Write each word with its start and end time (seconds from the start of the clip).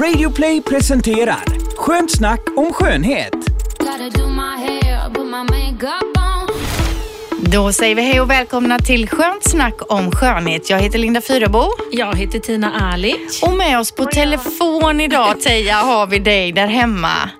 Radioplay 0.00 0.62
presenterar 0.62 1.44
Skönt 1.76 2.10
snack 2.10 2.40
om 2.56 2.72
skönhet. 2.72 3.34
Då 7.40 7.72
säger 7.72 7.94
vi 7.94 8.02
hej 8.02 8.20
och 8.20 8.30
välkomna 8.30 8.78
till 8.78 9.08
Skönt 9.08 9.50
snack 9.50 9.74
om 9.88 10.10
skönhet. 10.10 10.70
Jag 10.70 10.78
heter 10.78 10.98
Linda 10.98 11.20
Fyrebo. 11.20 11.68
Jag 11.92 12.16
heter 12.16 12.38
Tina 12.38 12.72
Alic. 12.80 13.42
Och 13.42 13.56
med 13.56 13.80
oss 13.80 13.90
på 13.90 14.04
telefon 14.04 15.00
idag, 15.00 15.40
Teija, 15.40 15.76
har 15.76 16.06
vi 16.06 16.18
dig 16.18 16.52
där 16.52 16.66
hemma. 16.66 17.30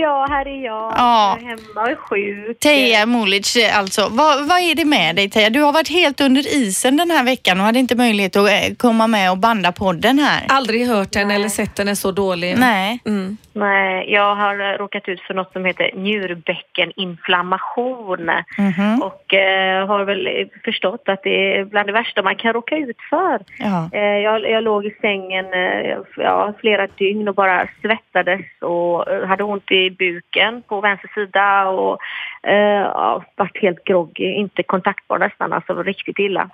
Ja, 0.00 0.26
här 0.30 0.46
är 0.46 0.64
jag. 0.64 0.94
Ja. 0.96 1.38
Jag 1.40 1.42
är 1.42 1.56
hemma 1.56 1.80
och 1.80 1.88
är 1.88 1.96
sjuk. 1.96 2.58
Teija 2.58 3.06
Mulic, 3.06 3.56
alltså. 3.72 4.08
Vad, 4.10 4.48
vad 4.48 4.60
är 4.60 4.74
det 4.74 4.84
med 4.84 5.16
dig, 5.16 5.30
Teija? 5.30 5.50
Du 5.50 5.60
har 5.60 5.72
varit 5.72 5.88
helt 5.88 6.20
under 6.20 6.54
isen 6.54 6.96
den 6.96 7.10
här 7.10 7.24
veckan 7.24 7.60
och 7.60 7.66
hade 7.66 7.78
inte 7.78 7.94
möjlighet 7.94 8.36
att 8.36 8.48
eh, 8.48 8.74
komma 8.76 9.06
med 9.06 9.30
och 9.30 9.38
banda 9.38 9.72
podden 9.72 10.18
här. 10.18 10.46
Aldrig 10.48 10.86
hört 10.86 11.12
den 11.12 11.30
eller 11.30 11.48
sett 11.48 11.76
den 11.76 11.88
är 11.88 11.94
så 11.94 12.12
dålig. 12.12 12.58
Nej. 12.58 13.00
Mm. 13.06 13.36
Nej, 13.60 14.12
jag 14.12 14.34
har 14.34 14.78
råkat 14.78 15.08
ut 15.08 15.20
för 15.20 15.34
något 15.34 15.52
som 15.52 15.64
heter 15.64 15.90
njurbäckeninflammation. 15.94 18.30
Mhm. 18.58 19.02
Och 19.02 19.34
eh, 19.34 19.86
har 19.86 20.04
väl 20.04 20.50
förstått 20.64 21.08
att 21.08 21.22
det 21.22 21.56
är 21.56 21.64
bland 21.64 21.88
det 21.88 21.92
värsta 21.92 22.22
man 22.22 22.36
kan 22.36 22.52
råka 22.52 22.76
ut 22.76 22.96
för. 23.10 23.40
Ja. 23.58 23.90
Eh, 23.92 24.18
jag, 24.18 24.50
jag 24.50 24.64
låg 24.64 24.86
i 24.86 24.96
sängen 25.00 25.52
eh, 25.52 25.96
ja, 26.16 26.52
flera 26.60 26.86
dygn 26.86 27.28
och 27.28 27.34
bara 27.34 27.68
svettades 27.80 28.40
och 28.60 29.10
eh, 29.10 29.26
hade 29.26 29.44
ont 29.44 29.70
i 29.70 29.90
buken 29.90 30.62
på 30.62 30.80
vänster 30.80 31.10
sida 31.14 31.68
och 31.68 31.98
eh, 32.42 32.82
ja, 32.82 33.24
vart 33.36 33.62
helt 33.62 33.84
groggy, 33.84 34.24
inte 34.24 34.62
kontaktbar 34.62 35.18
nästan, 35.18 35.52
alltså 35.52 35.82
riktigt 35.82 36.18
illa. 36.18 36.50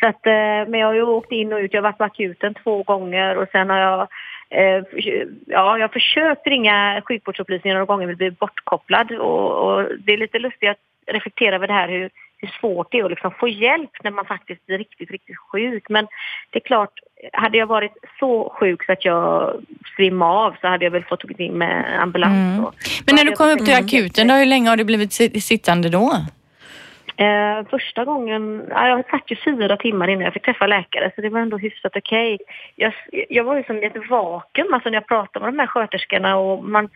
Så 0.00 0.06
att, 0.06 0.26
eh, 0.26 0.68
men 0.68 0.74
jag 0.74 0.86
har 0.86 0.94
ju 0.94 1.02
åkt 1.02 1.32
in 1.32 1.52
och 1.52 1.58
ut, 1.58 1.74
jag 1.74 1.82
har 1.82 1.88
varit 1.88 1.98
på 1.98 2.04
akuten 2.04 2.54
två 2.54 2.82
gånger 2.82 3.36
och 3.36 3.48
sen 3.52 3.70
har 3.70 3.78
jag 3.78 4.08
ja, 5.46 5.78
jag 5.78 5.88
har 5.88 5.92
försökt 5.92 6.46
ringa 6.46 7.02
sjukvårdsupplysningen 7.08 7.74
några 7.74 7.86
gånger 7.86 8.06
men 8.06 8.16
blivit 8.16 8.38
bortkopplad 8.38 9.12
och, 9.12 9.50
och 9.50 9.88
det 9.98 10.12
är 10.12 10.16
lite 10.18 10.38
lustigt 10.38 10.70
att 10.70 10.76
reflektera 11.06 11.54
över 11.54 11.66
det 11.66 11.72
här 11.72 11.88
hur, 11.88 12.10
hur 12.36 12.50
svårt 12.60 12.92
det 12.92 12.98
är 12.98 13.04
att 13.04 13.10
liksom 13.10 13.30
få 13.40 13.48
hjälp 13.48 13.90
när 14.02 14.10
man 14.10 14.24
faktiskt 14.24 14.66
blir 14.66 14.78
riktigt, 14.78 15.10
riktigt 15.10 15.38
sjuk. 15.38 15.88
Men 15.88 16.06
det 16.50 16.58
är 16.58 16.60
klart, 16.60 16.92
hade 17.32 17.58
jag 17.58 17.66
varit 17.66 17.92
så 18.18 18.56
sjuk 18.60 18.84
så 18.84 18.92
att 18.92 19.04
jag 19.04 19.54
svimmade 19.96 20.32
av 20.32 20.56
så 20.60 20.68
hade 20.68 20.84
jag 20.84 20.92
väl 20.92 21.04
fått 21.04 21.22
gå 21.22 21.44
in 21.44 21.52
med 21.52 22.02
ambulans. 22.02 22.58
Mm. 22.58 22.70
Men 23.06 23.14
när 23.14 23.24
du 23.24 23.32
kom 23.32 23.48
upp 23.48 23.64
till 23.64 23.74
akuten, 23.74 24.28
då, 24.28 24.34
hur 24.34 24.46
länge 24.46 24.68
har 24.68 24.76
du 24.76 24.84
blivit 24.84 25.12
si- 25.12 25.40
sittande 25.40 25.88
då? 25.88 26.12
Eh, 27.20 27.66
första 27.70 28.04
gången, 28.04 28.64
ja, 28.70 28.88
jag 28.88 29.10
satt 29.10 29.30
ju 29.30 29.36
fyra 29.36 29.76
timmar 29.76 30.08
innan 30.08 30.24
jag 30.24 30.32
fick 30.32 30.44
träffa 30.44 30.66
läkare 30.66 31.12
så 31.14 31.20
det 31.20 31.28
var 31.28 31.40
ändå 31.40 31.58
hyfsat 31.58 31.96
okej. 31.96 32.38
Jag, 32.76 32.92
jag 33.28 33.44
var 33.44 33.56
ju 33.56 33.64
som 33.64 33.76
i 33.76 33.86
ett 33.86 34.08
vakuum, 34.10 34.74
alltså 34.74 34.88
när 34.88 34.96
jag 34.96 35.06
pratade 35.06 35.44
med 35.44 35.54
de 35.54 35.58
här 35.58 35.66
sköterskorna 35.66 36.36
och 36.36 36.64
man 36.64 36.88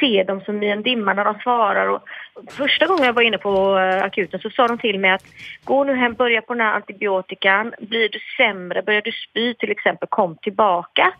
ser 0.00 0.24
dem 0.24 0.40
som 0.40 0.62
i 0.62 0.70
en 0.70 0.82
dimma 0.82 1.14
när 1.14 1.24
de 1.24 1.34
svarar. 1.34 1.88
Och 1.88 2.02
första 2.50 2.86
gången 2.86 3.04
jag 3.04 3.12
var 3.12 3.22
inne 3.22 3.38
på 3.38 3.78
eh, 3.78 4.04
akuten 4.04 4.40
så 4.40 4.50
sa 4.50 4.68
de 4.68 4.78
till 4.78 5.00
mig 5.00 5.10
att 5.10 5.24
gå 5.64 5.84
nu 5.84 5.94
hem, 5.94 6.14
börja 6.14 6.42
på 6.42 6.54
den 6.54 6.66
här 6.66 6.74
antibiotikan, 6.74 7.74
blir 7.80 8.08
du 8.08 8.18
sämre, 8.36 8.82
börjar 8.82 9.02
du 9.02 9.12
spy 9.12 9.54
till 9.54 9.70
exempel, 9.70 10.08
kom 10.08 10.36
tillbaka. 10.36 11.12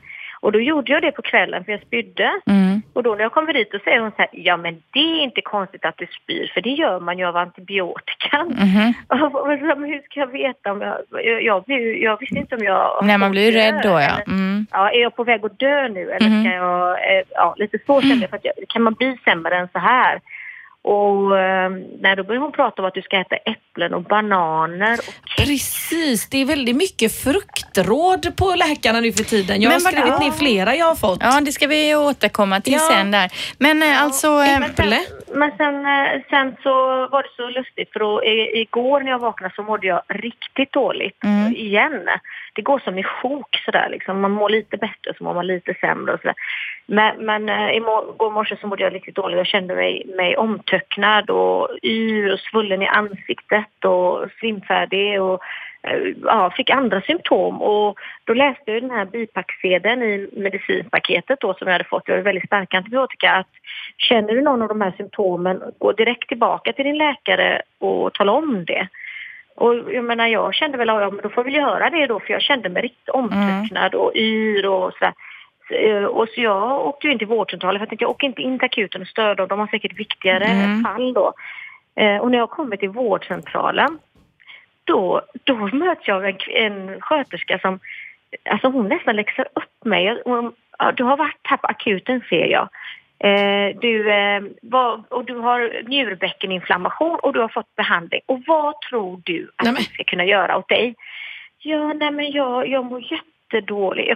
Och 0.42 0.52
då 0.52 0.60
gjorde 0.60 0.92
jag 0.92 1.02
det 1.02 1.12
på 1.12 1.22
kvällen 1.22 1.64
för 1.64 1.72
jag 1.72 1.80
spydde. 1.82 2.30
Mm. 2.46 2.82
Och 2.92 3.02
då 3.02 3.14
när 3.14 3.22
jag 3.22 3.32
kommer 3.32 3.52
dit 3.52 3.74
och 3.74 3.80
säger 3.80 4.00
hon 4.00 4.10
så 4.10 4.16
här, 4.18 4.28
ja 4.32 4.56
men 4.56 4.82
det 4.92 4.98
är 5.00 5.22
inte 5.22 5.40
konstigt 5.40 5.84
att 5.84 5.96
du 5.98 6.06
spyr 6.06 6.50
för 6.54 6.60
det 6.60 6.70
gör 6.70 7.00
man 7.00 7.18
ju 7.18 7.24
av 7.24 7.36
antibiotikan. 7.36 8.46
Mhm. 8.48 8.94
Och 9.34 9.48
men 9.48 9.84
hur 9.84 10.02
ska 10.02 10.20
jag 10.20 10.26
veta 10.26 10.72
om 10.72 10.80
jag, 10.80 10.96
jag, 11.24 11.42
jag, 11.42 11.62
jag 11.96 12.20
visste 12.20 12.38
inte 12.38 12.54
om 12.56 12.64
jag... 12.64 13.00
Nej, 13.02 13.18
man 13.18 13.30
blir 13.30 13.44
ju 13.50 13.50
rädd 13.58 13.80
då 13.82 13.88
ja. 13.88 14.20
Mm. 14.26 14.66
Ja, 14.70 14.90
är 14.90 15.00
jag 15.02 15.16
på 15.16 15.24
väg 15.24 15.44
att 15.44 15.58
dö 15.58 15.88
nu 15.88 16.10
eller 16.10 16.28
Mhm. 16.28 16.44
ska 16.44 16.54
jag, 16.54 16.90
eh, 16.90 17.24
ja 17.30 17.54
lite 17.58 17.78
så 17.86 18.00
kände 18.00 18.20
jag 18.20 18.30
för 18.30 18.36
att 18.36 18.44
jag, 18.44 18.54
kan 18.68 18.82
man 18.82 18.94
bli 18.94 19.18
sämre 19.24 19.56
än 19.58 19.68
så 19.72 19.78
här? 19.78 20.20
Och 20.82 21.38
eh, 21.38 21.70
nej, 22.00 22.16
då 22.16 22.22
började 22.24 22.44
hon 22.44 22.52
prata 22.52 22.82
om 22.82 22.88
att 22.88 22.94
du 22.94 23.02
ska 23.02 23.20
äta 23.20 23.36
äpplen 23.36 23.94
och 23.94 24.02
bananer 24.02 24.92
och 24.98 25.04
kex. 25.28 25.48
Precis, 25.48 26.28
det 26.28 26.38
är 26.38 26.44
väldigt 26.44 26.76
mycket 26.76 27.12
fruktråd 27.22 28.36
på 28.36 28.54
läkarna 28.56 29.00
nu 29.00 29.12
för 29.12 29.24
tiden. 29.24 29.62
Jag 29.62 29.70
har 29.70 29.76
Men 29.76 29.84
vad- 29.84 29.92
skrivit 29.92 30.20
ner 30.20 30.30
flera 30.30 30.74
jag 30.74 30.86
har 30.86 30.94
fått. 30.94 31.18
Ja, 31.22 31.40
det 31.40 31.52
ska 31.52 31.66
vi 31.66 31.94
återkomma 31.94 32.60
till 32.60 32.72
Ja. 32.72 32.78
sen 32.78 33.10
där. 33.10 33.30
Men 33.58 33.82
eh, 33.82 34.02
alltså... 34.02 34.26
eh, 34.26 34.60
Men 34.60 34.72
sen, 34.76 34.94
men 35.34 35.50
sen, 35.58 35.84
sen 36.30 36.56
så 36.62 36.72
var 37.08 37.22
det 37.22 37.28
så 37.36 37.48
lustigt 37.50 37.92
för 37.92 38.00
då, 38.00 38.24
i, 38.24 38.60
igår 38.60 39.00
när 39.00 39.10
jag 39.10 39.18
vaknade 39.18 39.54
så 39.56 39.62
mådde 39.62 39.86
jag 39.86 40.02
riktigt 40.08 40.72
dåligt 40.72 41.24
Mm. 41.24 41.52
igen. 41.56 42.08
Det 42.54 42.62
går 42.62 42.78
som 42.78 42.98
i 42.98 43.02
sjok 43.02 43.62
sådär 43.64 43.88
liksom. 43.90 44.20
Man 44.20 44.30
mår 44.30 44.48
lite 44.50 44.76
bättre 44.76 45.14
så 45.18 45.24
mår 45.24 45.34
man 45.34 45.46
lite 45.46 45.74
sämre 45.80 46.14
och 46.14 46.20
sådär. 46.20 46.34
Men, 46.92 47.24
men 47.24 47.48
eh, 47.48 47.76
igår 47.76 48.30
morse 48.30 48.56
så 48.60 48.66
mådde 48.66 48.82
jag 48.82 48.94
riktigt 48.94 49.14
dåligt. 49.14 49.36
Jag 49.36 49.46
kände 49.46 49.74
mig, 49.74 50.06
mig 50.16 50.36
omtöcknad 50.36 51.30
och 51.30 51.68
yr 51.82 52.32
och 52.32 52.40
svullen 52.40 52.82
i 52.82 52.86
ansiktet 52.86 53.84
och 53.84 54.26
svimfärdig 54.40 55.22
och 55.22 55.40
eh, 55.82 55.98
ja, 56.24 56.50
fick 56.56 56.70
andra 56.70 57.00
symptom 57.00 57.62
och 57.62 57.98
då 58.24 58.34
läste 58.34 58.72
jag 58.72 58.82
den 58.82 58.90
här 58.90 59.04
bipacksedeln 59.04 60.02
i 60.02 60.28
medicinpaketet 60.32 61.40
då 61.40 61.54
som 61.54 61.66
jag 61.66 61.72
hade 61.72 61.84
fått, 61.84 62.02
jag 62.06 62.14
hade 62.14 62.24
väldigt 62.24 62.46
stark 62.46 62.74
antibiotika, 62.74 63.30
att 63.30 63.50
känner 63.98 64.34
du 64.34 64.40
någon 64.40 64.62
av 64.62 64.68
de 64.68 64.80
här 64.80 64.94
symptomen, 64.96 65.62
gå 65.78 65.92
direkt 65.92 66.28
tillbaka 66.28 66.72
till 66.72 66.84
din 66.84 66.98
läkare 66.98 67.62
och 67.78 68.14
tala 68.14 68.32
om 68.32 68.64
det. 68.64 68.88
Och 69.54 69.74
jag 69.92 70.04
menar 70.04 70.26
jag 70.26 70.54
kände 70.54 70.78
väl, 70.78 70.88
ja 70.88 71.10
men 71.10 71.22
då 71.22 71.28
får 71.28 71.44
vi 71.44 71.52
göra 71.52 71.90
det 71.90 72.06
då 72.06 72.20
för 72.20 72.32
jag 72.32 72.42
kände 72.42 72.68
mig 72.68 72.82
riktigt 72.82 73.08
omtöcknad 73.08 73.94
och 73.94 74.12
yr 74.16 74.66
och 74.66 74.92
sådär. 74.92 75.14
Eh, 75.72 76.04
Och 76.04 76.28
så 76.28 76.40
jag 76.40 76.86
åkte 76.86 77.06
ju 77.06 77.12
in 77.12 77.18
till 77.18 77.26
vårdcentralen 77.26 77.78
för 77.78 77.82
jag 77.82 77.88
tänkte 77.88 78.04
jag 78.04 78.10
åker 78.10 78.26
inte 78.26 78.42
in 78.42 78.58
till 78.58 78.64
akuten 78.66 79.02
och 79.02 79.08
stör 79.08 79.34
dem, 79.34 79.48
de 79.48 79.58
har 79.58 79.66
säkert 79.66 79.98
viktigare 79.98 80.44
Mm. 80.44 80.84
fall 80.84 81.12
då. 81.12 81.32
Eh, 81.94 82.16
Och 82.18 82.30
när 82.30 82.38
jag 82.38 82.50
kommer 82.50 82.76
till 82.76 82.88
vårdcentralen 82.88 83.98
då, 84.84 85.20
då 85.44 85.54
möts 85.56 86.08
jag 86.08 86.28
en, 86.28 86.36
en 86.48 87.00
sköterska 87.00 87.58
som, 87.58 87.78
alltså 88.50 88.68
hon 88.68 88.88
nästan 88.88 89.16
läxar 89.16 89.48
upp 89.54 89.84
mig. 89.84 90.22
Hon, 90.24 90.52
du 90.94 91.04
har 91.04 91.16
varit 91.16 91.40
här 91.42 91.56
på 91.56 91.66
akuten 91.66 92.20
ser 92.28 92.46
jag. 92.46 92.68
Eh, 93.24 93.76
du, 93.80 94.10
eh, 94.12 94.42
vad, 94.62 95.04
och 95.08 95.24
du 95.24 95.34
har 95.34 95.82
njurbäckeninflammation 95.88 97.18
och 97.22 97.32
du 97.32 97.40
har 97.40 97.48
fått 97.48 97.76
behandling. 97.76 98.20
Och 98.26 98.40
vad 98.46 98.80
tror 98.80 99.20
du 99.24 99.50
att 99.56 99.78
vi 99.78 99.82
ska 99.84 100.04
kunna 100.04 100.24
göra 100.24 100.56
åt 100.56 100.68
dig? 100.68 100.94
Ja, 101.58 101.92
nej 101.92 102.10
men 102.10 102.30
jag, 102.30 102.68
jag 102.68 102.84
mår 102.84 103.00
jättedåligt. 103.00 103.26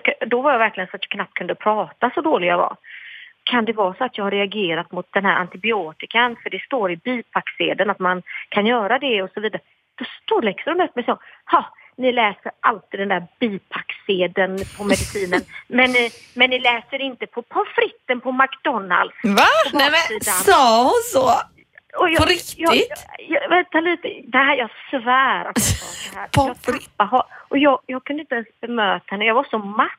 Kan- 0.05 0.29
då 0.29 0.41
var 0.41 0.53
jag 0.53 0.59
verkligen 0.59 0.89
så 0.91 0.97
att 0.97 1.05
jag 1.05 1.11
knappt 1.11 1.35
kunde 1.35 1.55
prata 1.55 2.11
så 2.15 2.21
dålig 2.21 2.49
jag 2.49 2.59
var. 2.59 2.77
Kan 3.45 3.65
det 3.65 3.73
vara 3.73 3.95
så 3.95 4.05
att 4.05 4.19
jag 4.19 4.25
har 4.25 4.31
reagerat 4.31 4.93
mot 4.93 5.07
den 5.13 5.25
här 5.25 5.37
antibiotikan? 5.37 6.37
För 6.43 6.51
det 6.51 6.63
står 6.63 6.93
i 6.93 6.97
bipacksedeln 6.97 7.91
att 7.91 7.99
man 7.99 8.23
kan 8.49 8.67
göra 8.67 8.99
det 8.99 9.23
och 9.23 9.31
så 9.35 9.41
vidare. 9.41 9.63
Då 9.99 10.05
står 10.23 10.43
läxor 10.43 10.71
hon 10.71 10.81
upp 10.81 10.97
mig 10.97 11.05
så. 11.05 11.19
Ha, 11.51 11.65
ni 11.97 12.13
läser 12.13 12.53
alltid 12.61 13.01
den 13.01 13.09
där 13.09 13.27
bipacksedeln 13.41 14.59
på 14.77 14.85
medicinen. 14.85 15.41
men, 15.69 15.91
ni, 15.91 16.11
men 16.35 16.51
ni 16.51 16.59
läser 16.59 17.01
inte 17.01 17.27
på 17.27 17.43
pommes 17.43 17.69
fritesen 17.75 18.21
på 18.21 18.33
McDonalds. 18.33 19.15
Va? 19.25 19.47
på 19.71 19.79
Nej 19.79 19.91
men 19.91 20.21
sa 20.21 20.83
hon 20.83 21.03
så? 21.13 21.54
Och 21.99 22.11
jag, 22.11 22.23
På 22.23 22.29
riktigt? 22.29 22.59
Jag, 22.59 22.77
jag, 22.77 23.43
jag, 23.43 23.49
vänta 23.49 23.81
lite, 23.81 24.09
det 24.25 24.39
här, 24.39 24.57
jag 24.57 24.71
svär 24.91 25.45
att 25.49 25.57
jag 25.57 25.65
sa 25.65 25.87
så 25.87 26.19
här. 26.19 26.29
Pommes 26.33 26.59
Jag 26.67 26.81
tappade 26.97 27.25
Och 27.49 27.59
jag, 27.59 27.81
jag 27.87 28.05
kunde 28.05 28.21
inte 28.21 28.35
ens 28.35 28.61
bemöta 28.61 29.05
henne, 29.07 29.25
jag 29.25 29.35
var 29.35 29.47
så 29.51 29.59
matt. 29.59 29.91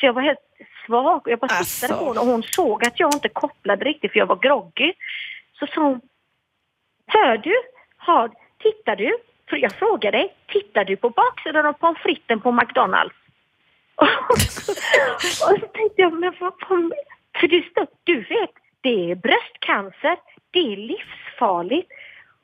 Så 0.00 0.06
jag 0.06 0.12
var 0.12 0.22
helt 0.22 0.38
svag 0.86 1.26
och 1.26 1.30
jag 1.30 1.38
bara 1.38 1.48
tittade 1.48 1.58
Alltså. 1.58 1.98
på 1.98 2.04
henne 2.04 2.20
och 2.20 2.26
hon 2.26 2.42
såg 2.42 2.86
att 2.86 3.00
jag 3.00 3.14
inte 3.14 3.28
kopplade 3.28 3.84
riktigt 3.84 4.12
för 4.12 4.18
jag 4.18 4.26
var 4.26 4.36
groggy. 4.36 4.92
Så 5.58 5.66
sa 5.66 5.80
hon, 5.80 6.00
hör 7.06 7.36
du? 7.38 7.54
Har, 7.96 8.30
tittar 8.58 8.96
du? 8.96 9.18
För 9.50 9.56
jag 9.56 9.72
frågade 9.72 10.18
dig, 10.18 10.34
tittar 10.46 10.84
du 10.84 10.96
på 10.96 11.10
baksidan 11.10 11.66
av 11.66 11.72
pommes 11.72 12.02
fritesen 12.02 12.40
på 12.40 12.52
McDonalds? 12.52 13.14
och 13.96 15.58
så 15.60 15.66
tänkte 15.66 16.02
jag, 16.02 16.12
men 16.12 16.34
vad 16.40 16.58
på, 16.58 16.90
För 17.40 17.48
det 17.48 17.70
står, 17.70 17.86
du 18.04 18.16
vet, 18.20 18.50
det 18.80 19.10
är 19.10 19.14
bröstcancer, 19.14 20.16
det 20.56 20.72
är 20.72 20.76
livsfarligt. 20.76 21.88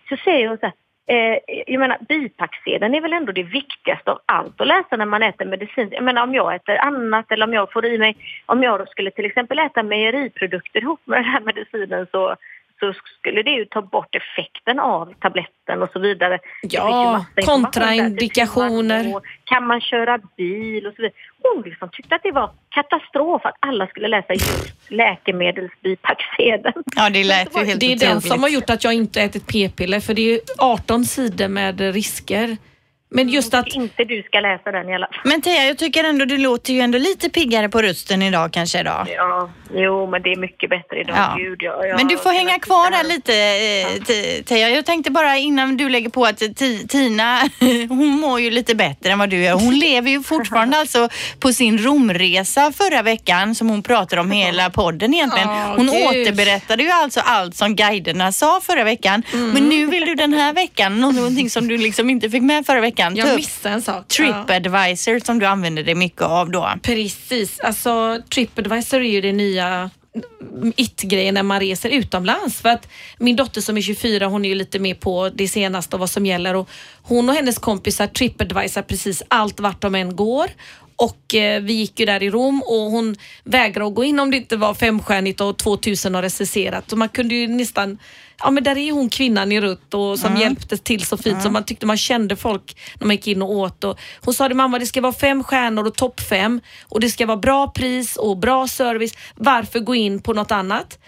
Så 0.08 0.16
säger 0.16 0.48
hon 0.48 0.58
så 0.58 0.66
här, 0.66 0.74
eh, 1.06 1.38
jag 1.66 1.80
menar 1.80 1.98
bipacksedeln 2.08 2.94
är 2.94 3.00
väl 3.00 3.12
ändå 3.12 3.32
det 3.32 3.42
viktigaste 3.42 4.10
av 4.10 4.20
allt 4.26 4.60
att 4.60 4.66
läsa 4.66 4.96
när 4.96 5.06
man 5.06 5.22
äter 5.22 5.46
medicin. 5.46 5.88
Jag 5.92 6.04
menar 6.04 6.22
om 6.22 6.34
jag 6.34 6.54
äter 6.54 6.76
annat 6.76 7.32
eller 7.32 7.46
om 7.46 7.52
jag 7.52 7.72
får 7.72 7.84
i 7.86 7.98
mig, 7.98 8.16
om 8.46 8.62
jag 8.62 8.80
då 8.80 8.86
skulle 8.86 9.10
till 9.10 9.24
exempel 9.24 9.58
äta 9.58 9.82
mejeriprodukter 9.82 10.80
ihop 10.80 11.00
med 11.04 11.18
den 11.18 11.24
här 11.24 11.40
medicinen 11.40 12.06
så 12.10 12.36
så 12.82 12.94
skulle 13.18 13.42
det 13.42 13.50
ju 13.50 13.64
ta 13.64 13.82
bort 13.82 14.14
effekten 14.14 14.78
av 14.78 15.14
tabletten 15.20 15.82
och 15.82 15.90
så 15.92 15.98
vidare. 15.98 16.38
Ja, 16.62 17.24
kontraindikationer. 17.44 19.20
Kan 19.44 19.66
man 19.66 19.80
köra 19.80 20.18
bil 20.36 20.86
och 20.86 20.94
så 20.94 21.02
vidare. 21.02 21.14
Hon 21.42 21.62
liksom 21.62 21.88
tyckte 21.92 22.14
att 22.14 22.22
det 22.22 22.32
var 22.32 22.50
katastrof 22.68 23.46
att 23.46 23.56
alla 23.60 23.86
skulle 23.86 24.08
läsa 24.08 24.32
just 24.32 24.90
läkemedelsbipacksedeln. 24.90 26.84
Ja, 26.96 27.10
det 27.10 27.24
lät 27.24 27.56
ju 27.56 27.64
helt 27.64 27.80
Det 27.80 27.92
är 27.92 27.98
den 27.98 28.20
som 28.20 28.42
har 28.42 28.48
gjort 28.48 28.70
att 28.70 28.84
jag 28.84 28.94
inte 28.94 29.22
ätit 29.22 29.46
p-piller 29.46 30.00
för 30.00 30.14
det 30.14 30.34
är 30.34 30.40
18 30.58 31.04
sidor 31.04 31.48
med 31.48 31.80
risker 31.80 32.56
Men 33.14 33.28
just 33.28 33.54
att 33.54 33.66
Inte 33.74 34.04
du 34.04 34.22
ska 34.22 34.40
läsa 34.40 34.72
den 34.72 34.88
i 34.88 34.94
alla 34.94 35.06
fall. 35.06 35.20
Men 35.24 35.42
Teija, 35.42 35.64
jag 35.66 35.78
tycker 35.78 36.04
ändå 36.04 36.24
du 36.24 36.38
låter 36.38 36.72
ju 36.72 36.80
ändå 36.80 36.98
lite 36.98 37.30
piggare 37.30 37.68
på 37.68 37.82
rösten 37.82 38.22
idag 38.22 38.52
kanske 38.52 38.80
idag. 38.80 39.06
Ja, 39.16 39.50
jo 39.74 40.06
men 40.10 40.22
det 40.22 40.32
är 40.32 40.36
mycket 40.36 40.70
bättre 40.70 41.00
idag. 41.00 41.16
Ja. 41.18 41.34
Gud, 41.38 41.62
jag, 41.62 41.88
jag 41.88 41.96
Men 41.96 42.08
du 42.08 42.16
får 42.18 42.30
hänga 42.30 42.58
kvar 42.58 42.90
där 42.90 42.96
här. 42.96 43.04
lite 43.04 43.32
eh, 43.34 44.02
Ti- 44.02 44.42
Teija. 44.44 44.70
Jag 44.70 44.86
tänkte 44.86 45.10
bara 45.10 45.36
innan 45.36 45.76
du 45.76 45.88
lägger 45.88 46.08
på 46.10 46.24
att 46.24 46.40
Ti- 46.40 46.88
Tina, 46.88 47.38
hon 47.88 48.08
mår 48.08 48.40
ju 48.40 48.50
lite 48.50 48.74
bättre 48.74 49.10
än 49.12 49.18
vad 49.18 49.30
du 49.30 49.36
gör. 49.42 49.54
Hon 49.54 49.78
lever 49.78 50.10
ju 50.10 50.22
fortfarande 50.22 50.76
alltså 50.80 51.08
på 51.40 51.52
sin 51.52 51.78
Romresa 51.78 52.72
förra 52.72 53.02
veckan 53.02 53.54
som 53.54 53.68
hon 53.70 53.82
pratar 53.82 54.16
om 54.16 54.30
hela 54.30 54.70
podden 54.70 55.14
egentligen. 55.14 55.48
Hon 55.48 55.86
Gud. 55.86 56.06
återberättade 56.06 56.82
ju 56.82 56.90
alltså 56.90 57.20
allt 57.20 57.54
som 57.56 57.76
guiderna 57.76 58.32
sa 58.32 58.60
förra 58.62 58.84
veckan. 58.84 59.22
Mm. 59.32 59.50
Men 59.50 59.68
nu 59.68 59.86
vill 59.86 60.06
du 60.06 60.14
den 60.14 60.32
här 60.32 60.52
veckan, 60.52 61.00
någonting 61.00 61.50
som 61.50 61.68
du 61.68 61.76
liksom 61.78 62.10
inte 62.10 62.30
fick 62.30 62.42
med 62.42 62.66
förra 62.66 62.80
veckan, 62.80 63.01
ta 63.10 63.18
jag 63.18 63.28
upp 63.28 63.36
missade 63.36 63.74
en 63.74 63.82
sak. 63.82 64.04
Ja. 64.08 64.44
Tripadvisor 64.44 65.18
som 65.18 65.38
du 65.38 65.46
använder 65.46 65.82
dig 65.82 65.94
mycket 65.94 66.22
av 66.22 66.50
då. 66.50 66.70
Precis, 66.82 67.60
alltså 67.60 68.22
Tripadvisor 68.34 69.00
är 69.00 69.10
ju 69.10 69.20
det 69.20 69.32
nya 69.32 69.90
it-grejen 70.76 71.34
när 71.34 71.42
man 71.42 71.60
reser 71.60 71.90
utomlands. 71.90 72.60
För 72.60 72.68
att 72.68 72.88
min 73.18 73.36
dotter 73.36 73.60
som 73.60 73.76
är 73.76 73.82
24 73.82 74.26
hon 74.26 74.44
är 74.44 74.48
ju 74.48 74.54
lite 74.54 74.78
mer 74.78 74.94
på 74.94 75.28
det 75.28 75.48
senaste 75.48 75.96
och 75.96 76.00
vad 76.00 76.10
som 76.10 76.26
gäller 76.26 76.54
och 76.54 76.68
hon 77.02 77.28
och 77.28 77.34
hennes 77.34 77.58
kompisar 77.58 78.06
Tripadvisor 78.06 78.82
precis 78.82 79.22
allt 79.28 79.60
vart 79.60 79.80
de 79.80 79.94
än 79.94 80.16
går. 80.16 80.50
Och 80.96 81.34
eh, 81.34 81.62
vi 81.62 81.72
gick 81.72 82.00
ju 82.00 82.06
där 82.06 82.22
i 82.22 82.30
Rom 82.30 82.62
och 82.62 82.90
hon 82.90 83.16
vägrade 83.44 83.88
att 83.88 83.94
gå 83.94 84.04
in 84.04 84.20
om 84.20 84.30
det 84.30 84.36
inte 84.36 84.56
var 84.56 84.74
femstjärnigt 84.74 85.40
och 85.40 85.58
2000 85.58 86.14
har 86.14 86.22
recenserat. 86.22 86.92
Och 86.92 86.98
man 86.98 87.08
kunde 87.08 87.34
ju 87.34 87.48
nästan, 87.48 87.98
ja 88.38 88.50
men 88.50 88.64
där 88.64 88.78
är 88.78 88.92
hon 88.92 89.08
kvinnan 89.08 89.52
i 89.52 89.60
rött 89.60 89.94
och 89.94 90.18
som 90.18 90.36
hjälpte 90.36 90.76
till 90.76 91.06
så 91.06 91.16
fint 91.16 91.42
så 91.42 91.50
man 91.50 91.64
tyckte 91.64 91.86
man 91.86 91.96
kände 91.96 92.36
folk 92.36 92.76
när 93.00 93.06
man 93.06 93.16
gick 93.16 93.26
in 93.26 93.42
och 93.42 93.50
åt. 93.50 93.84
Och 93.84 93.98
hon 94.20 94.34
sa 94.34 94.48
det 94.48 94.54
mamma 94.54 94.78
det 94.78 94.86
ska 94.86 95.00
vara 95.00 95.12
fem 95.12 95.44
stjärnor 95.44 95.86
och 95.86 95.94
topp 95.94 96.20
fem 96.20 96.60
och 96.88 97.00
det 97.00 97.08
ska 97.10 97.26
vara 97.26 97.36
bra 97.36 97.68
pris 97.68 98.16
och 98.16 98.36
bra 98.36 98.68
service. 98.68 99.12
Varför 99.34 99.80
gå 99.80 99.94
in 99.94 100.22
på 100.22 100.32
något 100.32 100.50
annat? 100.52 100.98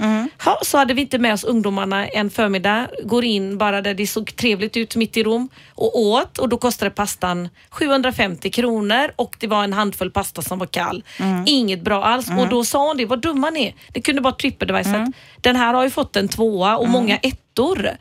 Ja, 0.45 0.59
så 0.63 0.79
hade 0.79 0.95
vi 0.95 1.03
inte 1.03 1.19
med 1.19 1.33
oss 1.35 1.45
ungdomarna 1.45 2.07
en 2.07 2.31
förmiddag, 2.31 2.89
går 3.05 3.25
in 3.25 3.59
bara 3.59 3.81
där 3.83 3.95
det 3.95 4.07
såg 4.07 4.37
trevligt 4.37 4.77
ut 4.77 4.97
mitt 4.97 5.17
i 5.17 5.23
Rom 5.23 5.49
och 5.75 5.99
åt 6.01 6.39
och 6.39 6.49
då 6.49 6.57
kostade 6.57 6.91
pastan 6.91 7.49
750 7.71 8.51
kronor 8.51 9.11
och 9.17 9.37
det 9.39 9.47
var 9.47 9.65
en 9.65 9.73
handfull 9.73 10.11
pasta 10.11 10.43
som 10.43 10.59
var 10.59 10.67
kall. 10.67 11.05
Inget 11.47 11.83
bra 11.83 12.05
alls 12.05 12.29
och 12.39 12.49
då 12.49 12.65
sa 12.65 12.87
hon 12.89 12.97
det, 12.97 13.07
vad 13.07 13.21
dumma 13.21 13.51
ni 13.51 13.67
är. 13.67 13.75
Det 13.93 14.01
kunde 14.01 14.21
bara 14.21 14.33
Tripadvisor. 14.33 14.95
att 15.03 15.09
Den 15.41 15.57
här 15.57 15.75
har 15.75 15.85
ju 15.85 15.91
fått 15.91 16.17
en 16.17 16.29
tvåa 16.29 16.77
och 16.77 16.89
många 16.89 17.19
ettor. 17.55 17.97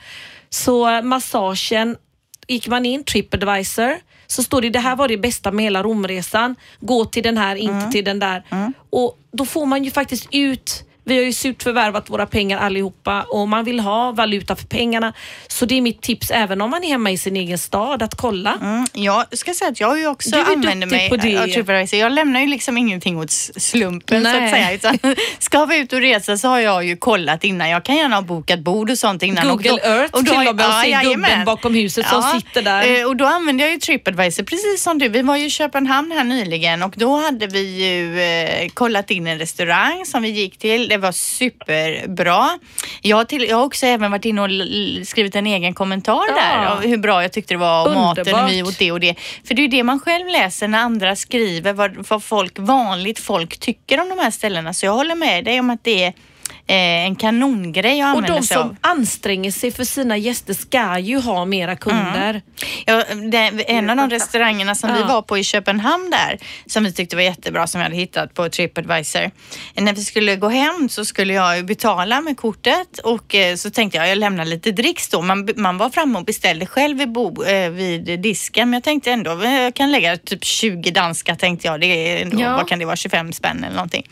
Så 0.50 1.02
massagen, 1.02 1.98
gick 2.48 2.68
man 2.68 2.86
in 2.86 3.04
Tripadvisor 3.04 4.00
så 4.28 4.44
står 4.44 4.62
det 4.62 4.70
det 4.70 4.80
här 4.80 4.96
var 4.96 5.08
det 5.08 5.18
bästa 5.18 5.52
med 5.52 5.66
hela 5.66 5.84
Romresan. 5.84 6.56
Gå 6.80 7.06
till 7.06 7.24
den 7.24 7.38
här, 7.38 7.56
inte 7.56 7.92
till 7.92 8.06
den 8.06 8.20
där. 8.20 8.44
Och 8.90 9.18
då 9.32 9.46
får 9.46 9.66
man 9.66 9.84
ju 9.84 9.92
faktiskt 9.92 10.28
ut 10.32 10.84
vi 11.06 11.16
har 11.18 11.24
ju 11.24 11.34
surt 11.34 11.64
förvärvat 11.64 12.10
våra 12.10 12.26
pengar 12.26 12.58
allihopa 12.58 13.22
och 13.30 13.48
man 13.48 13.66
vill 13.66 13.80
ha 13.80 14.12
valuta 14.12 14.56
för 14.56 14.66
pengarna. 14.66 15.14
Så 15.48 15.66
det 15.66 15.78
är 15.78 15.82
mitt 15.82 16.02
tips 16.02 16.32
även 16.32 16.62
om 16.62 16.70
man 16.70 16.84
är 16.84 16.88
hemma 16.88 17.12
i 17.12 17.18
sin 17.18 17.36
egen 17.36 17.58
stad 17.58 18.04
att 18.04 18.16
kolla. 18.16 18.58
Mm, 18.62 18.86
jag 18.94 19.38
ska 19.38 19.54
säga 19.54 19.72
att 19.72 19.80
jag 19.80 20.00
ju 20.00 20.08
också 20.08 20.36
använder 20.36 20.88
mig 20.88 21.10
på 21.10 21.16
det. 21.16 21.38
av 21.38 21.48
TripAdvisor. 21.48 22.00
Jag 22.00 22.12
lämnar 22.12 22.40
ju 22.42 22.48
liksom 22.48 22.78
ingenting 22.78 23.20
åt 23.20 23.32
slumpen 23.32 24.24
så 24.24 24.30
att 24.30 24.36
Nej. 24.36 24.52
säga. 24.52 24.74
Utan 24.74 25.16
ska 25.40 25.66
vi 25.66 25.78
ut 25.78 25.94
och 25.94 26.00
resa 26.02 26.38
så 26.38 26.48
har 26.48 26.60
jag 26.60 26.86
ju 26.86 26.98
kollat 26.98 27.44
innan. 27.44 27.70
Jag 27.70 27.86
kan 27.86 27.96
gärna 27.96 28.16
ha 28.16 28.22
bokat 28.24 28.60
bord 28.60 28.90
och 28.90 28.98
sånt 28.98 29.24
innan. 29.24 29.48
Google 29.48 29.72
och 29.72 29.80
då, 29.84 29.88
Earth 29.90 30.14
och 30.16 30.24
då, 30.24 30.32
till 30.32 30.48
och 30.48 30.56
med 30.56 30.68
och 30.68 30.74
se 30.84 31.00
gubben 31.04 31.46
bakom 31.46 31.74
huset 31.76 32.08
som 32.08 32.24
sitter 32.24 32.62
där. 32.62 33.00
eh, 33.00 33.06
Och 33.08 33.16
då 33.16 33.26
använder 33.26 33.64
jag 33.66 33.74
ju 33.74 33.80
TripAdvisor 33.80 34.44
precis 34.44 34.84
som 34.84 34.98
du. 35.00 35.10
Vi 35.10 35.22
var 35.22 35.38
ju 35.38 35.46
i 35.46 35.50
Köpenhamn 35.50 36.12
här 36.12 36.24
nyligen 36.24 36.84
och 36.84 36.94
då 36.98 37.16
hade 37.16 37.48
vi 37.48 37.86
ju 37.86 38.22
eh, 38.22 38.70
kollat 38.70 39.12
in 39.12 39.28
en 39.28 39.40
restaurang 39.40 40.06
som 40.06 40.22
vi 40.22 40.30
gick 40.30 40.58
till. 40.58 40.93
Det 40.94 40.98
var 40.98 41.12
superbra. 41.12 42.50
Jag 43.02 43.18
har, 43.18 43.24
till, 43.26 43.44
jag 43.44 43.58
har 43.58 43.64
också 43.64 43.86
även 43.86 44.12
varit 44.12 44.26
inne 44.26 44.42
och 44.42 45.08
skrivit 45.08 45.36
en 45.36 45.48
egen 45.48 45.74
kommentar 45.74 46.26
Ja. 46.30 46.36
där 46.36 46.66
av 46.66 46.82
hur 46.82 46.98
bra 46.98 47.22
jag 47.22 47.32
tyckte 47.32 47.54
det 47.54 47.58
var 47.58 47.88
och 47.88 47.94
maten 47.94 48.36
och 48.36 48.50
vi 48.50 48.64
åt 48.64 48.80
det 48.80 48.92
och 48.92 49.00
det. 49.00 49.16
För 49.48 49.54
det 49.54 49.60
är 49.62 49.64
ju 49.64 49.68
det 49.68 49.84
man 49.84 50.00
själv 50.00 50.28
läser 50.28 50.68
när 50.68 50.80
andra 50.80 51.16
skriver 51.16 51.74
vad, 51.74 52.08
vad 52.10 52.24
folk, 52.24 52.60
vanligt 52.60 53.20
folk 53.20 53.60
tycker 53.60 54.02
om 54.02 54.10
de 54.10 54.20
här 54.20 54.32
ställena. 54.32 54.74
Så 54.74 54.86
jag 54.86 54.94
håller 54.94 55.16
med 55.16 55.46
dig 55.46 55.60
om 55.60 55.70
att 55.70 55.84
det 55.84 56.04
är 56.04 56.14
en 56.68 57.16
kanongrej 57.16 58.02
att 58.02 58.06
Och 58.16 58.18
använda 58.18 58.36
de 58.40 58.44
sig 58.48 58.58
av. 58.58 58.62
som 58.62 58.78
anstränger 58.82 59.52
sig 59.52 59.72
för 59.72 59.84
sina 59.84 60.18
gäster 60.18 60.54
ska 60.54 61.00
ju 61.00 61.20
ha 61.20 61.46
mera 61.46 61.76
kunder. 61.76 62.42
Ja, 62.86 63.04
det, 63.32 63.38
en 63.72 63.90
av 63.90 63.98
de 63.98 64.10
restaurangerna 64.10 64.76
som 64.76 64.94
vi 64.94 65.00
Ja. 65.00 65.08
var 65.08 65.22
på 65.22 65.38
i 65.38 65.44
Köpenhamn 65.44 66.10
där, 66.12 66.38
som 66.66 66.84
vi 66.84 66.94
tyckte 66.94 67.16
var 67.16 67.24
jättebra, 67.24 67.68
som 67.68 67.80
vi 67.80 67.84
hade 67.84 67.96
hittat 67.96 68.34
på 68.34 68.50
Tripadvisor. 68.50 69.32
När 69.76 69.94
vi 69.94 70.04
skulle 70.04 70.36
gå 70.36 70.50
hem 70.50 70.90
så 70.90 71.06
skulle 71.06 71.34
jag 71.34 71.66
betala 71.66 72.22
med 72.22 72.38
kortet 72.38 72.98
och 73.04 73.36
eh, 73.36 73.56
så 73.56 73.70
tänkte 73.70 73.98
jag, 73.98 74.10
jag 74.10 74.18
lämnar 74.18 74.46
lite 74.46 74.72
dricks 74.72 75.10
då. 75.10 75.22
Man, 75.22 75.50
man 75.56 75.78
var 75.78 75.90
framme 75.90 76.20
och 76.20 76.26
beställde 76.26 76.66
själv 76.66 76.98
vid, 76.98 77.12
bo, 77.12 77.44
eh, 77.44 77.70
vid 77.70 78.20
disken, 78.20 78.70
men 78.70 78.74
jag 78.78 78.84
tänkte 78.84 79.12
ändå, 79.12 79.42
eh, 79.42 79.62
jag 79.62 79.74
kan 79.76 79.92
lägga 79.92 80.18
typ 80.18 80.44
20 80.44 80.92
danska 80.92 81.36
tänkte 81.36 81.68
jag. 81.68 81.82
Det 81.82 81.86
är 81.88 82.22
ändå, 82.22 82.42
Ja. 82.42 82.56
vad 82.58 82.68
kan 82.70 82.80
det 82.80 82.86
vara, 82.86 82.96
25 82.96 83.34
spänn 83.34 83.64
eller 83.64 83.76
någonting. 83.76 84.08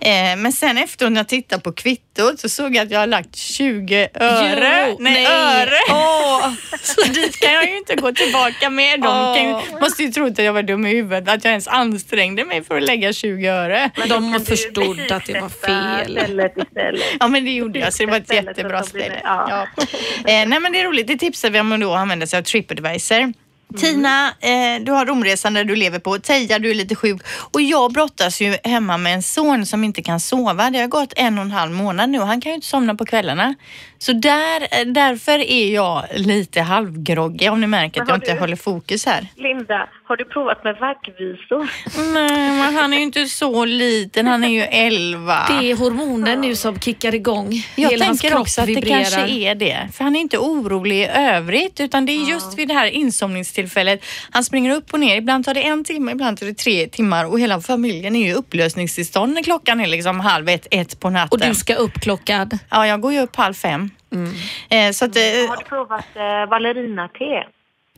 Eh, 0.00 0.36
men 0.36 0.52
sen 0.52 0.78
efter 0.78 1.10
när 1.10 1.20
jag 1.20 1.28
tittade 1.28 1.62
på 1.62 1.72
kvittot 1.72 2.40
så 2.40 2.48
såg 2.48 2.76
jag 2.76 2.84
att 2.84 2.90
jag 2.90 3.00
har 3.00 3.06
lagt 3.06 3.36
20 3.36 4.08
öre. 4.14 4.86
Jo, 4.88 4.96
nej, 5.00 5.12
nej. 5.12 5.26
öre. 5.26 5.76
Åh. 5.90 6.52
Så 6.82 7.02
dit 7.12 7.40
kan 7.40 7.52
jag 7.52 7.68
ju 7.68 7.76
inte 7.76 7.94
gå 7.94 8.12
tillbaka 8.12 8.70
med. 8.70 9.00
De 9.00 9.36
kan 9.36 9.46
Åh. 9.54 9.80
måste 9.80 10.02
ju 10.02 10.10
tro 10.10 10.26
att 10.26 10.38
jag 10.38 10.52
var 10.52 10.62
dum 10.62 10.86
i 10.86 10.90
huvudet, 10.90 11.28
att 11.28 11.44
jag 11.44 11.50
ens 11.50 11.68
ansträngde 11.68 12.44
mig 12.44 12.64
för 12.64 12.76
att 12.76 12.82
lägga 12.82 13.12
20 13.12 13.46
öre. 13.48 13.90
De 14.08 14.40
förstod 14.44 15.12
att 15.12 15.26
det 15.26 15.40
var 15.40 15.48
fel. 15.48 16.18
Stället 16.18 16.52
istället. 16.58 17.02
Ja 17.20 17.28
men 17.28 17.44
det 17.44 17.50
gjorde 17.50 17.78
jag 17.78 17.92
så 17.94 18.02
det 18.02 18.10
var 18.10 18.16
ett 18.16 18.32
jättebra 18.32 18.82
ställe. 18.82 19.20
ja. 19.24 19.66
Ja. 19.76 19.82
Eh, 20.32 20.48
nej 20.48 20.60
men 20.60 20.72
det 20.72 20.80
är 20.80 20.84
roligt, 20.84 21.06
det 21.06 21.16
tipsar 21.16 21.50
vi 21.50 21.60
om 21.60 21.72
att 21.72 21.80
då 21.80 21.94
använda 21.94 22.26
sig 22.26 22.38
av 22.38 22.42
Tripadvisor. 22.42 23.32
Tina, 23.76 24.28
eh, 24.40 24.82
du 24.82 24.92
har 24.92 25.06
Romresan 25.06 25.54
där 25.54 25.64
du 25.64 25.76
lever 25.76 25.98
på. 25.98 26.18
Teija, 26.18 26.58
du 26.58 26.70
är 26.70 26.74
lite 26.74 26.94
sjuk. 26.94 27.22
Och 27.26 27.60
jag 27.60 27.92
brottas 27.92 28.40
ju 28.40 28.56
hemma 28.64 28.98
med 28.98 29.14
en 29.14 29.22
son 29.22 29.66
som 29.66 29.84
inte 29.84 30.02
kan 30.02 30.20
sova. 30.20 30.70
Det 30.70 30.78
har 30.78 30.88
gått 30.88 31.12
en 31.16 31.38
och 31.38 31.44
en 31.44 31.50
halv 31.50 31.72
månad 31.72 32.10
nu 32.10 32.20
och 32.20 32.26
han 32.26 32.40
kan 32.40 32.50
ju 32.50 32.54
inte 32.54 32.66
somna 32.66 32.94
på 32.94 33.06
kvällarna. 33.06 33.54
Så 34.02 34.12
där, 34.12 34.60
eh, 34.62 34.86
därför 34.86 35.38
är 35.38 35.74
jag 35.74 36.04
lite 36.14 36.60
halvgroggig 36.60 37.52
om 37.52 37.60
ni 37.60 37.66
märker 37.66 38.02
att 38.02 38.08
jag 38.08 38.14
har 38.14 38.20
inte 38.20 38.32
du- 38.34 38.38
håller 38.40 38.56
fokus 38.56 39.06
här. 39.06 39.26
Linda, 39.36 39.88
har 40.04 40.16
du 40.16 40.24
provat 40.24 40.64
med 40.64 40.76
vaggvisor? 40.80 41.68
Nej, 42.14 42.50
men 42.50 42.74
han 42.74 42.92
är 42.92 42.96
ju 42.96 43.02
inte 43.02 43.26
så 43.26 43.64
liten. 43.64 44.26
Han 44.26 44.44
är 44.44 44.48
ju 44.48 44.60
11. 44.62 45.46
Det 45.60 45.70
är 45.70 45.76
hormonen 45.76 46.40
nu 46.40 46.56
som 46.56 46.80
kickar 46.80 47.14
igång. 47.14 47.52
Jag 47.76 47.90
Hela 47.90 48.04
tänker 48.04 48.36
också 48.38 48.60
att 48.60 48.66
det 48.66 48.74
vibrerar. 48.74 49.00
kanske 49.00 49.20
är 49.30 49.54
det. 49.54 49.88
För 49.92 50.04
han 50.04 50.16
är 50.16 50.20
inte 50.20 50.38
orolig 50.38 50.96
i 51.02 51.06
övrigt 51.06 51.80
utan 51.80 52.06
det 52.06 52.12
är 52.12 52.30
just 52.30 52.58
vid 52.58 52.68
det 52.68 52.74
här 52.74 52.86
insomningstillfället. 52.86 54.04
Han 54.30 54.44
springer 54.44 54.74
upp 54.76 54.92
och 54.94 55.00
ner. 55.00 55.16
Ibland 55.16 55.44
tar 55.44 55.54
det 55.54 55.62
en 55.66 55.84
timme, 55.84 56.12
ibland 56.12 56.38
tar 56.40 56.46
det 56.46 56.54
tre 56.54 56.86
timmar 56.86 57.24
och 57.24 57.40
hela 57.40 57.60
familjen 57.60 58.16
är 58.16 58.20
ju 58.20 58.26
i 58.30 58.34
upplösningstillstånd 58.34 59.32
när 59.34 59.42
klockan 59.42 59.80
är 59.80 59.86
liksom 59.86 60.20
halv 60.20 60.48
ett, 60.48 60.66
ett 60.70 61.00
på 61.00 61.10
natten. 61.10 61.28
Och 61.40 61.46
du 61.48 61.54
ska 61.54 61.74
uppklockad. 61.74 62.58
Ja, 62.70 62.86
jag 62.86 63.00
går 63.00 63.12
ju 63.12 63.20
upp 63.20 63.36
halv 63.36 63.54
fem. 63.54 63.89
Mm. 64.12 64.32
Eh, 64.70 64.92
så 64.92 65.04
att, 65.04 65.16
eh, 65.16 65.22
Har 65.48 65.56
du 65.56 65.64
provat 65.64 66.06
eh, 66.14 66.46
ballerina-te? 66.50 67.44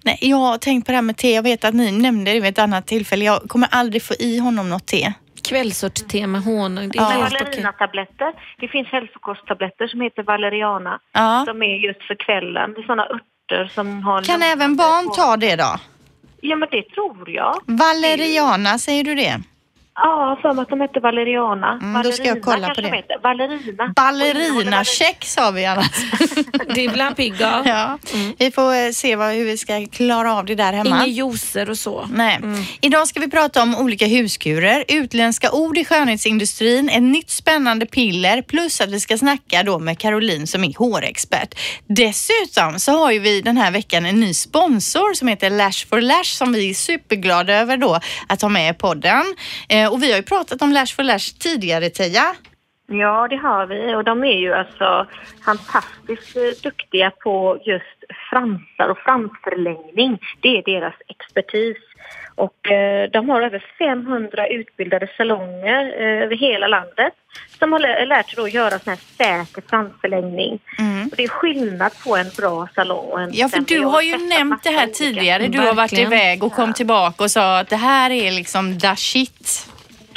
nej, 0.05 0.19
jag 0.21 0.37
har 0.37 0.59
tänkt 0.59 0.87
på 0.87 0.93
det 0.93 0.97
här 0.97 1.03
med 1.03 1.17
te. 1.17 1.31
Jag 1.35 1.43
vet 1.43 1.65
att 1.65 1.75
ni 1.75 1.93
nämnde 1.93 2.33
det 2.33 2.41
vid 2.41 2.51
ett 2.51 2.59
annat 2.59 2.87
tillfälle. 2.87 3.25
Jag 3.25 3.43
kommer 3.49 3.69
aldrig 3.71 4.03
få 4.03 4.15
i 4.19 4.39
honom 4.39 4.69
något 4.71 4.87
te. 4.87 5.13
Kvällsört-te 5.49 6.27
med 6.27 6.43
honung. 6.43 6.89
Det 6.89 6.99
är 6.99 7.03
Ja. 7.03 7.19
Valerianatabletter. 7.21 8.33
Det 8.61 8.69
finns 8.69 8.89
hälsokosttabletter 8.89 9.87
som 9.87 10.01
heter 10.01 10.23
valeriana. 10.23 11.01
Ja. 11.13 11.45
Som 11.49 11.63
är 11.63 11.77
just 11.87 12.03
för 12.03 12.15
kvällen. 12.15 12.73
Det 12.75 12.81
är 12.81 12.83
sådana 12.83 13.03
örter 13.07 13.71
som 13.75 14.03
har... 14.03 14.23
Kan 14.23 14.43
även 14.43 14.77
barn 14.77 15.07
på- 15.07 15.15
ta 15.15 15.37
det 15.37 15.57
då? 15.57 15.77
Ja, 16.41 16.57
men 16.57 16.69
det 16.71 16.83
tror 16.83 17.31
jag. 17.31 17.55
Valeriana, 17.67 18.79
säger 18.79 19.05
du 19.05 19.15
det? 19.15 19.41
Ja, 19.95 20.39
för 20.43 20.53
mig 20.53 20.63
att 20.63 20.69
de 20.69 20.81
heter 20.81 21.01
valeriana. 21.01 21.79
Mm, 21.83 22.03
då 22.03 22.13
ska 22.13 22.25
jag 22.25 22.43
kolla 22.43 22.75
på 22.75 22.81
det. 22.81 23.05
Ballerina. 23.23 23.93
Ballerinacheck 23.97 25.25
sa 25.25 25.51
vi 25.51 25.67
annars. 25.67 25.87
Det 26.75 26.89
blir 26.89 27.03
han 27.03 27.15
pigg 27.15 27.43
av. 27.43 27.67
Ja, 27.67 27.99
vi 28.39 28.51
får 28.51 28.75
eh, 28.75 28.91
se 28.91 29.17
vad, 29.17 29.35
hur 29.35 29.45
vi 29.45 29.57
ska 29.57 29.87
klara 29.93 30.35
av 30.35 30.45
det 30.45 30.55
där 30.55 30.73
hemma. 30.73 30.97
Inga 30.97 31.07
juicer 31.07 31.71
och 31.71 31.79
så. 31.79 32.09
Nej. 32.13 32.41
Idag 32.81 33.09
ska 33.09 33.21
vi 33.21 33.31
prata 33.31 33.63
om 33.63 33.75
olika 33.77 34.07
huskurer, 34.07 34.85
utländska 34.89 35.51
ord 35.51 35.79
i 35.79 35.85
skönhetsindustrin, 35.85 36.89
ett 36.89 37.03
nytt 37.03 37.31
spännande 37.31 37.87
piller 37.87 38.43
plus 38.43 38.81
att 38.81 38.91
vi 38.91 39.01
ska 39.01 39.19
snacka 39.19 39.63
då 39.63 39.79
med 39.79 39.99
Caroline 39.99 40.47
som 40.47 40.65
är 40.65 40.79
hårexpert. 40.79 41.55
Dessutom 41.87 42.79
så 42.79 42.93
har 42.93 43.11
ju 43.11 43.19
vi 43.19 43.41
den 43.41 43.57
här 43.57 43.71
veckan 43.71 44.07
en 44.07 44.21
ny 44.21 44.35
sponsor 44.35 45.15
som 45.15 45.29
heter 45.29 45.51
Lash 45.51 45.89
for 45.89 46.01
Lash 46.01 46.37
som 46.37 46.53
vi 46.53 46.71
är 46.71 46.75
superglada 46.75 47.55
över 47.55 47.77
då 47.77 48.01
att 48.27 48.43
ha 48.43 48.49
med 48.49 48.75
i 48.75 48.79
podden. 48.79 49.25
Eh, 49.83 49.93
och 49.93 50.03
vi 50.03 50.11
har 50.11 50.17
ju 50.19 50.23
pratat 50.23 50.63
om 50.63 50.73
Lash 50.73 50.95
for 50.97 51.03
Lash 51.03 51.39
tidigare 51.39 51.91
Teija. 51.91 52.35
Ja, 52.87 53.27
det 53.31 53.37
har 53.37 53.67
vi 53.67 53.95
och 53.95 54.05
de 54.05 54.25
är 54.25 54.39
ju 54.39 54.55
alltså 54.55 55.07
fantastiskt 55.45 56.37
eh, 56.37 56.43
duktiga 56.63 57.11
på 57.11 57.59
just 57.67 57.99
fransar 58.31 58.89
och 58.91 58.99
fransförlängning. 58.99 60.19
Det 60.41 60.49
är 60.59 60.63
deras 60.63 60.95
expertis. 61.09 61.77
Och 62.35 62.71
eh, 62.71 63.11
de 63.11 63.29
har 63.31 63.43
över 63.43 63.65
500 63.79 64.47
utbildade 64.49 65.09
salonger 65.17 65.85
eh, 66.01 66.23
över 66.23 66.37
hela 66.37 66.67
landet 66.67 67.13
som 67.59 67.73
har 67.73 67.79
lä- 67.81 68.05
lärt 68.07 68.27
sig 68.31 68.37
då 68.37 68.43
att 68.45 68.55
göra 68.55 68.79
sån 68.79 68.91
här 68.91 69.01
säker 69.47 69.63
fransförlängning. 69.71 70.59
Och 71.11 71.17
det 71.17 71.25
är 71.25 71.29
skillnad 71.29 71.93
på 72.05 72.17
en 72.17 72.27
bra 72.37 72.69
salong 72.75 73.07
och 73.13 73.21
en 73.21 73.31
Ja, 73.33 73.49
för 73.49 73.61
du 73.61 73.81
har 73.81 74.03
ju 74.03 74.17
nämnt 74.29 74.63
det 74.63 74.71
här 74.71 74.87
tidigare. 74.87 75.49
Du 75.49 75.59
har 75.59 75.75
varit 75.75 75.93
iväg 75.99 76.43
och 76.45 76.53
kom 76.53 76.73
tillbaka 76.73 77.25
och 77.25 77.31
sa 77.31 77.59
att 77.59 77.69
det 77.69 77.77
här 77.77 78.11
är 78.11 78.31
liksom 78.33 78.79
the 78.79 78.97
shit. 78.97 79.69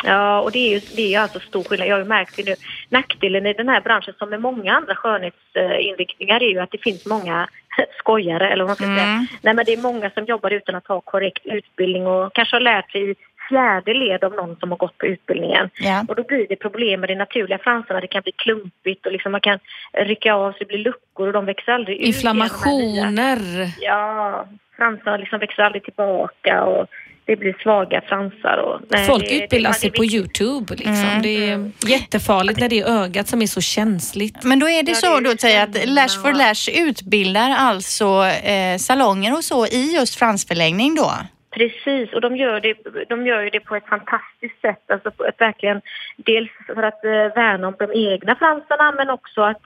Ja, 0.06 0.40
och 0.42 0.52
det 0.52 0.60
är 0.60 0.70
ju, 0.74 0.80
det 0.96 1.02
är 1.02 1.10
ju 1.10 1.16
alltså 1.16 1.40
stor 1.40 1.64
skillnad. 1.64 1.88
Jag 1.88 1.96
har 1.96 2.00
ju 2.02 2.06
märkt 2.08 2.36
det 2.36 2.46
nu. 2.46 2.56
Nackdelen 2.90 3.46
i 3.46 3.54
den 3.54 3.70
här 3.70 3.82
branschen 3.82 4.14
som 4.18 4.30
med 4.30 4.42
många 4.42 4.74
andra 4.76 4.96
skönhetsinriktningar 4.96 6.44
är 6.44 6.50
ju 6.50 6.60
att 6.60 6.72
det 6.72 6.78
finns 6.84 7.06
många 7.06 7.48
skojare 8.00 8.50
eller 8.50 8.64
vad 8.64 8.70
man 8.70 8.76
ska 8.76 8.86
Mm. 8.86 8.98
säga. 8.98 9.28
Nej 9.42 9.54
men 9.54 9.66
det 9.66 9.74
är 9.74 9.78
många 9.82 10.10
som 10.10 10.26
jobbar 10.26 10.52
utan 10.52 10.76
att 10.76 10.88
ha 10.88 11.02
korrekt 11.02 11.46
utbildning 11.46 12.08
och 12.08 12.34
kanske 12.34 12.56
har 12.56 12.62
lärt 12.62 12.92
sig 12.92 13.12
i 13.12 13.16
fjärde 13.50 13.94
led 13.94 14.24
av 14.24 14.34
någon 14.34 14.56
som 14.60 14.70
har 14.72 14.78
gått 14.78 14.98
på 14.98 15.06
utbildningen. 15.06 15.70
Ja. 15.80 16.06
Och 16.08 16.16
då 16.16 16.24
blir 16.24 16.46
det 16.50 16.56
problem 16.56 17.00
med 17.00 17.10
de 17.10 17.16
naturliga 17.16 17.58
fransarna. 17.58 18.00
Det 18.00 18.08
kan 18.08 18.22
bli 18.22 18.32
klumpigt 18.32 19.06
och 19.06 19.12
liksom 19.12 19.32
man 19.32 19.42
kan 19.42 19.60
rycka 19.94 20.34
av 20.34 20.52
så 20.52 20.58
det 20.60 20.66
blir 20.66 20.78
luckor 20.78 21.28
och 21.28 21.34
de 21.34 21.46
växer 21.46 21.72
aldrig 21.72 21.98
ut. 22.02 22.06
Inflammationer. 22.08 23.40
Ja, 23.80 24.46
fransarna 24.78 25.18
liksom 25.18 25.40
växer 25.40 25.64
aldrig 25.64 25.84
tillbaka 25.84 26.64
och 26.64 26.88
det 27.26 27.36
blir 27.36 27.56
svaga 27.64 28.02
fransar. 28.02 28.58
Och, 28.58 28.82
nej, 28.90 29.06
Folk 29.08 29.24
det- 29.30 29.44
utbildar 29.44 29.70
det- 29.70 29.76
sig 29.76 29.90
det- 29.90 29.98
på 29.98 30.06
Youtube. 30.06 30.76
Liksom. 30.76 31.20
Det 31.24 31.50
är 31.50 31.72
jättefarligt 31.88 32.60
när 32.60 32.70
det 32.70 32.80
är 32.80 33.04
ögat 33.04 33.28
som 33.28 33.42
är 33.42 33.46
så 33.48 33.62
känsligt. 33.62 34.44
Men 34.44 34.60
då 34.60 34.70
är 34.70 34.84
det 34.84 34.92
Ja, 34.92 34.96
så 34.96 35.08
det 35.12 35.18
är 35.18 35.22
då 35.22 35.32
att 35.32 35.42
säga 35.42 35.64
att. 35.64 35.86
Lash 35.90 36.22
for 36.22 36.34
Lash 36.34 36.70
utbildar 36.90 37.50
alltså 37.58 38.06
eh, 38.26 38.78
salonger 38.78 39.34
och 39.34 39.44
så 39.44 39.66
i 39.68 39.94
just 39.96 40.16
fransförlängning 40.20 40.96
då? 40.96 41.12
Precis, 41.52 42.14
och 42.14 42.22
de 42.22 42.38
gör, 42.38 42.60
det, 42.60 42.74
de 43.10 43.26
gör 43.28 43.42
ju 43.42 43.50
det 43.50 43.60
på 43.60 43.76
ett 43.76 43.88
fantastiskt 43.88 44.62
sätt. 44.62 44.92
Alltså 44.92 45.12
på 45.12 45.26
ett 45.26 45.42
verkligen, 45.42 45.82
dels 46.18 46.50
för 46.68 46.84
att 46.84 47.06
eh, 47.06 47.12
värna 47.12 47.68
om 47.68 47.76
de 47.80 48.14
egna 48.14 48.36
fransarna 48.36 48.92
men 48.92 49.10
också 49.10 49.42
att 49.42 49.62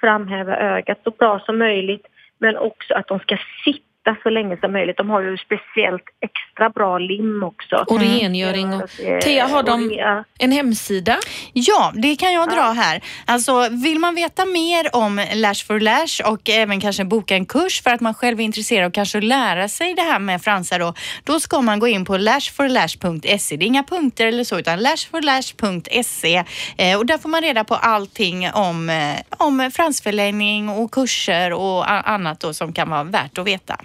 framhäva 0.00 0.56
ögat 0.56 0.98
så 1.04 1.10
bra 1.10 1.40
som 1.46 1.58
möjligt. 1.58 2.06
Men 2.38 2.56
också 2.56 2.94
att 2.94 3.08
de 3.08 3.18
ska 3.18 3.36
sitta 3.64 3.80
så 4.22 4.30
länge 4.30 4.56
som 4.56 4.72
möjligt. 4.72 4.96
De 4.96 5.10
har 5.10 5.20
ju 5.20 5.36
speciellt 5.36 6.02
extra 6.20 6.70
bra 6.70 6.98
lim 6.98 7.42
också. 7.42 7.76
Och 7.88 8.00
rengöring. 8.00 8.74
Och... 8.74 8.90
Thea, 9.22 9.46
har 9.46 9.62
de 9.62 10.00
en 10.38 10.52
hemsida? 10.52 11.16
Ja, 11.52 11.92
det 11.94 12.16
kan 12.16 12.32
jag 12.32 12.48
dra 12.48 12.62
här. 12.62 13.00
Alltså, 13.26 13.68
vill 13.70 13.98
man 13.98 14.14
veta 14.14 14.44
mer 14.44 14.96
om 14.96 15.26
Lash 15.34 15.66
for 15.66 15.80
Lash 15.80 16.32
och 16.32 16.50
även 16.50 16.80
kanske 16.80 17.04
boka 17.04 17.34
en 17.34 17.46
kurs 17.46 17.82
för 17.82 17.90
att 17.90 18.00
man 18.00 18.14
själv 18.14 18.40
är 18.40 18.44
intresserad 18.44 18.86
och 18.86 18.94
kanske 18.94 19.20
lära 19.20 19.68
sig 19.68 19.94
det 19.94 20.02
här 20.02 20.18
med 20.18 20.42
fransar 20.42 20.78
då, 20.78 20.94
då 21.24 21.40
ska 21.40 21.60
man 21.60 21.78
gå 21.78 21.88
in 21.88 22.04
på 22.04 22.16
lashforlash.se. 22.16 23.56
Det 23.56 23.64
är 23.64 23.66
inga 23.66 23.82
punkter 23.82 24.26
eller 24.26 24.44
så, 24.44 24.58
utan 24.58 24.80
lashforlash.se 24.80 26.44
eh, 26.78 26.98
och 26.98 27.06
där 27.06 27.18
får 27.18 27.28
man 27.28 27.42
reda 27.42 27.64
på 27.64 27.74
allting 27.74 28.50
om, 28.54 28.90
eh, 28.90 29.16
om 29.30 29.70
fransförlängning 29.74 30.68
och 30.68 30.90
kurser 30.90 31.52
och 31.52 31.90
annat 31.90 32.40
då 32.40 32.54
som 32.54 32.72
kan 32.72 32.90
vara 32.90 33.04
värt 33.04 33.38
att 33.38 33.46
veta. 33.46 33.76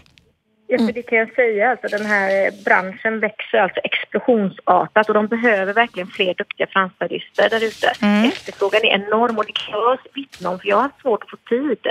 Ja, 0.72 0.78
för 0.78 0.92
det 0.92 1.02
kan 1.02 1.18
jag 1.18 1.34
säga. 1.36 1.72
Alltså, 1.72 1.98
den 1.98 2.06
här 2.06 2.46
eh, 2.46 2.54
branschen 2.66 3.20
växer 3.20 3.58
alltså 3.58 3.80
explosionsartat 3.84 5.10
och 5.10 5.14
de 5.14 5.28
behöver 5.28 5.74
verkligen 5.74 6.08
fler 6.08 6.34
duktiga 6.34 6.68
fransstadister 6.68 7.50
där 7.50 7.64
ute. 7.64 7.88
Efterfrågan 8.28 8.82
är 8.84 8.94
enorm 8.94 9.38
och 9.38 9.46
det 9.46 9.52
kan 9.52 9.80
jag 9.80 9.98
vittna 10.14 10.50
om 10.50 10.60
för 10.60 10.68
jag 10.68 10.76
har 10.76 10.84
haft 10.84 11.02
svårt 11.02 11.24
att 11.24 11.30
få 11.30 11.38
tid. 11.38 11.88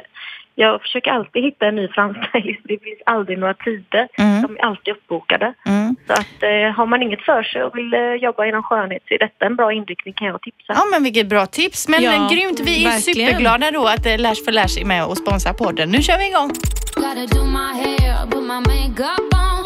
Jag 0.61 0.81
försöker 0.83 1.11
alltid 1.11 1.43
hitta 1.43 1.67
en 1.67 1.77
ny 1.77 1.89
fransstylist. 1.89 2.61
Det 2.71 2.79
finns 2.83 2.99
aldrig 3.07 3.39
några 3.39 3.55
tider. 3.55 4.09
De 4.17 4.57
är 4.57 4.65
alltid 4.65 4.95
uppbokade. 4.95 5.55
Mm. 5.67 5.97
Så 6.07 6.13
att 6.13 6.43
eh, 6.43 6.77
har 6.77 6.87
man 6.87 7.03
inget 7.03 7.23
för 7.23 7.43
sig 7.43 7.63
och 7.63 7.77
vill 7.79 7.95
eh, 7.95 8.01
jobba 8.01 8.47
inom 8.47 8.63
skönhet 8.63 9.03
så 9.09 9.15
är 9.15 9.19
detta 9.19 9.47
en 9.47 9.57
bra 9.57 9.73
inriktning 9.73 10.15
kan 10.15 10.27
jag 10.27 10.43
tipsa. 10.43 10.73
Ja 10.73 10.83
men 10.93 11.03
vilket 11.03 11.27
bra 11.29 11.47
tips. 11.47 11.89
Men 11.89 12.03
Ja, 12.03 12.29
grymt, 12.33 12.61
vi 12.61 12.85
är 12.85 12.91
verkligen. 12.91 13.29
superglada 13.29 13.71
då 13.71 13.87
att 13.87 14.07
eh, 14.07 14.19
Lash 14.19 14.45
for 14.45 14.53
Lash 14.53 14.81
är 14.81 14.85
med 14.85 15.05
och 15.05 15.17
sponsrar 15.19 15.53
podden. 15.53 15.91
Nu 15.91 16.03
kör 16.03 16.19
vi 16.19 16.27
igång! 16.29 16.51
Gotta 16.95 17.27
do 17.37 17.45
my 17.45 17.71
hair, 17.83 18.27
put 18.31 18.43
my 18.43 18.61
makeup 18.73 19.35
on. 19.35 19.65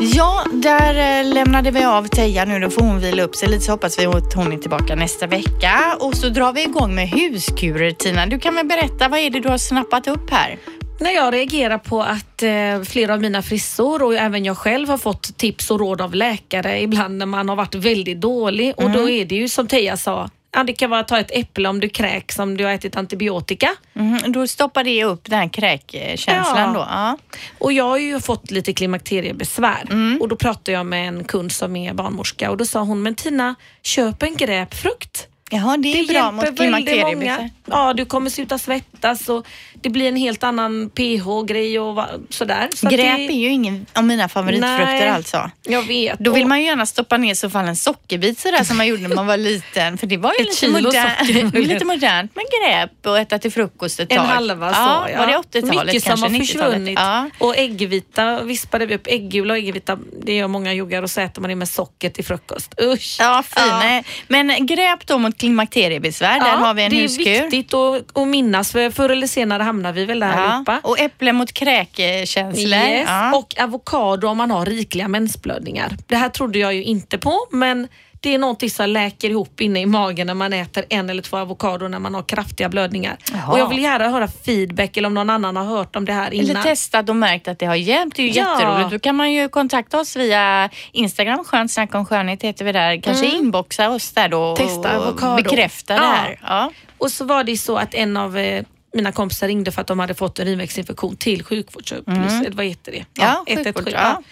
Ja, 0.00 0.44
där 0.52 1.20
eh, 1.20 1.34
lämnade 1.34 1.70
vi 1.70 1.84
av 1.84 2.08
Teija 2.08 2.44
nu. 2.44 2.60
Då 2.60 2.70
får 2.70 2.82
hon 2.82 3.00
vila 3.00 3.22
upp 3.22 3.36
sig 3.36 3.48
lite 3.48 3.64
så 3.64 3.72
hoppas 3.72 3.98
vi 3.98 4.06
att 4.06 4.34
hon 4.34 4.52
är 4.52 4.56
tillbaka 4.56 4.94
nästa 4.94 5.26
vecka. 5.26 5.96
Och 6.00 6.14
så 6.14 6.28
drar 6.28 6.52
vi 6.52 6.62
igång 6.62 6.94
med 6.94 7.08
huskurer 7.08 7.90
Tina. 7.90 8.26
Du 8.26 8.38
kan 8.38 8.54
väl 8.54 8.66
berätta, 8.66 9.08
vad 9.08 9.20
är 9.20 9.30
det 9.30 9.40
du 9.40 9.48
har 9.48 9.58
snappat 9.58 10.08
upp 10.08 10.30
här? 10.30 10.58
När 11.00 11.10
jag 11.10 11.34
reagerar 11.34 11.78
på 11.78 12.02
att 12.02 12.42
eh, 12.42 12.82
flera 12.84 13.14
av 13.14 13.20
mina 13.20 13.42
frisor 13.42 14.02
och 14.02 14.14
även 14.14 14.44
jag 14.44 14.56
själv 14.56 14.88
har 14.88 14.98
fått 14.98 15.36
tips 15.36 15.70
och 15.70 15.80
råd 15.80 16.00
av 16.00 16.14
läkare 16.14 16.82
ibland 16.82 17.18
när 17.18 17.26
man 17.26 17.48
har 17.48 17.56
varit 17.56 17.74
väldigt 17.74 18.20
dålig 18.20 18.74
och 18.76 18.90
då 18.90 19.08
är 19.08 19.24
det 19.24 19.34
ju 19.34 19.48
som 19.48 19.66
Teija 19.66 19.96
sa, 19.96 20.30
ja, 20.58 20.64
det 20.64 20.72
kan 20.72 20.90
vara 20.90 21.00
att 21.00 21.08
ta 21.08 21.18
ett 21.18 21.30
äpple 21.30 21.68
om 21.68 21.80
du 21.80 21.88
kräks 21.88 22.38
om 22.38 22.56
du 22.56 22.64
har 22.64 22.72
ätit 22.72 22.96
antibiotika. 22.96 23.70
Mhm, 23.92 24.32
Då 24.32 24.46
stoppar 24.46 24.84
det 24.84 25.04
upp 25.04 25.24
den 25.30 25.38
här 25.38 25.48
kräkkänslan 25.48 26.58
Ja. 26.58 26.72
då. 26.74 26.80
Ja. 26.90 27.18
Och 27.58 27.72
jag 27.72 27.84
har 27.84 27.98
ju 27.98 28.20
fått 28.20 28.50
lite 28.50 28.72
klimakteriebesvär 28.72 30.18
och 30.20 30.28
då 30.28 30.36
pratade 30.36 30.72
jag 30.72 30.86
med 30.86 31.08
en 31.08 31.24
kund 31.24 31.52
som 31.52 31.76
är 31.76 31.94
barnmorska 31.94 32.50
och 32.50 32.56
då 32.56 32.64
sa 32.64 32.80
hon, 32.80 33.02
men 33.02 33.14
Tina, 33.14 33.54
köp 33.82 34.22
en 34.22 34.36
grapefrukt. 34.36 35.26
Jaha, 35.50 35.76
det 35.76 36.00
är 36.00 36.06
bra 36.12 36.30
mot 36.32 36.56
klimakteriebesvär. 36.56 37.50
Ja, 37.66 37.92
du 37.92 38.04
kommer 38.04 38.30
sluta 38.30 38.58
svettas 38.58 39.28
och 39.28 39.46
det 39.80 39.90
blir 39.90 40.08
en 40.08 40.16
helt 40.16 40.42
annan 40.44 40.90
pH-grej 40.90 41.78
och 41.80 42.04
sådär. 42.30 42.68
Så 42.74 42.88
Gräp 42.88 42.98
det, 42.98 43.26
är 43.26 43.32
ju 43.32 43.48
ingen 43.48 43.86
av 43.92 44.04
mina 44.04 44.28
favoritfrukter 44.28 44.84
Nej. 44.84 45.08
alltså. 45.08 45.50
Jag 45.62 45.82
vet. 45.82 46.18
Då 46.18 46.32
vill 46.32 46.46
man 46.46 46.60
ju 46.60 46.66
gärna 46.66 46.86
stoppa 46.86 47.16
ner 47.16 47.34
så 47.34 47.50
fall 47.50 47.68
en 47.68 47.76
sockerbit 47.76 48.38
sådär 48.38 48.64
som 48.64 48.76
man 48.76 48.86
gjorde 48.86 49.08
när 49.08 49.16
man 49.16 49.26
var 49.26 49.36
liten. 49.36 49.98
För 49.98 50.06
det 50.06 50.16
var 50.16 50.32
ju 50.38 50.44
lite, 50.44 50.68
modernt, 50.68 51.54
lite 51.54 51.84
modernt 51.84 52.36
med 52.36 52.44
gräp 52.44 53.06
och 53.06 53.18
äta 53.18 53.38
till 53.38 53.52
frukost 53.52 54.00
ett 54.00 54.10
tag. 54.10 54.18
En 54.18 54.24
halva 54.24 54.74
så, 54.74 54.80
ja. 54.80 55.10
ja. 55.10 55.18
Var 55.18 55.26
det 55.26 55.60
80-talet 55.60 55.86
Mycket 55.86 56.02
som 56.02 56.10
kanske? 56.10 56.26
har 56.26 56.44
90-talet? 56.44 56.72
försvunnit. 56.72 56.98
Ja. 56.98 57.30
Och 57.38 57.56
äggvita 57.56 58.42
vispade 58.42 58.86
vi 58.86 58.94
upp. 58.94 59.06
Äggula 59.06 59.54
och 59.54 59.58
äggvita, 59.58 59.98
det 60.22 60.36
gör 60.36 60.48
många 60.48 60.72
joggar 60.72 61.02
och 61.02 61.10
så 61.10 61.20
äter 61.20 61.42
man 61.42 61.48
det 61.48 61.56
med 61.56 61.68
socker 61.68 62.10
till 62.10 62.24
frukost. 62.24 62.74
Usch! 62.82 63.16
Ja, 63.20 63.42
fin. 63.42 64.02
Men 64.28 64.66
gräp 64.66 65.06
då 65.06 65.18
mot 65.18 65.38
klimakteriebesvär, 65.38 66.40
där 66.40 66.56
har 66.56 66.74
vi 66.74 66.82
en 66.82 66.90
det 66.90 66.96
är 66.96 67.02
huskur. 67.02 67.24
viktigt 67.42 67.74
att, 67.74 68.16
att 68.16 68.28
minnas 68.28 68.72
för 68.72 68.90
förr 68.90 69.10
eller 69.10 69.26
senare 69.26 69.62
hamnar 69.68 69.92
vi 69.92 70.04
väl 70.04 70.20
där 70.20 70.26
Ja. 70.32 70.34
allihopa. 70.34 70.80
Och 70.84 70.98
äpple 71.00 71.32
mot 71.32 71.52
kräkkänslor. 71.52 72.74
Yes. 72.78 73.04
Ja. 73.08 73.36
Och 73.36 73.54
avokado 73.60 74.28
om 74.28 74.36
man 74.38 74.50
har 74.50 74.66
rikliga 74.66 75.08
mensblödningar. 75.08 75.96
Det 76.06 76.16
här 76.16 76.28
trodde 76.28 76.58
jag 76.58 76.74
ju 76.74 76.84
inte 76.84 77.18
på 77.18 77.46
men 77.50 77.88
det 78.20 78.34
är 78.34 78.38
någonting 78.38 78.70
som 78.70 78.88
läker 78.90 79.30
ihop 79.30 79.60
inne 79.60 79.80
i 79.80 79.86
magen 79.86 80.26
när 80.26 80.34
man 80.34 80.52
äter 80.52 80.84
en 80.90 81.10
eller 81.10 81.22
två 81.22 81.36
avokado 81.36 81.88
när 81.88 81.98
man 81.98 82.14
har 82.14 82.22
kraftiga 82.22 82.68
blödningar. 82.68 83.16
Jaha. 83.32 83.52
Och 83.52 83.58
jag 83.58 83.68
vill 83.68 83.82
gärna 83.82 84.08
höra 84.08 84.28
feedback 84.28 84.96
eller 84.96 85.06
om 85.06 85.14
någon 85.14 85.30
annan 85.30 85.56
har 85.56 85.64
hört 85.64 85.96
om 85.96 86.04
det 86.04 86.12
här 86.12 86.26
Eller 86.30 86.50
innan. 86.50 86.62
testat 86.62 87.08
och 87.08 87.16
märkt 87.16 87.48
att 87.48 87.58
det 87.58 87.66
har 87.66 87.74
hjälpt. 87.74 88.16
Det 88.16 88.22
är 88.22 88.26
ju 88.26 88.32
Ja. 88.32 88.52
jätteroligt. 88.60 88.90
Då 88.90 88.98
kan 88.98 89.16
man 89.16 89.32
ju 89.32 89.48
kontakta 89.48 90.00
oss 90.00 90.16
via 90.16 90.70
Instagram, 90.92 91.44
skönt 91.44 91.70
snack 91.72 91.94
om 91.94 92.06
skönhet 92.06 92.42
heter 92.42 92.64
vi 92.64 92.72
där. 92.72 93.00
Kanske 93.02 93.26
inboxa 93.26 93.88
oss 93.90 94.12
där 94.12 94.28
då 94.28 94.44
Mm. 94.44 94.56
Testa 94.56 94.98
och 94.98 95.06
avokado. 95.06 95.36
bekräfta 95.42 95.94
det 95.94 96.00
Ja. 96.00 96.06
här. 96.12 96.38
Ja. 96.42 96.70
Och 96.98 97.10
så 97.10 97.24
var 97.24 97.44
det 97.44 97.56
så 97.56 97.76
att 97.76 97.94
en 97.94 98.16
av 98.16 98.38
eh, 98.38 98.64
mina 98.98 99.12
kompisar 99.12 99.46
ringde 99.48 99.72
för 99.72 99.80
att 99.80 99.86
de 99.86 99.98
hade 99.98 100.14
fått 100.14 100.40
urinvägsinfektion 100.40 101.16
till 101.16 101.44
sjukvårdsupplysning. 101.44 102.56
Vad 102.56 102.66
heter 102.66 102.92
det? 102.92 102.98
Mm. 102.98 103.06
Ja, 103.14 103.44
117, 103.46 103.84
sjukvård, 103.84 104.00
ja. 104.02 104.22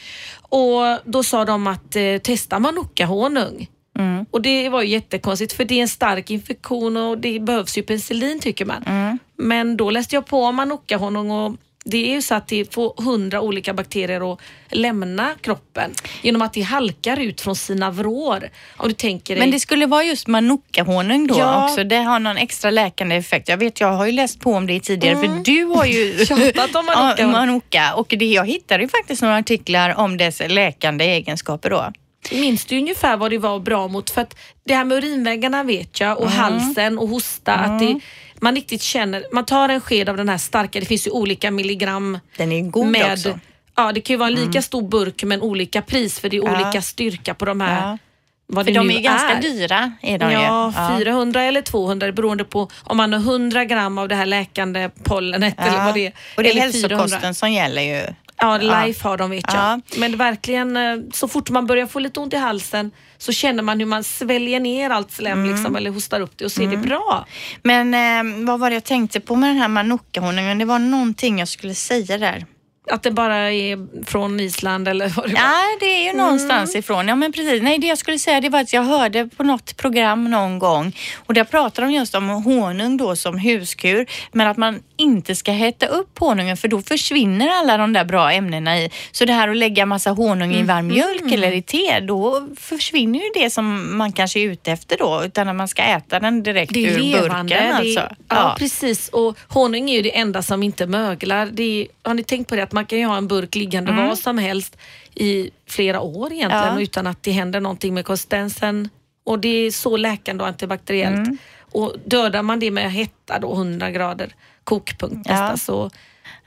Och 0.48 0.98
då 1.04 1.22
sa 1.22 1.44
de 1.44 1.66
att 1.66 1.96
eh, 1.96 2.16
testa 2.22 2.58
manuka-honung. 2.58 3.68
Mm. 3.98 4.26
Och 4.30 4.42
det 4.42 4.68
var 4.68 4.82
ju 4.82 4.88
jättekonstigt 4.88 5.52
för 5.52 5.64
det 5.64 5.74
är 5.74 5.82
en 5.82 5.88
stark 5.88 6.30
infektion 6.30 6.96
och 6.96 7.18
det 7.18 7.40
behövs 7.40 7.78
ju 7.78 7.82
penicillin 7.82 8.40
tycker 8.40 8.64
man. 8.64 8.82
Mm. 8.82 9.18
Men 9.36 9.76
då 9.76 9.90
läste 9.90 10.14
jag 10.14 10.26
på 10.26 10.44
om 10.44 10.56
manuka-honung 10.56 11.30
och 11.30 11.56
det 11.90 12.10
är 12.10 12.14
ju 12.14 12.22
så 12.22 12.34
att 12.34 12.48
det 12.48 12.74
får 12.74 13.02
hundra 13.02 13.40
olika 13.40 13.74
bakterier 13.74 14.32
att 14.32 14.40
lämna 14.70 15.34
kroppen 15.40 15.90
genom 16.22 16.42
att 16.42 16.52
det 16.52 16.60
halkar 16.60 17.20
ut 17.20 17.40
från 17.40 17.56
sina 17.56 17.90
vrår. 17.90 18.50
Om 18.76 18.88
du 18.88 18.94
tänker 18.94 19.34
dig 19.34 19.40
Men 19.40 19.50
det 19.50 19.60
skulle 19.60 19.86
vara 19.86 20.04
just 20.04 20.26
manuka-honung 20.26 21.26
då 21.26 21.38
Ja. 21.38 21.64
också. 21.64 21.84
Det 21.84 21.96
har 21.96 22.18
någon 22.20 22.36
extra 22.36 22.70
läkande 22.70 23.16
effekt. 23.16 23.48
Jag 23.48 23.56
vet, 23.56 23.80
jag 23.80 23.92
har 23.92 24.06
ju 24.06 24.12
läst 24.12 24.40
på 24.40 24.52
om 24.54 24.66
det 24.66 24.80
tidigare 24.80 25.16
för 25.16 25.44
du 25.44 25.64
har 25.64 25.84
ju 25.84 26.12
Mm. 26.12 26.26
Tjatat 26.54 26.74
om 26.74 26.86
manuka. 26.86 27.26
Manuka. 27.26 27.94
Och 27.94 28.06
det, 28.18 28.24
jag 28.26 28.46
hittade 28.46 28.82
ju 28.82 28.88
faktiskt 28.88 29.22
några 29.22 29.36
artiklar 29.36 29.94
om 29.98 30.16
dess 30.16 30.42
läkande 30.48 31.04
egenskaper 31.04 31.70
då. 31.70 31.92
Minns 32.32 32.64
du 32.64 32.78
ungefär 32.78 33.16
vad 33.16 33.30
det 33.30 33.38
var 33.38 33.58
bra 33.60 33.88
mot? 33.88 34.10
För 34.10 34.20
att 34.22 34.36
det 34.64 34.74
här 34.74 34.84
med 34.84 34.98
urinvägarna 34.98 35.62
vet 35.62 36.00
jag 36.00 36.18
och 36.20 36.30
halsen 36.30 36.98
och 36.98 37.08
hosta. 37.08 37.54
Att 37.54 37.78
det, 37.80 38.00
man 38.42 38.54
riktigt 38.54 38.82
känner, 38.82 39.24
man 39.32 39.44
tar 39.44 39.68
en 39.68 39.80
sked 39.80 40.08
av 40.08 40.16
den 40.16 40.28
här 40.28 40.38
starka, 40.38 40.80
det 40.80 40.86
finns 40.86 41.06
ju 41.06 41.10
olika 41.10 41.50
milligram. 41.50 42.18
Den 42.36 42.52
är 42.52 42.60
god 42.62 42.86
med, 42.86 43.12
också. 43.12 43.38
Ja, 43.76 43.92
det 43.92 44.00
kan 44.00 44.14
ju 44.14 44.18
vara 44.18 44.28
en 44.28 44.34
lika 44.34 44.62
stor 44.62 44.82
burk 44.88 45.22
men 45.22 45.42
olika 45.42 45.82
pris 45.82 46.20
för 46.20 46.28
det 46.28 46.36
är 46.36 46.42
Ja. 46.44 46.54
olika 46.64 46.82
styrka 46.82 47.34
på 47.34 47.44
de 47.44 47.60
här 47.60 47.80
Ja. 47.90 47.98
vad 48.46 48.66
För 48.66 48.72
det 48.72 48.78
de 48.78 48.86
nu 48.86 48.92
är 48.94 48.96
ju 48.98 49.02
ganska 49.02 49.34
dyra. 49.40 49.92
Är 50.02 50.18
de 50.18 50.32
Ja, 50.32 50.72
ju. 50.98 51.04
400 51.04 51.42
eller 51.42 51.62
200 51.62 52.12
beroende 52.12 52.44
på 52.44 52.68
om 52.84 52.96
man 52.96 53.12
har 53.12 53.20
100 53.20 53.64
gram 53.64 53.98
av 53.98 54.08
det 54.08 54.14
här 54.14 54.26
läkande 54.26 54.90
pollenet 55.04 55.54
eller 55.58 55.84
vad 55.84 55.94
det 55.94 56.06
är. 56.06 56.12
Och 56.36 56.42
det 56.42 56.48
är 56.48 56.50
eller 56.50 56.60
hälsokosten 56.62 57.34
som 57.34 57.52
gäller 57.52 57.82
ju. 57.82 58.02
Ja, 58.38 58.62
Ja. 58.62 58.84
life 58.86 59.08
har 59.08 59.16
de 59.16 59.30
vet 59.30 59.44
jag. 59.48 59.56
Ja. 59.56 59.80
Men 59.96 60.16
verkligen, 60.16 60.76
eh, 60.76 60.96
så 61.12 61.28
fort 61.28 61.50
man 61.50 61.66
börjar 61.66 61.86
få 61.86 61.98
lite 61.98 62.20
ont 62.20 62.32
i 62.32 62.36
halsen 62.36 62.90
så 63.18 63.32
känner 63.32 63.62
man 63.62 63.78
hur 63.80 63.86
man 63.86 64.04
sväljer 64.04 64.60
ner 64.60 64.90
allt 64.90 65.10
slem 65.12 65.38
Mm. 65.38 65.50
liksom, 65.54 65.76
eller 65.76 65.90
hostar 65.90 66.20
upp 66.20 66.32
det 66.36 66.44
och 66.44 66.52
ser 66.52 66.66
det 66.66 66.76
bra. 66.76 67.26
Men 67.62 67.94
eh, 67.94 68.46
vad 68.46 68.60
var 68.60 68.70
det 68.70 68.74
jag 68.76 68.84
tänkte 68.84 69.20
på 69.20 69.36
med 69.36 69.50
den 69.50 69.56
här 69.58 69.68
manuka-honungen? 69.68 70.58
Det 70.58 70.64
var 70.64 70.78
någonting 70.78 71.38
jag 71.38 71.48
skulle 71.48 71.74
säga 71.74 72.18
där. 72.18 72.46
Att 72.90 73.02
det 73.02 73.10
bara 73.10 73.36
är 73.52 74.04
från 74.04 74.40
Island 74.40 74.88
eller 74.88 75.08
vad 75.08 75.24
det 75.28 75.32
var. 75.34 75.40
Ja, 75.40 75.52
det 75.80 75.86
är 75.86 76.12
ju 76.12 76.18
någonstans 76.18 76.70
Mm. 76.70 76.78
ifrån. 76.78 77.08
Ja, 77.08 77.16
men 77.16 77.32
precis. 77.32 77.62
Nej, 77.62 77.78
det 77.78 77.86
jag 77.86 77.98
skulle 77.98 78.18
säga 78.18 78.40
det 78.40 78.48
var 78.48 78.60
att 78.60 78.72
jag 78.72 78.82
hörde 78.82 79.26
på 79.36 79.42
något 79.42 79.76
program 79.76 80.30
någon 80.30 80.58
gång 80.58 80.96
och 81.26 81.34
där 81.34 81.44
pratar 81.44 81.82
de 81.82 81.92
just 81.92 82.14
om 82.14 82.28
honung 82.28 82.96
då 82.96 83.16
som 83.16 83.38
huskur, 83.38 84.06
men 84.32 84.46
att 84.48 84.56
man 84.56 84.80
inte 84.96 85.34
ska 85.34 85.52
hetta 85.52 85.86
upp 85.86 86.18
honungen 86.18 86.56
för 86.56 86.68
då 86.68 86.82
försvinner 86.82 87.48
alla 87.48 87.76
de 87.76 87.92
där 87.92 88.04
bra 88.04 88.32
ämnena 88.32 88.78
i. 88.78 88.90
Så 89.12 89.24
det 89.24 89.32
här 89.32 89.48
att 89.48 89.56
lägga 89.56 89.86
massa 89.86 90.10
honung 90.10 90.54
i 90.54 90.62
varm 90.62 90.86
mjölk 90.86 91.32
eller 91.32 91.52
i 91.52 91.62
te, 91.62 92.00
då 92.00 92.48
försvinner 92.56 93.18
ju 93.18 93.30
det 93.42 93.50
som 93.50 93.96
man 93.98 94.12
kanske 94.12 94.40
är 94.40 94.44
ute 94.44 94.72
efter 94.72 94.98
då, 94.98 95.22
utan 95.24 95.48
att 95.48 95.56
man 95.56 95.68
ska 95.68 95.82
äta 95.82 96.20
den 96.20 96.42
direkt 96.42 96.76
är 96.76 96.80
ur 96.80 96.98
levande. 96.98 97.28
burken. 97.28 97.46
det 97.68 97.74
Alltså. 97.76 98.00
är, 98.00 98.16
ja. 98.28 98.56
precis. 98.58 99.08
Och 99.08 99.38
honung 99.48 99.90
är 99.90 99.94
ju 99.96 100.02
det 100.02 100.16
enda 100.18 100.42
som 100.42 100.62
inte 100.62 100.86
möglar. 100.86 101.60
Är, 101.60 101.86
har 102.02 102.14
ni 102.14 102.24
tänkt 102.24 102.48
på 102.48 102.56
det 102.56 102.62
att 102.62 102.72
man 102.72 102.86
kan 102.86 102.98
ju 102.98 103.06
ha 103.06 103.16
en 103.16 103.28
burk 103.28 103.54
liggande 103.54 103.92
var 103.92 104.14
som 104.16 104.38
helst 104.38 104.76
i 105.14 105.50
flera 105.68 106.00
år 106.00 106.32
egentligen 106.32 106.64
Mm. 106.64 106.76
Ja. 106.76 106.82
utan 106.82 107.06
att 107.06 107.22
det 107.22 107.30
händer 107.32 107.60
någonting 107.60 107.94
med 107.94 108.04
konsistensen. 108.04 108.88
Och 109.24 109.38
det 109.38 109.48
är 109.66 109.70
så 109.70 109.96
läkande 109.96 110.42
och 110.42 110.48
antibakteriellt. 110.48 111.16
Mm. 111.16 111.38
Och 111.72 111.94
dödar 112.04 112.42
man 112.42 112.60
det 112.60 112.70
med 112.70 112.92
hetta 112.92 113.38
då 113.38 113.52
100 113.54 113.90
grader 113.90 114.34
kokpunkt 114.66 115.28
nästa 115.28 115.50
Ja. 115.50 115.56
så 115.56 115.90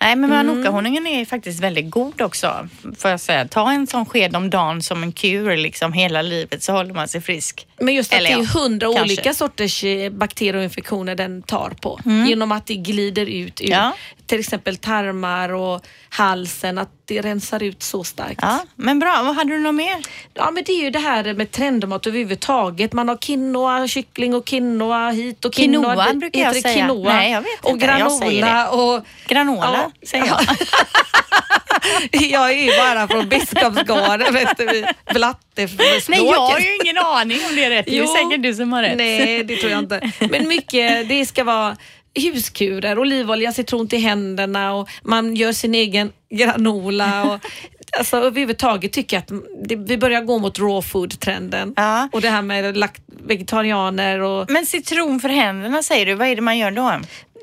Nej, 0.02 0.16
men 0.16 0.32
Mm. 0.32 0.46
manuka-honungen 0.48 1.08
är 1.08 1.26
faktiskt 1.26 1.60
väldigt 1.60 1.90
god 1.92 2.22
också. 2.22 2.68
Får 2.98 3.12
jag 3.12 3.20
säga. 3.20 3.48
Ta 3.48 3.72
en 3.72 3.88
sån 3.88 4.06
sked 4.06 4.36
om 4.36 4.50
dagen 4.50 4.82
som 4.82 5.04
en 5.04 5.12
kur 5.12 5.58
liksom 5.58 5.94
hela 5.94 6.22
livet 6.22 6.64
så 6.64 6.72
håller 6.74 6.94
man 6.94 7.08
sig 7.08 7.22
frisk. 7.22 7.68
Men 7.80 7.94
just 7.96 8.14
att 8.14 8.20
Eller 8.20 8.30
det 8.30 8.36
är 8.36 8.40
ja, 8.40 8.60
hundra 8.62 8.86
kanske. 8.88 9.02
olika 9.04 9.34
sorters 9.34 9.84
eh, 9.84 10.12
bakterier 10.12 10.56
och 10.56 10.64
infektioner 10.64 11.16
den 11.16 11.42
tar 11.42 11.70
på. 11.82 12.00
Genom 12.28 12.52
att 12.52 12.66
det 12.66 12.76
glider 12.76 13.26
ut 13.26 13.62
ur 13.62 13.66
Mm. 13.66 13.80
Ja. 13.80 13.94
Till 14.30 14.40
exempel 14.40 14.78
tarmar 14.78 15.50
och 15.54 15.82
halsen, 16.10 16.78
att 16.78 16.90
det 17.06 17.22
rensar 17.22 17.64
ut 17.64 17.84
så 17.84 18.04
starkt. 18.04 18.40
Ja, 18.42 18.60
men 18.76 19.00
bra. 19.00 19.22
Vad 19.24 19.36
hade 19.36 19.50
du 19.54 19.60
något 19.60 19.76
mer? 19.76 19.96
Ja 20.34 20.52
men 20.52 20.64
det 20.64 20.72
är 20.72 20.84
ju 20.84 20.90
det 20.90 21.00
här 21.00 21.34
med 21.34 21.52
trendmat 21.52 22.08
överhuvudtaget. 22.08 22.94
Man 22.94 23.10
har 23.10 23.18
quinoa, 23.18 23.88
kyckling 23.88 24.34
och 24.36 24.46
quinoa 24.46 25.10
hit 25.10 25.46
och 25.46 25.54
quinoa. 25.54 25.96
Quinoa 25.96 26.14
brukar 26.14 26.40
jag 26.42 26.54
det 26.54 26.62
säga. 26.62 26.74
Quinoa? 26.88 27.14
Nej, 27.14 27.32
jag 27.32 27.42
vet 27.42 27.66
och 27.66 27.70
inte. 27.72 27.86
Jag 27.86 28.12
säger 28.12 28.42
granola 28.42 28.70
och... 28.70 29.06
Granola, 29.28 29.92
Ja. 30.02 30.08
säger 30.08 30.26
jag. 30.26 30.40
jag 32.12 32.50
är 32.54 32.64
ju 32.64 32.72
bara 32.78 33.08
från 33.08 33.30
Biskopsgården, 33.30 34.34
vet 34.34 34.58
du, 34.58 34.66
vid 34.68 34.86
Blatteförspråket. 35.14 36.08
Nej, 36.10 36.26
jag 36.26 36.40
har 36.42 36.60
ju 36.60 36.76
ingen 36.84 36.98
aning 36.98 37.40
om 37.50 37.56
det 37.56 37.64
är 37.66 37.70
rätt. 37.70 37.86
Det 37.86 37.98
är 37.98 38.02
Jo. 38.04 38.08
säkert 38.08 38.44
du 38.44 38.54
som 38.54 38.74
har 38.74 38.82
rätt. 38.84 38.98
Nej, 38.98 39.44
det 39.44 39.56
tror 39.56 39.72
jag 39.72 39.80
inte. 39.80 40.12
Men 40.20 40.48
mycket, 40.48 41.10
det 41.10 41.26
ska 41.26 41.44
vara 41.44 41.78
huskurer, 42.20 43.00
olivolja, 43.00 43.52
citron 43.52 43.88
till 43.88 44.00
händerna 44.00 44.74
och 44.74 44.90
man 45.04 45.36
gör 45.36 45.52
sin 45.52 45.76
egen 45.76 46.12
granola. 46.30 47.24
Och, 47.24 47.40
alltså, 47.98 48.18
överhuvudtaget 48.18 48.92
tycker 48.92 49.18
jag 49.18 49.22
att 49.22 49.44
det, 49.70 49.76
vi 49.76 49.98
börjar 49.98 50.22
gå 50.22 50.40
mot 50.40 50.60
raw 50.60 50.82
food-trenden. 50.82 51.74
Ja. 51.76 52.10
Och 52.12 52.22
det 52.22 52.30
här 52.30 52.42
med 52.42 52.78
lakt, 52.78 53.02
vegetarianer 53.08 54.20
och 54.20 54.52
Men 54.52 54.66
citron 54.66 55.20
för 55.20 55.30
händerna 55.30 55.84
säger 55.84 56.06
du. 56.06 56.16
Vad 56.16 56.28
är 56.28 56.36
det 56.36 56.42
man 56.42 56.58
gör 56.58 56.72
då? 56.72 57.00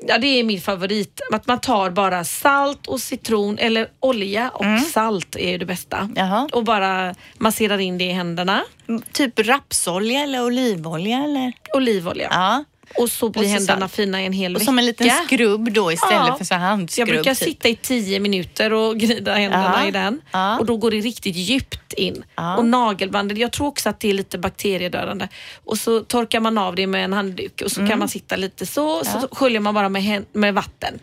ja, 0.07 0.17
det 0.17 0.27
är 0.27 0.43
min 0.43 0.61
favorit. 0.61 1.21
Att 1.31 1.47
man 1.47 1.59
tar 1.59 1.89
bara 1.89 2.23
salt 2.23 2.87
och 2.87 2.99
citron 2.99 3.57
eller 3.57 3.87
olja 3.99 4.49
och 4.49 4.79
salt 4.93 5.35
är 5.35 5.57
det 5.57 5.65
bästa. 5.65 5.97
Mm. 5.97 6.13
Jaha. 6.15 6.49
Och 6.51 6.63
bara 6.63 7.15
masserar 7.37 7.77
in 7.77 7.97
det 7.97 8.03
i 8.03 8.11
händerna. 8.11 8.63
Typ 9.11 9.39
rapsolja 9.39 10.19
eller 10.19 10.45
olivolja 10.45 11.17
eller? 11.17 11.53
Olivolja. 11.73 12.27
Ja. 12.31 12.63
Och 12.95 13.09
så 13.11 13.29
blir 13.29 13.43
så 13.43 13.49
händerna 13.49 13.79
salt. 13.79 13.91
fina 13.95 14.21
i 14.21 14.25
en 14.25 14.33
hel 14.33 14.55
Och 14.55 14.61
vecka. 14.61 14.65
som 14.65 14.79
en 14.79 14.85
liten 14.85 15.09
skrubb 15.25 15.71
då 15.73 15.91
istället 15.91 16.27
Ja. 16.27 16.35
för 16.37 16.45
så 16.45 16.55
handskrubb. 16.55 17.07
Jag 17.07 17.15
brukar 17.15 17.33
typ. 17.35 17.43
sitta 17.49 17.69
i 17.69 17.75
tio 17.75 18.19
minuter 18.19 18.73
och 18.73 18.97
gnida 18.99 19.33
händerna 19.33 19.75
Ja. 19.81 19.87
i 19.87 19.91
den 19.91 20.21
Ja. 20.31 20.59
och 20.59 20.65
då 20.65 20.77
går 20.77 20.91
det 20.91 20.97
riktigt 20.97 21.35
djupt 21.35 21.93
in. 21.93 22.23
Och 22.57 22.65
nagelbandet, 22.65 23.37
jag 23.37 23.51
tror 23.51 23.67
också 23.67 23.89
att 23.89 23.99
det 23.99 24.09
är 24.09 24.13
lite 24.13 24.37
bakteriedödande. 24.37 25.27
Och 25.65 25.77
så 25.77 25.99
torkar 25.99 26.39
man 26.39 26.57
av 26.57 26.75
det 26.75 26.87
med 26.87 27.03
en 27.05 27.13
handduk 27.13 27.61
och 27.65 27.71
så 27.71 27.79
Mm. 27.79 27.89
kan 27.89 27.99
man 27.99 28.09
sitta 28.09 28.35
lite 28.35 28.65
så, 28.65 29.03
så 29.05 29.27
sköljer 29.31 29.59
man 29.59 29.73
bara 29.73 29.89
med, 29.89 30.25
med 30.33 30.53
vatten. 30.53 30.99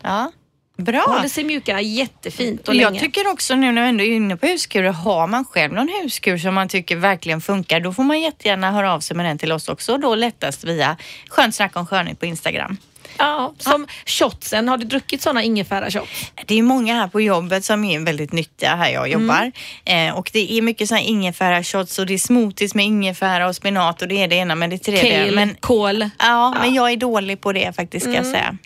Ja. 0.77 0.83
Bra. 0.83 1.01
Håller 1.07 1.27
sig 1.29 1.43
mjuka 1.43 1.81
jättefint 1.81 2.67
och 2.67 2.75
jag 2.75 2.91
länge. 2.91 2.99
tycker 2.99 3.27
också 3.31 3.55
nu 3.55 3.71
när 3.71 3.81
vi 3.81 3.87
ändå 3.89 4.03
är 4.03 4.15
inne 4.15 4.37
på 4.37 4.45
huskurer, 4.47 4.91
har 4.91 5.27
man 5.27 5.45
själv 5.45 5.73
någon 5.73 5.89
huskur 6.03 6.37
som 6.37 6.53
man 6.53 6.67
tycker 6.69 6.95
verkligen 6.95 7.41
funkar, 7.41 7.79
då 7.79 7.93
får 7.93 8.03
man 8.03 8.21
jättegärna 8.21 8.71
höra 8.71 8.93
av 8.93 8.99
sig 8.99 9.17
med 9.17 9.25
den 9.25 9.37
till 9.37 9.51
oss 9.51 9.69
också. 9.69 9.91
Och 9.93 9.99
då 9.99 10.15
lättast 10.15 10.63
via 10.63 10.97
Skönt 11.29 11.55
snack 11.55 11.75
om 11.75 11.85
skönhet 11.87 12.19
på 12.19 12.25
Instagram. 12.25 12.77
Ja, 13.17 13.53
som 13.57 13.87
shotsen, 14.05 14.67
har 14.67 14.77
du 14.77 14.85
druckit 14.85 15.21
sådana 15.21 15.43
ingefära-shots? 15.43 16.31
Det 16.45 16.59
är 16.59 16.63
många 16.63 16.93
här 16.95 17.07
på 17.07 17.21
jobbet 17.21 17.65
som 17.65 17.83
är 17.83 17.99
väldigt 17.99 18.31
nyttiga 18.31 18.75
här 18.75 18.89
jag 18.89 19.09
jobbar. 19.09 19.51
Mm. 19.85 20.09
Eh, 20.09 20.17
och 20.17 20.29
det 20.33 20.53
är 20.53 20.61
mycket 20.61 20.87
sådana 20.87 21.03
ingefära-shots 21.05 21.99
och 21.99 22.05
det 22.05 22.13
är 22.13 22.17
smoothies 22.17 22.75
med 22.75 22.85
ingefära 22.85 23.47
och 23.47 23.55
spenat 23.55 24.01
och 24.01 24.07
det 24.07 24.23
är 24.23 24.27
det 24.27 24.35
ena 24.35 24.55
med 24.55 24.69
det 24.69 24.77
tredje. 24.77 25.19
Kale, 25.19 25.31
Men, 25.35 25.55
kål. 25.59 26.09
ja, 26.19 26.55
men 26.61 26.73
jag 26.73 26.91
är 26.91 26.97
dålig 26.97 27.41
på 27.41 27.53
det 27.53 27.75
faktiskt 27.75 28.03
ska 28.03 28.11
Mm. 28.13 28.23
jag 28.25 28.31
säga. 28.33 28.57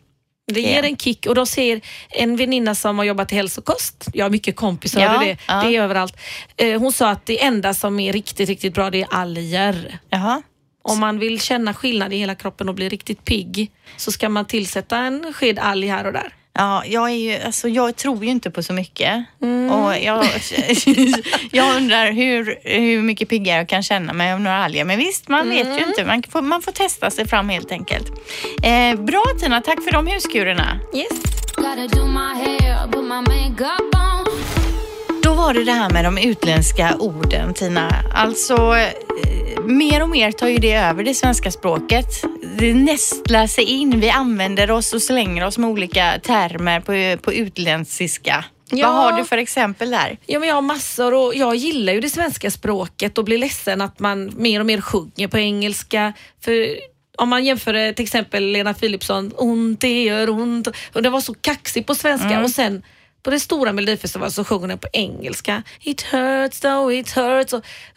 Det 0.53 0.62
ger 0.62 0.83
en 0.83 0.97
kick 0.97 1.25
och 1.25 1.35
då 1.35 1.45
ser 1.45 1.81
en 2.09 2.35
väninna 2.35 2.75
som 2.75 2.97
har 2.97 3.05
jobbat 3.05 3.31
i 3.31 3.35
hälsokost, 3.35 4.07
jag 4.13 4.25
har 4.25 4.29
mycket 4.29 4.55
kompisar 4.55 5.01
Ja, 5.01 5.17
det, 5.19 5.38
ja. 5.47 5.63
det 5.63 5.75
är 5.75 5.81
överallt. 5.81 6.17
Eh, 6.57 6.79
Hon 6.79 6.91
sa 6.91 7.09
att 7.09 7.25
det 7.25 7.43
enda 7.43 7.73
som 7.73 7.99
är 7.99 8.13
riktigt, 8.13 8.49
riktigt 8.49 8.73
bra 8.73 8.89
det 8.89 9.01
är 9.01 9.07
alger. 9.12 9.99
Jaha. 10.09 10.41
Om 10.81 10.99
man 10.99 11.19
vill 11.19 11.39
känna 11.41 11.73
skillnad 11.73 12.13
i 12.13 12.17
hela 12.17 12.35
kroppen 12.35 12.69
och 12.69 12.75
bli 12.75 12.89
riktigt 12.89 13.25
pigg 13.25 13.71
så 13.97 14.12
ska 14.12 14.29
man 14.29 14.45
tillsätta 14.45 14.97
en 14.97 15.33
sked 15.33 15.59
alg 15.59 15.88
här 15.88 16.05
och 16.07 16.13
där. 16.13 16.33
Ja, 16.53 16.83
jag, 16.85 17.09
är 17.09 17.13
ju, 17.15 17.43
alltså, 17.45 17.67
jag 17.69 17.95
tror 17.95 18.25
ju 18.25 18.31
inte 18.31 18.51
på 18.51 18.63
så 18.63 18.73
mycket. 18.73 19.23
Mm. 19.41 19.71
Och 19.71 19.97
jag, 19.97 20.25
jag 21.51 21.75
undrar 21.77 22.12
hur, 22.12 22.57
hur 22.63 23.01
mycket 23.01 23.29
piggare 23.29 23.57
jag 23.57 23.69
kan 23.69 23.83
känna 23.83 24.13
mig 24.13 24.33
av 24.33 24.39
några 24.41 24.63
alger. 24.63 24.85
Men 24.85 24.97
visst, 24.97 25.27
man 25.27 25.49
vet 25.49 25.65
Mm. 25.65 25.77
ju 25.77 25.83
inte. 25.85 26.05
Man 26.05 26.23
får, 26.29 26.41
man 26.41 26.62
får 26.62 26.71
testa 26.71 27.09
sig 27.12 27.27
fram 27.27 27.49
helt 27.49 27.71
enkelt. 27.71 28.07
Eh, 28.63 28.99
bra 28.99 29.23
Tina, 29.39 29.62
tack 29.62 29.83
för 29.83 29.91
de 29.91 30.07
huskurerna. 30.07 30.79
Yes. 30.95 31.09
Var 35.39 35.54
det 35.54 35.63
det 35.63 35.71
här 35.71 35.89
med 35.89 36.06
de 36.06 36.17
utländska 36.17 36.95
orden 36.99 37.54
Tina. 37.54 38.04
Alltså, 38.13 38.56
eh, 38.56 39.63
mer 39.63 40.04
och 40.04 40.10
mer 40.10 40.32
tar 40.32 40.47
ju 40.47 40.58
det 40.58 40.73
över 40.73 41.04
det 41.04 41.13
svenska 41.13 41.52
språket. 41.52 42.06
Det 42.58 42.73
nästlar 42.73 43.47
sig 43.47 43.63
in. 43.63 43.99
Vi 43.99 44.10
använder 44.10 44.71
oss 44.71 44.93
och 44.93 45.02
slänger 45.02 45.45
oss 45.45 45.58
med 45.58 45.69
olika 45.69 46.19
termer 46.23 46.80
på, 46.80 47.21
på 47.21 47.34
utländska. 47.34 48.45
Ja. 48.71 48.88
Vad 48.88 48.95
har 48.95 49.17
du 49.17 49.25
för 49.25 49.38
exempel 49.38 49.89
där? 49.91 50.17
Ja, 50.25 50.39
men 50.39 50.47
jag 50.49 50.56
har 50.56 50.62
massor 50.62 51.13
och 51.13 51.36
jag 51.36 51.56
gillar 51.56 51.93
ju 51.93 52.02
det 52.02 52.10
svenska 52.10 52.52
språket 52.52 53.17
och 53.17 53.25
blir 53.25 53.38
ledsen 53.38 53.82
att 53.82 53.99
man 53.99 54.32
mer 54.38 54.60
och 54.60 54.65
mer 54.65 54.82
sjunger 54.82 55.28
på 55.28 55.38
engelska. 55.38 56.13
För 56.41 56.78
om 57.17 57.30
man 57.30 57.45
jämför 57.45 57.73
det, 57.73 57.93
till 57.93 58.04
exempel 58.06 58.43
Lena 58.43 58.73
Philipsson, 58.73 59.32
ont 59.36 59.82
det 59.82 60.04
gör 60.04 60.30
ont. 60.30 60.67
Och 60.93 61.04
det 61.04 61.10
var 61.10 61.21
så 61.21 61.34
kaxigt 61.34 61.88
på 61.88 61.95
svenska 61.95 62.43
och 62.43 62.49
sen 62.49 62.84
på 63.23 63.29
det 63.29 63.39
stora 63.39 63.73
melodifestivalen 63.73 64.32
så 64.32 64.43
sjunger 64.43 64.67
den 64.67 64.77
på 64.77 64.88
engelska. 64.93 65.63
It 65.82 66.01
hurts 66.01 66.60
though 66.60 66.93
it 66.93 67.12
hurts. 67.12 67.53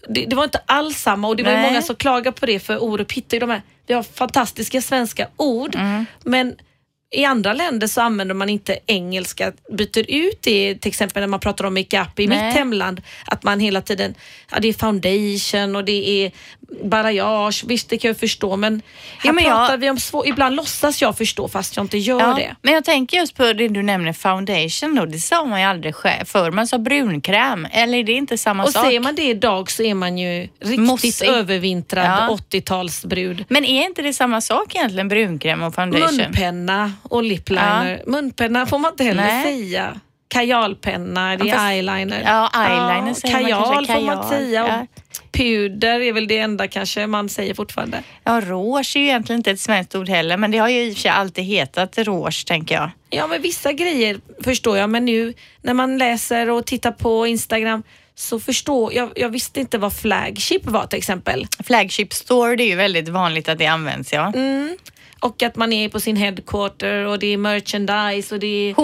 Det, 0.08 0.26
det 0.26 0.36
var 0.36 0.44
inte 0.44 0.60
alls 0.66 0.98
samma 0.98 1.28
och 1.28 1.36
det 1.36 1.42
var 1.42 1.52
Nej. 1.52 1.70
många 1.70 1.82
som 1.82 1.96
klagade 1.96 2.40
på 2.40 2.46
det 2.46 2.58
för 2.58 2.82
Orup 2.82 3.12
hittar 3.12 3.36
ju 3.36 3.40
de 3.40 3.50
här, 3.50 3.62
vi 3.86 3.94
har 3.94 4.02
fantastiska 4.02 4.82
svenska 4.82 5.28
ord 5.36 5.76
men 6.24 6.54
i 7.12 7.24
andra 7.24 7.52
länder 7.52 7.86
så 7.86 8.00
använder 8.00 8.34
man 8.34 8.48
inte 8.48 8.78
engelska, 8.86 9.52
byter 9.72 10.10
ut 10.10 10.38
det 10.42 10.74
till 10.74 10.88
exempel 10.88 11.20
när 11.20 11.26
man 11.26 11.40
pratar 11.40 11.64
om 11.64 11.74
makeup 11.74 12.20
i 12.20 12.26
Nej. 12.26 12.46
mitt 12.46 12.54
hemland. 12.54 13.02
Att 13.26 13.42
man 13.42 13.60
hela 13.60 13.82
tiden, 13.82 14.14
ja 14.50 14.58
det 14.60 14.68
är 14.68 14.72
foundation 14.72 15.76
och 15.76 15.84
det 15.84 16.24
är 16.24 16.32
barrage, 16.84 17.64
visst 17.66 17.88
det 17.90 17.98
kan 17.98 18.08
jag 18.08 18.18
förstå 18.18 18.56
men 18.56 18.72
här 18.74 19.28
Ja, 19.28 19.32
men 19.32 19.44
jag- 19.44 19.52
pratar 19.56 19.76
vi 19.76 19.90
om 19.90 19.98
svår, 19.98 20.26
ibland 20.28 20.56
låtsas 20.56 21.02
jag 21.02 21.18
förstå 21.18 21.48
fast 21.48 21.76
jag 21.76 21.84
inte 21.84 21.98
gör 21.98 22.34
det. 22.34 22.56
Men 22.62 22.74
jag 22.74 22.84
tänker 22.84 23.16
just 23.16 23.36
på 23.36 23.52
det 23.52 23.68
du 23.68 23.82
nämner 23.82 24.12
foundation 24.12 24.94
då. 24.94 25.06
Det 25.06 25.18
sa 25.18 25.44
man 25.44 25.60
ju 25.60 25.66
aldrig 25.66 25.94
förr. 26.26 26.50
Man 26.50 26.66
sa 26.66 26.78
brunkräm. 26.78 27.66
Eller 27.72 27.98
är 27.98 28.04
det 28.04 28.12
inte 28.12 28.38
samma 28.38 28.64
Och 28.64 28.70
sak? 28.72 28.84
säger 28.84 29.00
man 29.00 29.14
det 29.14 29.22
idag 29.22 29.70
så 29.70 29.82
är 29.82 29.94
man 29.94 30.18
ju 30.18 30.40
riktigt 30.60 30.80
Mossig. 30.80 31.28
övervintrad 31.28 32.04
Ja. 32.06 32.28
80-talsbrud. 32.28 33.44
Men 33.48 33.64
är 33.64 33.84
inte 33.84 34.02
det 34.02 34.12
samma 34.12 34.40
sak 34.40 34.74
egentligen, 34.74 35.08
brunkräm 35.08 35.62
och 35.62 35.74
foundation? 35.74 36.16
Munpenna 36.16 36.92
och 37.02 37.22
lipliner. 37.22 38.02
Munpenna 38.06 38.66
får 38.66 38.78
man 38.78 38.90
inte 38.92 39.04
heller 39.04 39.22
Nej. 39.22 39.44
säga. 39.44 40.00
Kajalpenna, 40.28 41.36
det 41.36 41.44
Ja, 41.48 41.54
är 41.54 41.58
fast- 41.58 41.70
eyeliner. 41.70 42.22
Ja, 42.26 42.50
eyeliner 42.66 43.14
säger 43.14 43.34
man 43.34 43.42
kajal 43.44 43.74
kanske. 43.74 43.94
får 43.94 44.00
man 44.00 44.16
Kajal, 44.16 44.28
säga. 44.30 44.64
Och 44.64 44.70
ja. 44.70 44.86
Puder 45.32 46.00
är 46.00 46.12
väl 46.12 46.28
det 46.28 46.38
enda 46.38 46.68
kanske 46.68 47.06
man 47.06 47.28
säger 47.28 47.54
fortfarande. 47.54 48.02
Ja, 48.24 48.40
rouge 48.40 48.96
är 48.96 49.00
ju 49.00 49.06
egentligen 49.06 49.38
inte 49.38 49.50
ett 49.50 49.60
svenskt 49.60 49.94
ord 49.94 50.08
heller, 50.08 50.36
men 50.36 50.50
det 50.50 50.58
har 50.58 50.68
ju 50.68 50.82
i 50.82 50.90
och 50.90 50.94
för 50.94 51.00
sig 51.00 51.10
alltid 51.10 51.44
hetat 51.44 51.98
rouge, 51.98 52.46
tänker 52.46 52.74
jag. 52.74 52.90
Ja, 53.10 53.26
men 53.26 53.42
vissa 53.42 53.72
grejer 53.72 54.20
förstår 54.44 54.78
jag, 54.78 54.90
men 54.90 55.04
nu 55.04 55.34
när 55.62 55.74
man 55.74 55.98
läser 55.98 56.50
och 56.50 56.66
tittar 56.66 56.92
på 56.92 57.26
Instagram 57.26 57.82
så 58.14 58.40
förstår 58.40 58.92
jag, 58.92 59.12
jag 59.16 59.28
visste 59.28 59.60
inte 59.60 59.78
vad 59.78 59.92
flagship 59.92 60.66
var 60.66 60.86
till 60.86 60.98
exempel. 60.98 61.46
Flagship 61.64 62.12
store, 62.12 62.56
det 62.56 62.64
är 62.64 62.68
ju 62.68 62.76
väldigt 62.76 63.08
vanligt 63.08 63.48
att 63.48 63.58
det 63.58 63.66
används, 63.66 64.12
ja. 64.12 64.32
Mm. 64.34 64.76
Och 65.22 65.42
att 65.42 65.56
man 65.56 65.72
är 65.72 65.88
på 65.88 66.00
sin 66.00 66.16
headquarter 66.16 67.06
och 67.06 67.18
det 67.18 67.26
är 67.26 67.36
merchandise 67.36 68.34
och 68.34 68.40
det 68.40 68.46
är... 68.70 68.74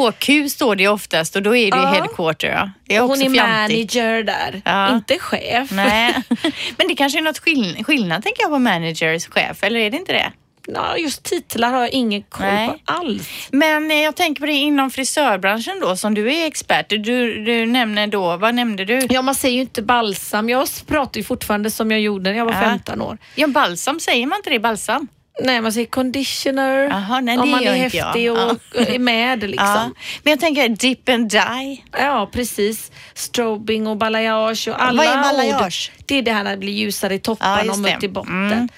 HQ 0.45 0.51
står 0.51 0.77
det 0.77 0.89
oftast 0.89 1.37
och 1.37 1.43
då 1.43 1.57
är 1.57 1.71
det 1.71 1.77
Ja. 1.77 1.87
headquarter. 1.87 2.49
Ja. 2.49 2.71
Det 2.87 2.97
är 2.97 3.03
och 3.03 3.09
hon 3.09 3.23
är 3.23 3.31
fjantigt. 3.31 3.95
manager 3.95 4.23
där, 4.23 4.63
Ja. 4.65 4.95
inte 4.95 5.19
chef. 5.19 5.71
Nej, 5.71 6.15
men 6.79 6.89
det 6.89 6.95
kanske 6.97 7.19
är 7.19 7.23
något 7.23 7.39
skill- 7.39 7.85
skillnad 7.85 8.23
tänker 8.23 8.43
jag 8.43 8.51
på 8.51 8.59
managers 8.59 9.27
chef, 9.27 9.63
eller 9.63 9.81
är 9.81 9.91
det 9.91 9.97
inte 9.97 10.13
det? 10.13 10.33
Ja, 10.75 10.97
just 10.97 11.23
titlar 11.23 11.71
har 11.71 11.81
jag 11.81 11.91
ingen 11.91 12.23
koll 12.23 12.47
Nej. 12.47 12.69
på 12.69 12.77
alls. 12.93 13.49
Men 13.53 13.91
eh, 13.91 13.97
jag 13.97 14.17
tänker 14.17 14.41
på 14.41 14.47
det 14.47 14.53
inom 14.53 14.91
frisörbranschen 14.91 15.81
då, 15.81 15.97
som 15.97 16.15
du 16.15 16.33
är 16.35 16.47
expert. 16.47 16.87
Du, 16.89 17.45
du 17.45 17.67
nämner 17.67 18.07
då, 18.07 18.37
vad 18.37 18.55
nämnde 18.55 18.85
du? 18.85 19.07
Ja, 19.11 19.23
man 19.23 19.35
säger 19.35 19.55
ju 19.55 19.61
inte 19.61 19.83
balsam. 19.83 20.49
Jag 20.49 20.69
pratar 20.87 21.19
ju 21.19 21.25
fortfarande 21.25 21.71
som 21.71 21.91
jag 21.91 22.01
gjorde 22.01 22.31
när 22.31 22.39
jag 22.39 22.45
var 22.45 22.53
Ja. 22.53 22.61
15 22.61 23.03
år. 23.03 23.19
Ja, 23.35 23.47
balsam, 23.47 24.01
säger 24.01 24.27
man 24.27 24.37
inte 24.37 24.51
det? 24.51 24.59
Balsam? 24.61 25.09
Nej, 25.41 25.61
man 25.61 25.73
säger 25.73 25.87
conditioner. 25.87 26.89
Jaha, 26.89 27.21
nej, 27.21 27.39
om 27.39 27.51
man 27.51 27.63
är 27.67 27.75
inte 27.85 27.97
jag. 27.97 28.05
häftig 28.05 28.33
och 28.33 28.39
Ja. 28.39 28.81
är 28.95 28.99
med 28.99 29.43
Ja. 29.43 29.47
liksom. 29.49 29.95
Men 30.23 30.31
jag 30.31 30.41
tänker 30.41 30.69
dip 30.69 31.09
and 31.09 31.31
die. 31.31 31.85
Ja, 31.93 32.29
precis. 32.33 32.93
Strobing 33.15 33.87
och 33.87 33.97
balayage 33.97 34.69
och 34.69 34.83
alla 34.83 35.03
Vad 35.05 35.13
är 35.13 35.23
balayage? 35.23 35.93
ord. 35.99 36.03
Det 36.07 36.15
är 36.15 36.23
det 36.23 36.33
här 36.33 36.45
när 36.45 36.51
det 36.51 36.57
blir 36.57 36.73
ljusare 36.73 37.15
i 37.15 37.17
Ja, 37.17 37.21
toppen 37.23 37.59
just 37.65 37.71
och 37.71 37.79
mörkt 37.79 38.03
i 38.03 38.09
botten. 38.09 38.53
Mm. 38.53 38.69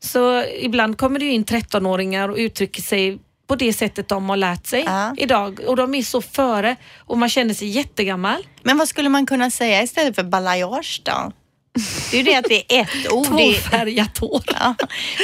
Så 0.00 0.44
ibland 0.60 0.98
kommer 0.98 1.18
det 1.18 1.24
in 1.26 1.44
13-åringar 1.44 2.28
och 2.28 2.36
uttrycker 2.36 2.82
sig 2.82 3.18
på 3.48 3.54
det 3.56 3.72
sättet 3.72 4.08
de 4.08 4.28
har 4.28 4.36
lärt 4.36 4.66
sig 4.66 4.82
Ja. 4.86 5.14
idag. 5.16 5.60
Och 5.66 5.76
de 5.76 5.94
är 5.94 6.02
så 6.02 6.22
före 6.22 6.76
och 6.98 7.18
man 7.18 7.28
känner 7.28 7.54
sig 7.54 7.68
jättegammal. 7.68 8.46
Men 8.62 8.78
vad 8.78 8.88
skulle 8.88 9.08
man 9.08 9.26
kunna 9.26 9.50
säga 9.50 9.82
istället 9.82 10.14
för 10.14 10.22
balayage 10.22 11.02
då? 11.04 11.32
Det 12.10 12.16
är 12.16 12.18
ju 12.18 12.22
det 12.22 12.36
att 12.36 12.44
det 12.44 12.72
är 12.78 12.82
ett 12.82 13.12
ord. 13.12 13.26
Tvåfärgat 13.26 14.18
hår. 14.18 14.42
ja. 14.46 14.74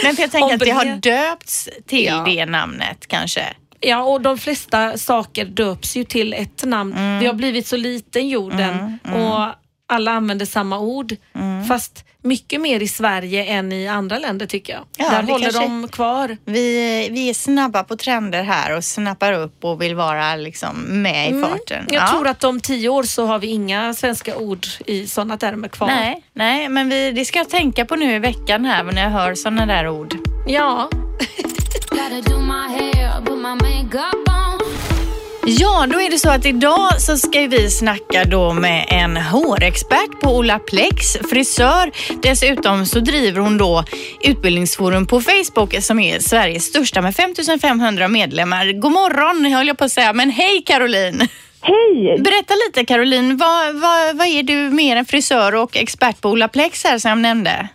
Men 0.04 0.14
för 0.16 0.22
jag 0.22 0.30
tänker 0.30 0.54
att 0.54 0.60
det 0.60 0.70
har 0.70 0.96
döpts 0.96 1.68
till 1.86 2.04
Ja. 2.04 2.24
det 2.26 2.46
namnet 2.46 3.06
kanske. 3.06 3.44
Ja, 3.80 4.02
och 4.02 4.20
de 4.20 4.38
flesta 4.38 4.98
saker 4.98 5.44
döps 5.44 5.96
ju 5.96 6.04
till 6.04 6.32
ett 6.32 6.64
namn. 6.64 6.92
Mm. 6.92 7.18
Vi 7.20 7.26
har 7.26 7.34
blivit 7.34 7.66
så 7.66 7.76
liten 7.76 8.28
jorden 8.28 8.98
och 9.14 9.48
alla 9.88 10.10
använder 10.12 10.46
samma 10.46 10.78
ord. 10.78 11.16
Mm. 11.34 11.64
Fast 11.64 12.04
mycket 12.24 12.60
mer 12.60 12.80
i 12.82 12.88
Sverige 12.88 13.44
än 13.44 13.72
i 13.72 13.88
andra 13.88 14.18
länder 14.18 14.46
tycker 14.46 14.72
jag. 14.72 14.82
Ja, 14.96 15.10
Där 15.10 15.22
det 15.22 15.32
håller 15.32 15.44
kanske- 15.50 15.62
de 15.62 15.88
kvar. 15.88 16.36
Vi, 16.44 17.08
vi 17.12 17.30
är 17.30 17.34
snabba 17.34 17.84
på 17.84 17.96
trender 17.96 18.42
här 18.42 18.76
och 18.76 18.84
snappar 18.84 19.32
upp 19.32 19.64
och 19.64 19.82
vill 19.82 19.94
vara 19.94 20.36
liksom 20.36 20.76
med 21.02 21.30
i 21.30 21.42
farten. 21.42 21.78
Mm. 21.80 21.94
Jag 21.94 22.10
tror 22.10 22.28
att 22.28 22.44
om 22.44 22.60
tio 22.60 22.88
år 22.88 23.02
så 23.02 23.26
har 23.26 23.38
vi 23.38 23.46
inga 23.46 23.94
svenska 23.94 24.36
ord 24.36 24.66
i 24.86 25.06
sådana 25.06 25.36
termer 25.36 25.68
kvar. 25.68 25.86
Nej, 25.86 26.22
nej, 26.32 26.68
men 26.68 26.88
vi, 26.88 27.10
det 27.10 27.24
ska 27.24 27.38
jag 27.38 27.50
tänka 27.50 27.84
på 27.84 27.96
nu 27.96 28.14
i 28.14 28.18
veckan 28.18 28.64
här 28.64 28.82
när 28.84 29.02
jag 29.02 29.10
hör 29.10 29.34
sådana 29.34 29.66
där 29.66 29.88
ord. 29.88 30.14
Ja, 30.46 30.88
Ja, 35.46 35.86
då 35.92 36.00
är 36.00 36.10
det 36.10 36.18
så 36.18 36.30
att 36.30 36.46
idag 36.46 37.00
så 37.00 37.16
ska 37.16 37.38
vi 37.38 37.70
snacka 37.70 38.24
då 38.24 38.52
med 38.52 38.84
en 38.88 39.16
hårexpert 39.16 40.20
på 40.22 40.36
Olaplex, 40.36 41.16
frisör. 41.30 41.90
Dessutom 42.22 42.86
så 42.86 43.00
driver 43.00 43.40
hon 43.40 43.58
då 43.58 43.84
Utbildningsforum 44.24 45.06
på 45.06 45.20
Facebook 45.20 45.82
som 45.82 45.98
är 45.98 46.18
Sveriges 46.18 46.64
största 46.64 47.02
med 47.02 47.14
5500 47.14 48.08
medlemmar. 48.08 48.80
God 48.80 48.92
morgon 48.92 49.52
höll 49.52 49.66
jag 49.66 49.78
på 49.78 49.84
att 49.84 49.90
säga, 49.90 50.12
men 50.12 50.30
hej 50.30 50.62
Caroline! 50.66 51.20
Hej! 51.62 52.18
Berätta 52.18 52.54
lite 52.66 52.84
Caroline, 52.84 53.36
vad, 53.36 53.74
vad, 53.74 54.16
vad 54.16 54.26
är 54.26 54.42
du 54.42 54.70
mer 54.70 54.96
än 54.96 55.04
frisör 55.04 55.54
och 55.54 55.76
expert 55.76 56.20
på 56.22 56.28
Olaplex 56.28 56.84
här 56.84 56.98
som 56.98 57.08
jag 57.08 57.18
nämnde? 57.18 57.68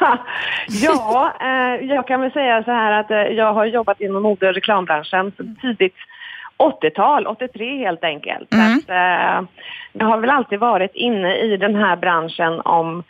ja, 0.82 1.32
eh, 1.40 1.86
jag 1.86 2.06
kan 2.06 2.20
väl 2.20 2.32
säga 2.32 2.62
så 2.62 2.70
här 2.70 3.00
att 3.00 3.10
eh, 3.10 3.16
jag 3.16 3.54
har 3.54 3.66
jobbat 3.66 4.00
inom 4.00 4.22
mode 4.22 4.48
och 4.48 4.54
reklambranschen 4.54 5.32
tidigt 5.60 5.94
80-tal, 6.58 7.26
83 7.26 7.78
helt 7.78 8.04
enkelt. 8.04 8.54
Mm. 8.54 8.78
att, 8.78 8.88
eh, 8.88 9.48
jag 9.92 10.06
har 10.06 10.18
väl 10.18 10.30
alltid 10.30 10.58
varit 10.58 10.94
inne 10.94 11.36
i 11.36 11.56
den 11.56 11.74
här 11.74 11.96
branschen 11.96 12.60
om 12.60 13.02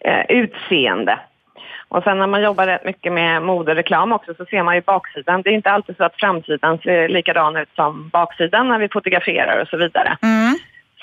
eh, 0.00 0.24
utseende. 0.28 1.18
Och 1.88 2.02
sen 2.02 2.18
när 2.18 2.26
man 2.26 2.42
jobbar 2.42 2.66
rätt 2.66 2.84
mycket 2.84 3.12
med 3.12 3.42
mode 3.42 3.70
och 3.70 3.76
reklam 3.76 4.12
också 4.12 4.34
så 4.34 4.44
ser 4.44 4.62
man 4.62 4.74
ju 4.74 4.80
baksidan. 4.80 5.42
Det 5.42 5.50
är 5.50 5.54
inte 5.54 5.70
alltid 5.70 5.96
så 5.96 6.04
att 6.04 6.16
framsidan 6.16 6.78
ser 6.78 7.08
likadan 7.08 7.56
ut 7.56 7.68
som 7.74 8.08
baksidan 8.08 8.68
när 8.68 8.78
vi 8.78 8.88
fotograferar 8.88 9.62
och 9.62 9.68
så 9.68 9.76
vidare. 9.76 10.16
Mm. 10.22 10.54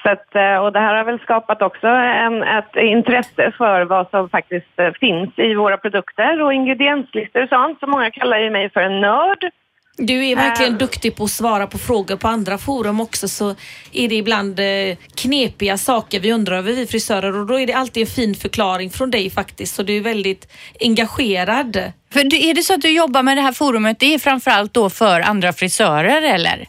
Så 0.03 0.09
att, 0.09 0.35
eh, 0.35 0.55
och 0.55 0.71
det 0.71 0.79
här 0.79 0.95
har 0.95 1.03
väl 1.03 1.19
skapat 1.19 1.61
också 1.61 1.87
en, 1.87 2.43
ett 2.43 2.75
intresse 2.75 3.51
för 3.57 3.85
vad 3.85 4.09
som 4.09 4.29
faktiskt 4.29 4.79
eh, 4.79 4.91
finns 4.91 5.39
i 5.39 5.53
våra 5.53 5.77
produkter 5.77 6.41
och 6.41 6.53
ingredienslistor 6.53 7.43
och 7.43 7.49
sånt. 7.49 7.79
Så 7.79 7.87
många 7.87 8.11
kallar 8.11 8.37
ju 8.37 8.49
mig 8.49 8.69
för 8.69 8.81
en 8.81 9.01
nörd. 9.01 9.51
Du 9.97 10.27
är 10.27 10.35
verkligen 10.35 10.71
Ähm. 10.71 10.77
duktig 10.77 11.15
på 11.15 11.23
att 11.23 11.29
svara 11.29 11.67
på 11.67 11.77
frågor 11.77 12.15
på 12.15 12.27
andra 12.27 12.57
forum 12.57 13.01
också 13.01 13.27
så 13.27 13.49
är 13.93 14.09
det 14.09 14.15
ibland 14.15 14.59
eh, 14.59 14.97
knepiga 15.15 15.77
saker 15.77 16.19
vi 16.19 16.31
undrar 16.33 16.57
över 16.57 16.71
vi 16.73 16.87
frisörer 16.87 17.39
och 17.39 17.45
då 17.47 17.59
är 17.59 17.67
det 17.67 17.73
alltid 17.73 18.01
en 18.01 18.07
fin 18.07 18.35
förklaring 18.35 18.89
från 18.89 19.11
dig 19.11 19.29
faktiskt 19.29 19.75
så 19.75 19.83
du 19.83 19.97
är 19.97 20.01
väldigt 20.01 20.53
engagerad. 20.81 21.91
För 22.13 22.23
du- 22.23 22.49
är 22.49 22.53
det 22.53 22.61
så 22.61 22.73
att 22.73 22.81
du 22.81 22.91
jobbar 22.91 23.23
med 23.23 23.37
det 23.37 23.41
här 23.41 23.53
forumet, 23.53 23.99
det 23.99 24.13
är 24.13 24.19
framförallt 24.19 24.73
då 24.73 24.89
för 24.89 25.21
andra 25.21 25.53
frisörer 25.53 26.21
eller? 26.21 26.65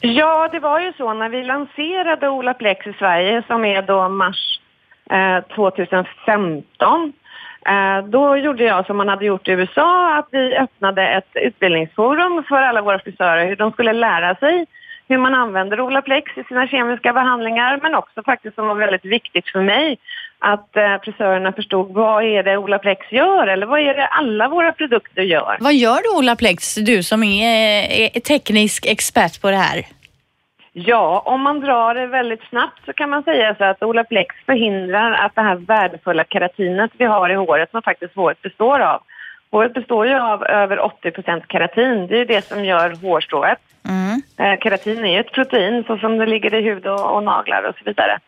Ja, 0.00 0.48
det 0.52 0.60
var 0.60 0.80
ju 0.80 0.92
så 0.92 1.14
när 1.14 1.28
vi 1.28 1.44
lanserade 1.44 2.28
Olaplex 2.28 2.86
i 2.86 2.92
Sverige 2.92 3.42
som 3.46 3.64
är 3.64 3.82
då 3.82 4.08
mars 4.08 4.60
eh, 5.10 5.54
2015. 5.54 7.12
Eh, 7.66 8.04
då 8.06 8.36
gjorde 8.36 8.64
jag 8.64 8.86
som 8.86 8.96
man 8.96 9.08
hade 9.08 9.24
gjort 9.24 9.48
i 9.48 9.52
USA, 9.52 10.18
att 10.18 10.28
vi 10.30 10.56
öppnade 10.56 11.08
ett 11.08 11.30
utbildningsforum 11.34 12.44
för 12.48 12.56
alla 12.56 12.82
våra 12.82 12.98
frisörer, 12.98 13.46
hur 13.46 13.56
de 13.56 13.72
skulle 13.72 13.92
lära 13.92 14.34
sig 14.34 14.66
hur 15.08 15.18
man 15.18 15.34
använder 15.34 15.80
Olaplex 15.80 16.38
i 16.38 16.44
sina 16.44 16.68
kemiska 16.68 17.12
behandlingar, 17.12 17.80
men 17.82 17.94
också 17.94 18.22
faktiskt 18.22 18.54
som 18.54 18.66
var 18.66 18.74
väldigt 18.74 19.04
viktigt 19.04 19.48
för 19.48 19.62
mig, 19.62 19.98
att 20.38 20.76
eh, 20.76 21.00
frisörerna 21.04 21.52
förstod 21.52 21.92
vad 21.92 22.24
är 22.24 22.42
det 22.42 22.56
Olaplex 22.56 23.12
gör 23.12 23.46
eller 23.46 23.66
vad 23.66 23.80
är 23.80 23.94
det 23.94 24.06
alla 24.06 24.48
våra 24.48 24.72
produkter 24.72 25.22
gör. 25.22 25.56
Vad 25.60 25.74
gör 25.74 25.98
du 26.02 26.18
Olaplex, 26.18 26.74
du 26.74 27.02
som 27.02 27.22
är 27.22 28.02
eh, 28.02 28.20
teknisk 28.20 28.86
expert 28.86 29.40
på 29.40 29.50
det 29.50 29.56
här? 29.56 29.86
Ja, 30.72 31.22
om 31.26 31.42
man 31.42 31.60
drar 31.60 31.94
det 31.94 32.06
väldigt 32.06 32.42
snabbt 32.48 32.84
så 32.86 32.92
kan 32.92 33.10
man 33.10 33.22
säga 33.22 33.54
så 33.54 33.64
att 33.64 33.82
Olaplex 33.82 34.36
förhindrar 34.46 35.12
att 35.12 35.34
det 35.34 35.42
här 35.42 35.56
värdefulla 35.56 36.24
keratinet 36.24 36.90
vi 36.98 37.04
har 37.04 37.30
i 37.30 37.34
håret 37.34 37.70
som 37.70 37.82
faktiskt 37.82 38.16
håret 38.16 38.42
består 38.42 38.80
av. 38.80 39.02
Håret 39.50 39.74
består 39.74 40.06
ju 40.06 40.14
av 40.14 40.44
över 40.44 40.76
80% 40.76 41.42
keratin. 41.48 42.06
Det 42.06 42.14
är 42.14 42.18
ju 42.18 42.24
det 42.24 42.44
som 42.44 42.64
gör 42.64 42.96
hårstrået. 43.02 43.58
Mm. 43.88 44.22
Eh, 44.38 44.60
keratin 44.60 45.04
är 45.04 45.12
ju 45.12 45.20
ett 45.20 45.32
protein 45.32 45.84
så 45.86 45.98
som 45.98 46.18
det 46.18 46.26
ligger 46.26 46.54
i 46.54 46.62
hud 46.62 46.86
och, 46.86 47.16
och 47.16 47.22
naglar 47.22 47.62
och 47.62 47.74
så 47.78 47.84
vidare. 47.84 48.18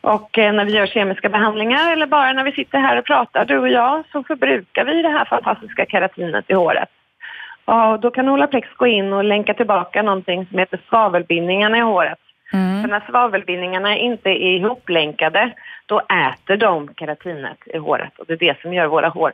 Och 0.00 0.38
eh, 0.38 0.52
när 0.52 0.64
vi 0.64 0.72
gör 0.72 0.86
kemiska 0.86 1.28
behandlingar 1.28 1.92
eller 1.92 2.06
bara 2.06 2.32
när 2.32 2.44
vi 2.44 2.52
sitter 2.52 2.78
här 2.78 2.98
och 2.98 3.04
pratar, 3.04 3.44
du 3.44 3.58
och 3.58 3.68
jag, 3.68 4.04
så 4.12 4.22
förbrukar 4.22 4.84
vi 4.84 5.02
det 5.02 5.08
här 5.08 5.24
fantastiska 5.24 5.86
keratinet 5.86 6.44
i 6.48 6.54
håret. 6.54 6.88
Och 7.64 8.00
då 8.00 8.10
kan 8.10 8.28
Olaplex 8.28 8.68
gå 8.76 8.86
in 8.86 9.12
och 9.12 9.24
länka 9.24 9.54
tillbaka 9.54 10.02
någonting 10.02 10.46
som 10.50 10.58
heter 10.58 10.80
svavelbindningarna 10.88 11.78
i 11.78 11.80
håret. 11.80 12.18
För 12.50 12.88
när 12.88 13.04
svavelbindningarna 13.10 13.96
inte 13.98 14.28
är 14.28 14.56
ihoplänkade, 14.58 15.52
då 15.86 16.00
äter 16.00 16.56
de 16.56 16.88
keratinet 16.98 17.58
i 17.74 17.78
håret. 17.78 18.18
Och 18.18 18.24
det 18.26 18.32
är 18.32 18.36
det 18.38 18.60
som 18.62 18.74
gör 18.74 18.86
våra 18.86 19.08
hår 19.08 19.32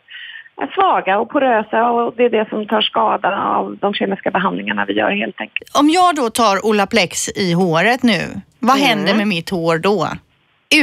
svaga 0.75 1.19
och 1.19 1.31
porösa 1.31 1.91
och 1.91 2.15
det 2.17 2.25
är 2.25 2.31
det 2.31 2.49
som 2.49 2.67
tar 2.67 2.81
skada 2.81 3.39
av 3.43 3.77
de 3.81 3.95
kemiska 3.95 4.31
behandlingarna 4.31 4.85
vi 4.85 4.93
gör 4.93 5.11
helt 5.11 5.41
enkelt. 5.41 5.77
Om 5.79 5.91
jag 5.91 6.15
då 6.17 6.31
tar 6.31 6.67
Olaplex 6.67 7.29
i 7.29 7.53
håret 7.53 8.03
nu, 8.03 8.21
vad 8.59 8.77
Mm. 8.77 8.89
händer 8.89 9.15
med 9.15 9.29
mitt 9.29 9.51
hår 9.51 9.79
då? 9.79 10.09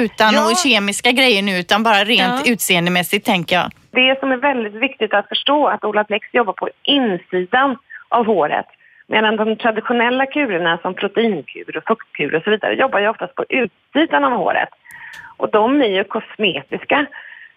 Utan 0.01 0.33
Ja. 0.33 0.55
kemiska 0.63 1.11
grejer 1.11 1.41
nu, 1.41 1.59
utan 1.59 1.83
bara 1.83 2.03
rent 2.03 2.45
Ja. 2.45 2.51
utseendemässigt 2.53 3.25
tänker 3.25 3.55
jag. 3.55 3.71
Det 3.97 4.19
som 4.19 4.31
är 4.31 4.37
väldigt 4.37 4.73
viktigt 4.73 5.13
att 5.13 5.27
förstå 5.27 5.67
att 5.67 5.83
Olaplex 5.83 6.27
jobbar 6.33 6.53
på 6.53 6.69
insidan 6.83 7.77
av 8.09 8.25
håret. 8.25 8.65
Medan 9.07 9.35
de 9.35 9.55
traditionella 9.55 10.25
kurerna 10.25 10.77
som 10.81 10.93
proteinkur 10.93 11.77
och 11.77 11.83
fuktkur 11.87 12.35
och 12.35 12.43
så 12.43 12.49
vidare 12.49 12.73
jobbar 12.73 12.99
ju 12.99 13.07
oftast 13.07 13.35
på 13.35 13.45
utsidan 13.49 14.23
av 14.23 14.31
håret. 14.31 14.69
Och 15.37 15.49
de 15.51 15.81
är 15.81 15.87
ju 15.87 16.03
kosmetiska. 16.03 17.05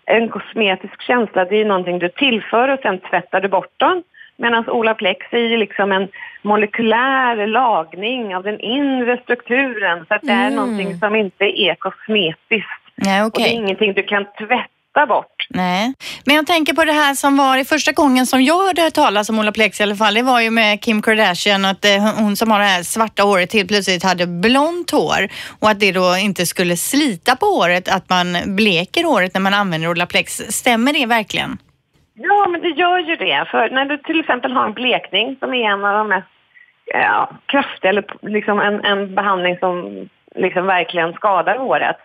En 0.05 0.29
kosmetisk 0.29 1.03
känsla 1.03 1.45
det 1.45 1.55
är 1.55 1.59
ju 1.59 1.65
någonting 1.65 1.99
du 1.99 2.09
tillför 2.09 2.69
och 2.69 2.81
sen 2.83 2.99
tvättar 2.99 3.41
du 3.41 3.49
bort 3.49 3.75
dem. 3.77 4.03
Medan 4.37 4.69
Olaplex 4.69 5.27
är 5.31 5.39
ju 5.39 5.57
liksom 5.57 5.93
en 5.93 6.09
molekylär 6.43 7.47
lagning 7.47 8.37
av 8.37 8.43
den 8.43 8.61
inre 8.61 9.19
strukturen. 9.23 10.05
Så 10.09 10.15
att 10.15 10.23
det 10.23 10.33
är 10.33 10.47
Mm. 10.51 10.55
någonting 10.55 10.99
som 10.99 11.15
inte 11.17 11.45
är 11.61 11.75
kosmetiskt. 11.75 12.83
Nej, 12.95 13.23
Och 13.25 13.31
det 13.35 13.43
är 13.43 13.53
ingenting 13.55 13.93
du 13.93 14.03
kan 14.03 14.25
tvätta 14.25 14.69
ta 14.95 15.07
bort. 15.07 15.41
Nej, 15.51 15.95
men 16.27 16.37
jag 16.37 16.47
tänker 16.47 16.75
på 16.75 16.85
det 16.85 16.93
här 16.93 17.15
som 17.15 17.37
var 17.37 17.57
i 17.57 17.65
första 17.65 17.93
gången 17.93 18.27
som 18.27 18.43
jag 18.43 18.67
hörde 18.67 18.91
talas 18.91 19.31
om 19.31 19.39
Olaplex 19.39 19.81
i 19.81 19.83
alla 19.83 19.95
fall. 19.95 20.15
Det 20.15 20.23
var 20.23 20.41
ju 20.41 20.51
med 20.51 20.83
Kim 20.83 21.03
Kardashian 21.03 21.65
att 21.65 21.85
eh, 21.85 22.23
hon 22.23 22.37
som 22.37 22.51
har 22.51 22.59
det 22.59 22.65
här 22.65 22.83
svarta 22.83 23.23
håret 23.23 23.53
helt 23.53 23.69
plötsligt 23.69 24.05
hade 24.05 24.27
blont 24.27 24.91
hår 24.91 25.29
och 25.61 25.71
att 25.71 25.81
det 25.81 25.93
då 25.93 26.17
inte 26.17 26.47
skulle 26.47 26.77
slita 26.77 27.37
på 27.37 27.47
håret 27.47 27.97
att 27.97 28.09
man 28.09 28.57
bleker 28.57 29.05
håret 29.05 29.35
när 29.35 29.41
man 29.41 29.55
använder 29.55 29.91
Olaplex. 29.91 30.33
Stämmer 30.37 30.93
det 30.93 31.07
verkligen? 31.07 31.59
Ja, 32.15 32.49
men 32.49 32.61
det 32.61 32.69
gör 32.69 32.99
ju 32.99 33.17
det. 33.17 33.45
För 33.51 33.71
när 33.71 33.85
du 33.85 33.99
till 33.99 34.21
exempel 34.21 34.53
har 34.53 34.65
en 34.65 34.73
blekning 34.73 35.37
som 35.41 35.55
är 35.55 35.71
en 35.71 35.85
av 35.85 35.95
de 35.95 36.09
mest 36.09 36.29
ja, 36.85 37.31
kraftiga, 37.47 37.91
eller 37.91 38.05
liksom 38.23 38.61
en, 38.61 38.85
en 38.85 39.15
behandling 39.15 39.59
som 39.59 40.09
liksom 40.35 40.67
verkligen 40.67 41.13
skadar 41.13 41.59
håret. 41.59 41.97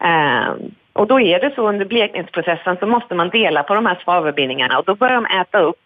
Eh, 0.00 0.54
och 0.92 1.06
då 1.06 1.20
är 1.20 1.40
det 1.40 1.52
så 1.54 1.68
under 1.68 1.84
blekningsprocessen 1.84 2.76
så 2.80 2.86
måste 2.86 3.14
man 3.14 3.28
dela 3.28 3.62
på 3.62 3.74
de 3.74 3.86
här 3.86 4.00
svavelbindningarna 4.04 4.78
och 4.78 4.84
då 4.84 4.94
börjar 4.94 5.14
de 5.14 5.26
äta 5.26 5.60
upp 5.60 5.76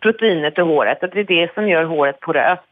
proteinet 0.00 0.58
i 0.58 0.60
håret 0.60 1.02
och 1.02 1.08
det 1.08 1.20
är 1.20 1.24
det 1.24 1.54
som 1.54 1.68
gör 1.68 1.84
håret 1.84 2.20
poröst. 2.20 2.62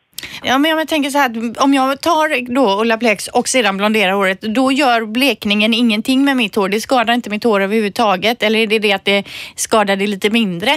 Ja, 0.42 0.58
men 0.58 0.70
jag 0.70 0.88
tänker 0.88 1.10
så 1.10 1.18
här, 1.18 1.30
om 1.64 1.74
jag 1.74 2.00
tar 2.00 2.54
då 2.54 2.80
Olaplex 2.80 3.28
och 3.28 3.48
sedan 3.48 3.76
blonderar 3.76 4.12
håret, 4.12 4.40
då 4.40 4.72
gör 4.72 5.06
blekningen 5.06 5.74
ingenting 5.74 6.24
med 6.24 6.36
mitt 6.36 6.56
hår. 6.56 6.68
Det 6.68 6.80
skadar 6.80 7.14
inte 7.14 7.30
mitt 7.30 7.44
hår 7.44 7.60
överhuvudtaget. 7.60 8.42
Eller 8.42 8.58
är 8.58 8.66
det 8.66 8.78
det 8.78 8.92
att 8.92 9.04
det 9.04 9.24
skadar 9.56 9.96
det 9.96 10.06
lite 10.06 10.30
mindre? 10.30 10.70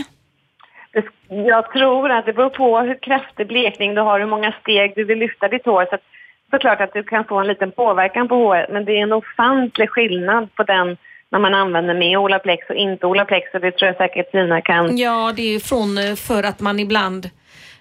Jag 1.30 1.72
tror 1.72 2.12
att 2.12 2.26
det 2.26 2.34
beror 2.34 2.50
på 2.50 2.80
hur 2.80 2.98
kraftig 3.02 3.48
blekning 3.48 3.96
du 3.96 4.02
har, 4.02 4.20
hur 4.20 4.28
många 4.28 4.54
steg 4.62 4.94
du 4.96 5.04
vill 5.04 5.20
lyfta 5.20 5.48
ditt 5.48 5.66
hår. 5.66 5.86
Så 5.90 5.96
att, 5.96 6.02
såklart 6.52 6.82
att 6.82 6.94
du 6.94 7.04
kan 7.04 7.26
få 7.26 7.40
en 7.40 7.48
liten 7.48 7.72
påverkan 7.72 8.28
på 8.28 8.36
håret, 8.36 8.70
men 8.70 8.86
det 8.86 8.92
är 8.92 9.04
en 9.04 9.14
ofantlig 9.14 9.90
skillnad 9.90 10.56
på 10.56 10.64
den 10.64 10.98
när 11.30 11.40
man 11.40 11.54
använder 11.54 11.94
med 11.94 12.18
Olaplex 12.18 12.70
och 12.70 12.76
inte 12.76 13.06
Olaplex. 13.06 13.54
Och 13.54 13.62
det 13.62 13.72
tror 13.72 13.88
jag 13.88 13.98
säkert 13.98 14.32
Tina 14.32 14.62
kan 14.62 14.98
Ja, 14.98 15.34
det 15.36 15.56
är 15.56 15.60
från 15.60 15.98
eh, 15.98 16.16
för 16.16 16.44
att 16.44 16.60
man 16.60 16.80
ibland 16.80 17.30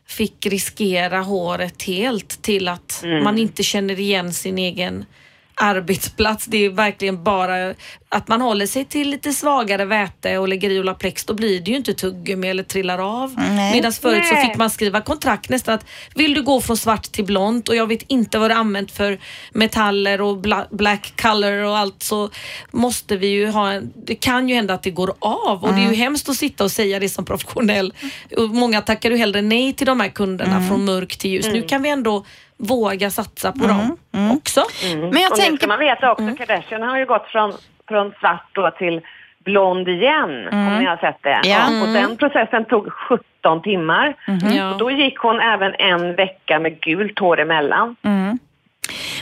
fick 0.08 0.46
riskera 0.46 1.18
håret 1.18 1.82
helt 1.82 2.42
till 2.42 2.68
att 2.68 3.04
man 3.22 3.38
inte 3.38 3.62
känner 3.62 4.00
igen 4.00 4.32
sin 4.32 4.58
egen 4.58 5.04
arbetsplats. 5.56 6.44
Det 6.46 6.64
är 6.64 6.70
verkligen 6.70 7.24
bara 7.24 7.74
att 8.08 8.28
man 8.28 8.40
håller 8.40 8.66
sig 8.66 8.84
till 8.84 9.10
lite 9.10 9.32
svagare 9.32 9.84
väte 9.84 10.38
och 10.38 10.48
lägger 10.48 10.70
i 10.70 10.80
Olaplex. 10.80 11.24
Då 11.24 11.34
blir 11.34 11.60
det 11.60 11.70
ju 11.70 11.76
inte 11.76 11.94
tuggummi 11.94 12.48
eller 12.48 12.62
trillar 12.62 13.22
av. 13.22 13.34
Nej. 13.36 13.72
Medan 13.74 13.92
förut 13.92 14.24
så 14.26 14.34
Nej. 14.34 14.46
fick 14.48 14.56
man 14.56 14.70
skriva 14.70 15.00
kontrakt 15.00 15.48
nästan 15.48 15.74
att 15.74 15.86
vill 16.14 16.34
du 16.34 16.42
gå 16.42 16.60
från 16.60 16.76
svart 16.76 17.02
till 17.02 17.24
blont 17.24 17.68
och 17.68 17.76
jag 17.76 17.86
vet 17.86 18.02
inte 18.06 18.38
vad 18.38 18.50
du 18.50 18.54
använt 18.54 18.90
för 18.90 19.18
metaller 19.52 20.20
och 20.20 20.36
bla- 20.36 20.66
black 20.70 21.12
color 21.22 21.62
och 21.64 21.78
allt 21.78 22.02
så 22.02 22.30
måste 22.70 23.16
vi 23.16 23.26
ju 23.26 23.50
ha 23.50 23.72
en, 23.72 23.92
det 24.06 24.14
kan 24.14 24.48
ju 24.48 24.54
hända 24.54 24.74
att 24.74 24.82
det 24.82 24.90
går 24.90 25.14
av 25.18 25.64
och 25.64 25.72
det 25.72 25.80
är 25.80 25.90
ju 25.90 25.96
hemskt 25.96 26.28
att 26.28 26.36
sitta 26.36 26.64
och 26.64 26.72
säga 26.72 26.98
det 27.00 27.08
som 27.08 27.24
professionell. 27.24 27.94
Och 28.36 28.48
Många 28.50 28.80
tackar 28.80 29.10
ju 29.10 29.16
hellre 29.16 29.42
nej 29.42 29.72
till 29.72 29.86
de 29.86 30.00
här 30.00 30.08
kunderna 30.08 30.68
från 30.68 30.84
mörk 30.84 31.16
till 31.16 31.30
ljus. 31.30 31.46
Nu 31.46 31.62
kan 31.62 31.82
vi 31.82 31.88
ändå 31.88 32.24
våga 32.56 33.10
satsa 33.10 33.52
på 33.52 33.66
dem 33.66 33.96
också. 34.36 34.62
Men 34.82 35.00
jag 35.00 35.08
och 35.08 35.12
nu 35.12 35.20
ska 35.20 35.36
tänker... 35.36 35.68
man 35.68 35.78
veta 35.78 36.12
också, 36.12 36.34
Kardashian 36.38 36.82
har 36.82 36.98
ju 36.98 37.06
gått 37.06 37.26
från, 37.26 37.52
från 37.88 38.12
svart 38.20 38.48
då 38.52 38.70
till 38.70 39.00
blond 39.44 39.88
igen, 39.88 40.48
om 40.52 40.76
ni 40.78 40.84
har 40.84 40.96
sett 40.96 41.22
det. 41.22 41.40
Ja. 41.44 41.82
Och 41.82 41.88
den 41.88 42.16
processen 42.16 42.64
tog 42.64 42.92
17 42.92 43.62
timmar. 43.62 44.14
Ja. 44.54 44.70
Och 44.70 44.78
då 44.78 44.90
gick 44.90 45.18
hon 45.18 45.40
även 45.40 45.74
en 45.78 46.14
vecka 46.14 46.58
med 46.58 46.80
gult 46.80 47.18
hår 47.18 47.40
emellan. 47.40 47.96
Mm. 48.02 48.38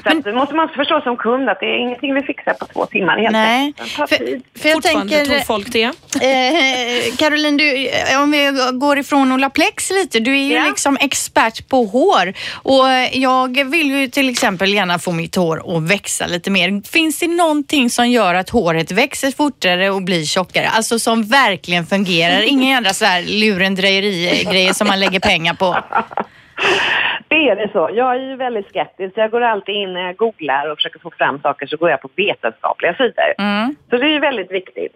Så 0.04 0.18
att, 0.18 0.24
det 0.24 0.32
måste 0.32 0.54
man 0.54 0.68
förstå 0.68 1.00
som 1.00 1.16
kund 1.16 1.48
att 1.48 1.60
det 1.60 1.66
är 1.66 1.78
ingenting 1.78 2.14
vi 2.14 2.22
fixar 2.22 2.54
på 2.54 2.66
två 2.66 2.86
timmar 2.86 3.18
helt 3.18 3.32
Nej, 3.32 3.72
tar 3.96 4.06
för, 4.06 4.16
tid. 4.16 4.42
för 4.58 4.68
jag 4.68 4.74
Fortfarande 4.76 5.12
tänker... 5.16 5.30
tror 5.30 5.40
folk 5.44 5.72
det. 5.72 5.82
Eh, 5.82 7.16
Caroline, 7.18 7.56
du, 7.56 7.86
eh, 7.88 8.22
om 8.22 8.30
vi 8.30 8.50
går 8.72 8.98
ifrån 8.98 9.32
Olaplex 9.32 9.90
lite. 9.90 10.20
Du 10.20 10.32
är 10.38 10.42
ju 10.44 10.54
Ja. 10.54 10.64
liksom 10.68 10.96
expert 11.00 11.68
på 11.68 11.84
hår 11.84 12.32
och 12.52 12.90
eh, 12.90 13.18
jag 13.18 13.64
vill 13.70 13.90
ju 13.90 14.08
till 14.08 14.28
exempel 14.28 14.74
gärna 14.74 14.98
få 14.98 15.12
mitt 15.12 15.34
hår 15.36 15.76
att 15.76 15.82
växa 15.82 16.26
lite 16.26 16.50
mer. 16.50 16.82
Finns 16.92 17.18
det 17.18 17.26
någonting 17.28 17.90
som 17.90 18.10
gör 18.10 18.34
att 18.34 18.50
håret 18.50 18.92
växer 18.92 19.30
fortare 19.30 19.90
och 19.90 20.02
blir 20.02 20.24
tjockare? 20.24 20.68
Alltså 20.68 20.98
som 20.98 21.22
verkligen 21.24 21.86
fungerar. 21.86 22.40
Inga 22.42 22.70
jädra 22.74 22.92
så 22.92 23.04
här 23.04 23.22
lurendrejeri-grejer 23.22 24.72
som 24.72 24.86
man 24.86 25.00
lägger 25.00 25.20
pengar 25.20 25.54
på. 25.54 25.76
Det 27.28 27.48
är 27.48 27.56
det 27.56 27.68
så. 27.72 27.90
Jag 27.92 28.14
är 28.14 28.20
ju 28.20 28.36
väldigt 28.36 28.68
skeptisk. 28.68 29.12
Jag 29.16 29.30
går 29.30 29.40
alltid 29.40 29.74
in 29.74 29.92
när 29.92 30.00
jag 30.00 30.16
googlar 30.16 30.70
och 30.70 30.78
försöker 30.78 30.98
få 30.98 31.10
fram 31.10 31.40
saker 31.40 31.66
så 31.66 31.76
går 31.76 31.90
jag 31.90 32.00
på 32.00 32.08
vetenskapliga 32.16 32.94
sidor. 32.94 33.34
Mm. 33.38 33.76
Så 33.90 33.96
det 33.96 34.06
är 34.06 34.10
ju 34.10 34.18
väldigt 34.18 34.50
viktigt. 34.50 34.92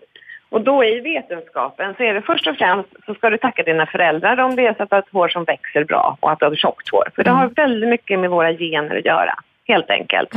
Och 0.50 0.60
då 0.60 0.84
i 0.84 1.00
vetenskapen 1.00 1.94
så 1.96 2.02
är 2.02 2.14
det 2.14 2.22
först 2.22 2.46
och 2.46 2.56
främst 2.56 2.88
så 3.06 3.14
ska 3.14 3.30
du 3.30 3.38
tacka 3.38 3.62
dina 3.62 3.86
föräldrar 3.86 4.40
om 4.40 4.56
det 4.56 4.66
är 4.66 4.74
så 4.74 4.82
att 4.82 4.90
du 4.90 4.96
har 4.96 5.02
ett 5.02 5.12
hår 5.12 5.28
som 5.28 5.44
växer 5.44 5.84
bra 5.84 6.16
och 6.20 6.32
att 6.32 6.38
du 6.38 6.44
har 6.44 6.54
tjockt 6.54 6.90
hår. 6.90 7.08
För 7.14 7.24
det 7.24 7.30
har 7.30 7.48
väldigt 7.48 7.88
mycket 7.88 8.18
med 8.18 8.30
våra 8.30 8.52
gener 8.52 8.96
att 8.98 9.04
göra, 9.04 9.34
helt 9.68 9.90
enkelt. 9.90 10.34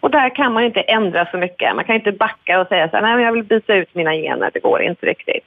Och 0.00 0.10
där 0.10 0.34
kan 0.34 0.52
man 0.52 0.64
inte 0.64 0.80
ändra 0.80 1.26
så 1.30 1.36
mycket. 1.36 1.76
Man 1.76 1.84
kan 1.84 1.94
inte 1.94 2.12
backa 2.12 2.60
och 2.60 2.68
säga 2.68 2.88
så 2.88 2.96
här, 2.96 3.02
nej 3.02 3.14
men 3.14 3.24
jag 3.24 3.32
vill 3.32 3.44
byta 3.44 3.74
ut 3.74 3.94
mina 3.94 4.12
gener, 4.12 4.50
det 4.54 4.60
går 4.60 4.82
inte 4.82 5.06
riktigt. 5.06 5.44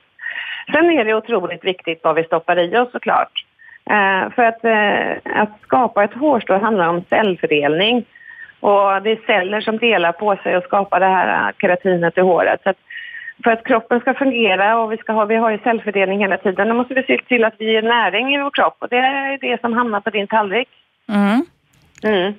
Sen 0.71 0.89
är 0.89 1.05
det 1.05 1.13
otroligt 1.13 1.63
viktigt 1.63 1.99
vad 2.03 2.15
vi 2.15 2.23
stoppar 2.23 2.59
i 2.59 2.77
oss 2.77 2.91
såklart. 2.91 3.46
Eh, 3.89 4.29
för 4.35 4.43
att, 4.43 4.65
eh, 4.65 5.41
att 5.41 5.61
skapa 5.61 6.03
ett 6.03 6.13
hårstrå 6.13 6.57
handlar 6.57 6.87
om 6.87 7.03
cellfördelning. 7.09 8.05
Och 8.59 9.01
det 9.03 9.11
är 9.11 9.25
celler 9.25 9.61
som 9.61 9.77
delar 9.77 10.11
på 10.11 10.35
sig 10.35 10.57
och 10.57 10.63
skapar 10.63 10.99
det 10.99 11.05
här 11.05 11.47
eh, 11.47 11.53
keratinet 11.61 12.17
i 12.17 12.21
håret. 12.21 12.59
Så 12.63 12.69
att 12.69 12.77
för 13.43 13.51
att 13.51 13.63
kroppen 13.63 13.99
ska 13.99 14.13
fungera 14.13 14.79
och 14.79 14.91
vi, 14.91 14.97
ska 14.97 15.13
ha, 15.13 15.25
vi 15.25 15.35
har 15.35 15.51
ju 15.51 15.57
cellfördelning 15.57 16.19
hela 16.19 16.37
tiden, 16.37 16.67
då 16.67 16.73
måste 16.73 16.93
vi 16.93 17.03
se 17.03 17.17
till 17.27 17.43
att 17.43 17.53
vi 17.59 17.71
ger 17.71 17.81
näring 17.81 18.35
i 18.35 18.41
vår 18.41 18.49
kropp. 18.49 18.75
Och 18.79 18.89
det 18.89 18.97
är 18.97 19.37
det 19.37 19.61
som 19.61 19.73
hamnar 19.73 19.99
på 19.99 20.09
din 20.09 20.27
tallrik. 20.27 20.69
Mm. 21.09 21.45
Mm. 22.03 22.33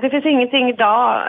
Det 0.00 0.10
finns 0.10 0.24
ingenting 0.26 0.68
idag 0.68 1.22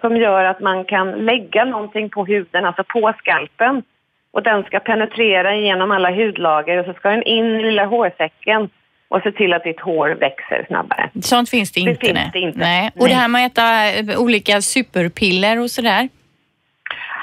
som 0.00 0.16
gör 0.16 0.44
att 0.44 0.60
man 0.60 0.84
kan 0.84 1.10
lägga 1.10 1.64
någonting 1.64 2.10
på 2.10 2.24
huden, 2.24 2.64
alltså 2.64 2.84
på 2.84 3.12
skalpen. 3.18 3.82
Och 4.30 4.42
den 4.42 4.62
ska 4.62 4.78
penetrera 4.80 5.56
genom 5.56 5.90
alla 5.90 6.10
hudlager 6.10 6.78
och 6.78 6.84
så 6.86 6.92
ska 6.92 7.08
den 7.10 7.22
in 7.22 7.44
i 7.44 7.62
lilla 7.62 7.84
hårsäcken 7.84 8.70
och 9.08 9.22
se 9.22 9.32
till 9.32 9.52
att 9.52 9.64
ditt 9.64 9.80
hår 9.80 10.08
växer 10.20 10.64
snabbare. 10.68 11.10
Sånt 11.22 11.50
finns 11.50 11.72
det 11.72 11.84
Det 11.84 11.90
inte. 11.90 12.00
finns 12.06 12.14
nej. 12.14 12.30
det 12.32 12.38
inte. 12.38 12.58
Nej. 12.58 12.90
Och 13.00 13.08
det 13.08 13.14
här 13.14 13.28
med 13.28 13.46
att 13.46 13.52
äta 13.52 13.90
eh, 14.12 14.20
olika 14.22 14.60
superpiller 14.60 15.60
och 15.60 15.70
sådär. 15.70 16.08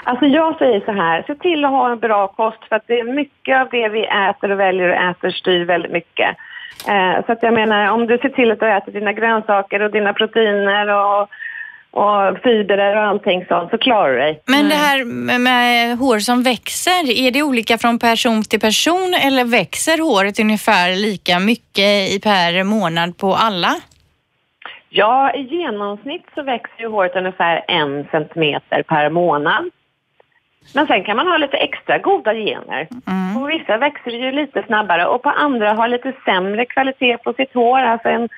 Alltså 0.03 0.25
jag 0.25 0.57
säger 0.57 0.79
så 0.85 0.91
här, 0.91 1.23
se 1.27 1.35
till 1.35 1.65
att 1.65 1.71
ha 1.71 1.91
en 1.91 1.99
bra 1.99 2.27
kost 2.27 2.57
för 2.69 2.75
att 2.75 2.87
det 2.87 2.99
är 2.99 3.03
mycket 3.03 3.61
av 3.61 3.69
det 3.71 3.89
vi 3.89 4.05
äter 4.05 4.51
och 4.51 4.59
väljer 4.59 4.89
och 4.89 5.09
äter 5.09 5.29
styr 5.29 5.65
väldigt 5.65 5.91
mycket. 5.91 6.29
Eh, 6.87 7.25
så 7.25 7.31
att 7.31 7.43
jag 7.43 7.53
menar, 7.53 7.91
om 7.91 8.07
du 8.07 8.17
ser 8.17 8.29
till 8.29 8.51
att 8.51 8.59
du 8.59 8.71
äter 8.71 8.91
dina 8.91 9.13
grönsaker 9.13 9.81
och 9.81 9.91
dina 9.91 10.13
proteiner 10.13 10.87
och, 10.89 11.29
och 11.95 12.37
fibrer 12.43 12.95
och 12.95 13.03
allting 13.03 13.45
sånt 13.45 13.69
så 13.71 13.77
klarar 13.77 14.11
du 14.13 14.17
dig. 14.17 14.41
Men 14.45 14.69
det 14.69 14.75
här 14.75 15.05
med, 15.05 15.41
med 15.41 15.97
hår 15.97 16.19
som 16.19 16.43
växer, 16.43 17.25
är 17.25 17.31
det 17.31 17.43
olika 17.43 17.77
från 17.77 17.99
person 17.99 18.43
till 18.43 18.59
person 18.59 19.13
eller 19.27 19.45
växer 19.45 19.97
håret 20.01 20.39
ungefär 20.39 20.95
lika 20.95 21.39
mycket 21.39 22.13
i 22.15 22.19
per 22.23 22.63
månad 22.63 23.17
på 23.17 23.33
alla? 23.33 23.75
Ja, 24.89 25.33
i 25.33 25.41
genomsnitt 25.41 26.25
så 26.35 26.43
växer 26.43 26.81
ju 26.81 26.87
håret 26.87 27.15
ungefär 27.15 27.65
en 27.67 28.07
centimeter 28.11 28.83
per 28.83 29.09
månad. 29.09 29.69
Men 30.73 30.87
sen 30.87 31.03
kan 31.03 31.17
man 31.17 31.27
ha 31.27 31.37
lite 31.37 31.57
extra 31.57 31.97
goda 31.97 32.33
gener. 32.33 32.87
På 33.35 33.45
vissa 33.45 33.77
växer 33.77 34.11
det 34.11 34.17
ju 34.17 34.31
lite 34.31 34.63
snabbare 34.67 35.05
och 35.05 35.23
på 35.23 35.29
andra 35.29 35.73
har 35.73 35.87
lite 35.87 36.13
sämre 36.25 36.65
kvalitet 36.65 37.17
på 37.17 37.33
sitt 37.33 37.53
hår. 37.53 37.79
Alltså 37.79 38.09
en, 38.09 38.29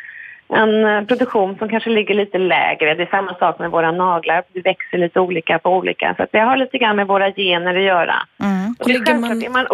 en 0.50 0.86
eh, 0.86 1.04
produktion 1.04 1.58
som 1.58 1.70
kanske 1.70 1.90
ligger 1.90 2.16
lite 2.16 2.38
lägre. 2.38 2.94
Det 2.94 3.04
är 3.04 3.08
samma 3.08 3.34
sak 3.34 3.60
med 3.60 3.72
våra 3.72 3.92
naglar. 3.92 4.44
Det 4.54 4.62
växer 4.62 4.98
lite 4.98 5.20
olika 5.20 5.60
på 5.60 5.76
olika. 5.76 6.14
Så 6.18 6.24
att 6.24 6.32
det 6.32 6.40
har 6.40 6.58
lite 6.58 6.78
grann 6.78 6.96
med 6.96 7.08
våra 7.08 7.32
gener 7.32 7.76
att 7.76 7.84
göra. 7.84 8.16
Mm. 8.44 8.76
Och 8.80 8.88
det 8.88 8.94
är 8.94 9.06
självklart, 9.06 9.20
man- 9.20 9.44
är 9.44 9.50
man 9.50 9.68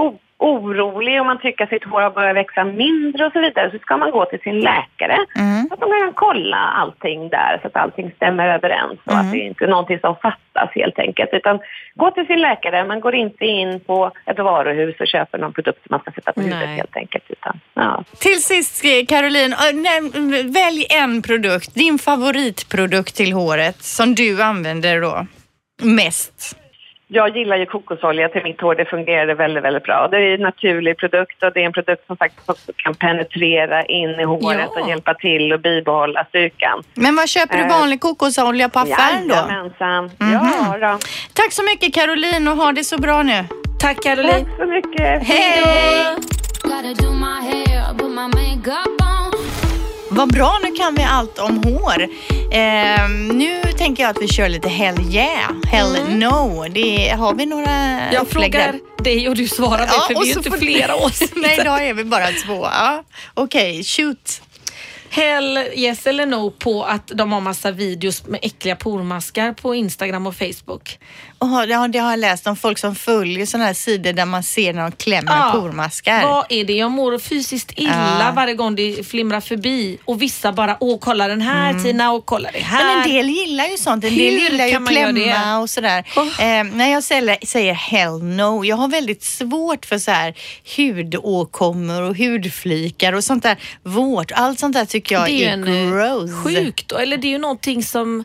orolig 0.43 1.19
och 1.19 1.25
man 1.25 1.39
tycker 1.39 1.63
att 1.63 1.69
sitt 1.69 1.83
hår 1.83 2.01
har 2.01 2.09
börjat 2.11 2.35
växa 2.35 2.63
mindre 2.63 3.25
och 3.25 3.31
så 3.33 3.39
vidare 3.39 3.71
så 3.71 3.77
ska 3.79 3.97
man 3.97 4.11
gå 4.11 4.25
till 4.25 4.39
sin 4.39 4.59
läkare. 4.59 5.17
Mm. 5.35 5.67
Så 5.67 5.73
att 5.73 5.79
de 5.79 5.89
kan 5.89 6.13
kolla 6.13 6.57
allting 6.57 7.29
där 7.29 7.59
så 7.61 7.67
att 7.67 7.75
allting 7.75 8.11
stämmer 8.15 8.47
överens 8.47 8.99
och 9.05 9.13
Mm. 9.13 9.25
att 9.25 9.31
det 9.31 9.39
inte 9.39 9.63
är 9.63 9.67
någonting 9.67 9.99
som 9.99 10.15
fattas 10.15 10.69
helt 10.75 10.99
enkelt. 10.99 11.29
Utan 11.33 11.59
gå 11.95 12.11
till 12.11 12.25
sin 12.25 12.41
läkare, 12.41 12.85
man 12.85 12.99
går 12.99 13.15
inte 13.15 13.45
in 13.45 13.79
på 13.79 14.11
ett 14.25 14.39
varuhus 14.39 14.95
och 14.99 15.07
köper 15.07 15.37
någon 15.37 15.53
produkt 15.53 15.79
som 15.83 15.87
man 15.89 15.99
ska 15.99 16.11
sätta 16.11 16.33
på 16.33 16.41
huvudet 16.41 16.67
Nej. 16.67 16.77
helt 16.77 16.95
enkelt. 16.97 17.23
Utan, 17.29 17.59
ja. 17.73 18.03
Till 18.19 18.43
sist 18.43 18.85
eh, 18.85 19.05
Caroline, 19.07 19.53
eh, 19.53 20.45
välj 20.53 20.85
en 20.89 21.21
produkt, 21.21 21.75
din 21.75 21.97
favoritprodukt 21.99 23.15
till 23.15 23.33
håret 23.33 23.83
som 23.83 24.15
du 24.15 24.43
använder 24.43 25.01
då 25.01 25.25
mest. 25.83 26.57
Jag 27.15 27.37
gillar 27.37 27.57
ju 27.57 27.65
kokosolja 27.65 28.29
till 28.29 28.43
mitt 28.43 28.61
hår, 28.61 28.75
det 28.75 28.85
fungerar 28.85 29.35
väldigt, 29.35 29.63
väldigt 29.63 29.83
bra. 29.83 30.07
Det 30.11 30.17
är 30.17 30.33
en 30.33 30.41
naturlig 30.41 30.97
produkt 30.97 31.43
och 31.43 31.51
det 31.53 31.59
är 31.61 31.65
en 31.65 31.73
produkt 31.73 32.07
som 32.07 32.17
faktiskt 32.17 32.49
också 32.49 32.71
kan 32.75 32.95
penetrera 32.95 33.85
in 33.85 34.09
i 34.09 34.23
håret 34.23 34.69
Ja. 34.75 34.81
och 34.81 34.89
hjälpa 34.89 35.13
till 35.13 35.53
och 35.53 35.59
bibehålla 35.59 36.25
styrkan. 36.29 36.83
Men 36.93 37.15
vad 37.15 37.29
köper 37.29 37.57
du 37.57 37.63
Eh, 37.63 37.69
vanlig 37.79 38.01
kokosolja 38.01 38.69
på 38.69 38.79
affären 38.79 39.27
då? 39.27 39.35
Jajamensan. 39.35 40.03
Mhm. 40.19 40.33
Ja, 40.33 40.77
då. 40.81 40.97
Tack 41.33 41.51
så 41.51 41.63
mycket 41.63 41.93
Caroline 41.93 42.47
och 42.47 42.57
ha 42.57 42.71
det 42.71 42.83
så 42.83 42.97
bra 42.97 43.23
nu. 43.23 43.43
Tack 43.79 44.03
Caroline. 44.03 44.45
Tack 44.45 44.57
så 44.57 44.65
mycket. 44.65 45.27
Hej! 45.27 46.15
Gotta 46.63 46.93
Vad 50.15 50.33
bra, 50.33 50.59
nu 50.63 50.71
kan 50.71 50.95
vi 50.95 51.03
allt 51.03 51.39
om 51.39 51.63
hår. 51.63 52.07
Ehm, 52.51 53.27
nu 53.27 53.61
tänker 53.77 54.03
jag 54.03 54.09
att 54.09 54.21
vi 54.21 54.27
kör 54.27 54.49
lite 54.49 54.69
hell 54.69 54.99
yeah, 55.15 55.51
hell 55.67 56.09
no. 56.09 56.67
Det, 56.69 57.09
har 57.17 57.33
vi 57.33 57.45
några 57.45 57.63
Mm. 57.73 58.13
Jag 58.13 58.25
där? 58.25 58.31
frågar 58.31 58.79
dig 59.03 59.29
och 59.29 59.35
du 59.35 59.47
svarar 59.47 59.77
det 59.77 59.85
Ja, 59.87 60.05
för 60.07 60.23
vi 60.23 60.29
är 60.29 60.33
så 60.33 60.39
inte 60.39 60.51
flera 60.57 60.95
åsikter. 61.05 61.39
Nej, 61.41 61.57
idag 61.61 61.87
är 61.87 61.93
vi 61.93 62.03
bara 62.03 62.27
två. 62.45 62.63
Ja. 62.71 63.03
Okej, 63.33 63.83
shoot. 63.83 64.41
Hell 65.09 65.57
yes 65.57 66.07
eller 66.07 66.25
no 66.25 66.51
på 66.51 66.83
att 66.83 67.07
de 67.07 67.31
har 67.31 67.41
massa 67.41 67.71
videos 67.71 68.27
med 68.27 68.39
äckliga 68.43 68.75
pormaskar 68.75 69.53
på 69.53 69.75
Instagram 69.75 70.27
och 70.27 70.35
Facebook. 70.35 70.99
Oh, 71.43 71.61
det, 71.67 71.73
har, 71.73 71.87
det 71.87 71.99
har 71.99 72.09
jag 72.09 72.19
läst 72.19 72.47
om 72.47 72.55
folk 72.55 72.77
som 72.77 72.95
följer 72.95 73.45
sådana 73.45 73.65
här 73.65 73.73
sidor 73.73 74.13
där 74.13 74.25
man 74.25 74.43
ser 74.43 74.73
när 74.73 74.81
de 74.81 74.91
klämmer 74.91 75.31
Ja. 75.37 75.51
pormaskar. 75.51 76.23
Vad 76.27 76.45
är 76.49 76.63
det? 76.65 76.73
Jag 76.73 76.91
mår 76.91 77.19
fysiskt 77.19 77.71
illa 77.75 78.17
Ja. 78.19 78.31
varje 78.35 78.53
gång 78.53 78.75
det 78.75 79.07
flimrar 79.07 79.41
förbi 79.41 79.97
och 80.05 80.21
vissa 80.21 80.53
bara, 80.53 80.77
åh 80.79 80.97
kolla 81.01 81.27
den 81.27 81.41
här 81.41 81.83
Tina 81.83 82.11
och 82.11 82.25
kolla 82.25 82.49
det 82.53 82.59
här. 82.59 82.81
Mm. 82.83 82.95
Men 82.97 83.03
en 83.03 83.15
del 83.15 83.29
gillar 83.29 83.65
ju 83.65 83.77
sånt. 83.77 84.03
En 84.03 84.15
del 84.15 84.33
Hur 84.33 84.39
gillar 84.39 84.65
ju 84.65 84.85
klämma 84.85 85.57
och 85.59 85.69
sådär. 85.69 86.03
Oh. 86.15 86.41
Eh, 86.45 86.63
när 86.63 86.91
jag 86.91 87.03
säger, 87.03 87.45
säger 87.45 87.73
hell 87.73 88.23
no, 88.23 88.65
jag 88.65 88.75
har 88.75 88.87
väldigt 88.87 89.23
svårt 89.23 89.85
för 89.85 89.97
så 89.97 90.11
här 90.11 90.33
hudåkommor 90.77 92.01
och 92.01 92.17
hudflikar 92.17 93.13
och 93.13 93.23
sånt 93.23 93.43
där 93.43 93.57
vårt. 93.83 94.31
Allt 94.31 94.59
sånt 94.59 94.73
där 94.73 94.85
tycker 94.85 95.15
jag 95.15 95.25
det 95.25 95.31
är 95.45 95.49
är, 95.49 95.53
en 95.53 95.63
eh, 95.67 95.91
gross. 95.91 96.43
sjukt, 96.43 96.91
eller 96.91 97.17
det 97.17 97.27
är 97.27 97.31
ju 97.31 97.37
någonting 97.37 97.83
som 97.83 98.23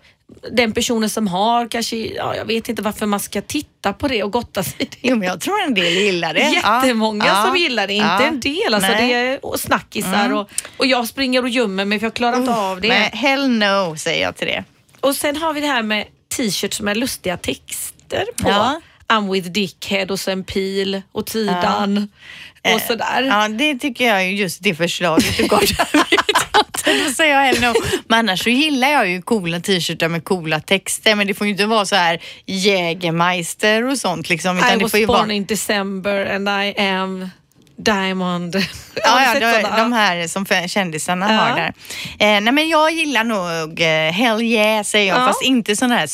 den 0.52 0.72
personen 0.72 1.10
som 1.10 1.26
har 1.26 1.68
kanske, 1.68 1.96
ja, 1.96 2.36
jag 2.36 2.44
vet 2.44 2.68
inte 2.68 2.82
varför 2.82 3.06
man 3.06 3.20
ska 3.20 3.42
titta 3.42 3.92
på 3.92 4.08
det 4.08 4.22
och 4.22 4.32
gotta 4.32 4.62
sig 4.62 4.74
i 4.78 4.84
det. 4.84 4.96
Jo, 5.02 5.16
men 5.16 5.28
jag 5.28 5.40
tror 5.40 5.62
en 5.62 5.74
del 5.74 5.92
gillar 5.92 6.34
det. 6.34 6.40
Jättemånga 6.84 7.26
Ja, 7.26 7.44
som 7.46 7.56
gillar 7.56 7.86
det, 7.86 7.92
inte 7.92 8.06
ja. 8.06 8.22
en 8.22 8.40
del. 8.40 8.74
Alltså 8.74 8.90
Nej. 8.92 8.98
Mm. 8.98 9.08
det 9.08 9.32
är 9.32 9.46
och 9.46 9.60
snackisar 9.60 10.32
och, 10.32 10.50
och 10.76 10.86
jag 10.86 11.08
springer 11.08 11.42
och 11.42 11.48
gömmer 11.48 11.84
mig 11.84 11.98
för 11.98 12.06
jag 12.06 12.14
klarar 12.14 12.36
inte 12.36 12.54
av 12.54 12.80
det. 12.80 12.88
Nej, 12.88 13.10
hell 13.12 13.48
no 13.48 13.96
säger 13.96 14.22
jag 14.22 14.36
till 14.36 14.46
det. 14.46 14.64
Och 15.00 15.16
sen 15.16 15.36
har 15.36 15.52
vi 15.52 15.60
det 15.60 15.66
här 15.66 15.82
med 15.82 16.06
t-shirts 16.36 16.80
med 16.80 16.96
lustiga 16.96 17.36
texter 17.36 18.24
på. 18.36 18.48
Ja. 18.48 18.80
I'm 19.08 19.32
with 19.32 19.48
dickhead 19.48 20.06
och 20.10 20.20
sen 20.20 20.44
pil 20.44 21.02
och 21.12 21.26
tidan 21.26 22.08
och 22.74 22.80
sådär. 22.80 23.22
Ja, 23.22 23.48
det 23.48 23.74
tycker 23.78 24.08
jag 24.08 24.22
är 24.22 24.28
just 24.28 24.62
det 24.62 24.74
förslaget 24.74 25.36
du 25.36 25.46
gav. 25.46 25.60
Då 27.06 27.12
säger 27.12 27.34
jag 27.34 27.40
hell 27.42 27.60
no. 27.60 27.74
Men 28.08 28.18
annars 28.18 28.42
så 28.44 28.50
gillar 28.50 28.88
jag 28.88 29.08
ju 29.08 29.22
coola 29.22 29.60
t-shirtar 29.60 30.08
med 30.08 30.24
coola 30.24 30.60
texter. 30.60 31.14
Men 31.14 31.26
det 31.26 31.34
får 31.34 31.46
ju 31.46 31.50
inte 31.50 31.66
vara 31.66 31.86
så 31.86 31.96
här 31.96 32.18
Jägermeister 32.46 33.84
och 33.84 33.98
sånt 33.98 34.28
liksom. 34.28 34.58
Utan 34.58 34.70
I 34.72 34.76
det 34.76 34.82
was 34.82 34.90
får 34.90 35.00
ju 35.00 35.06
born 35.06 35.18
vara... 35.18 35.32
in 35.32 35.44
December 35.44 36.26
and 36.34 36.48
I 36.48 36.80
am 36.80 37.30
Diamond. 37.76 38.56
Ja, 39.04 39.34
ja 39.34 39.40
de, 39.40 39.76
de 39.76 39.92
här 39.92 40.26
som 40.28 40.46
kändisarna 40.68 41.32
Ja. 41.32 41.38
har 41.40 41.56
där. 41.56 41.72
Eh, 42.18 42.40
nej 42.40 42.52
men 42.52 42.68
jag 42.68 42.92
gillar 42.92 43.24
nog 43.24 43.80
eh, 43.80 44.12
hell 44.12 44.42
yeah 44.42 44.82
säger 44.84 45.12
jag, 45.14 45.22
Ja. 45.22 45.26
fast 45.26 45.42
inte 45.42 45.76
sådana 45.76 45.94
här 45.96 46.06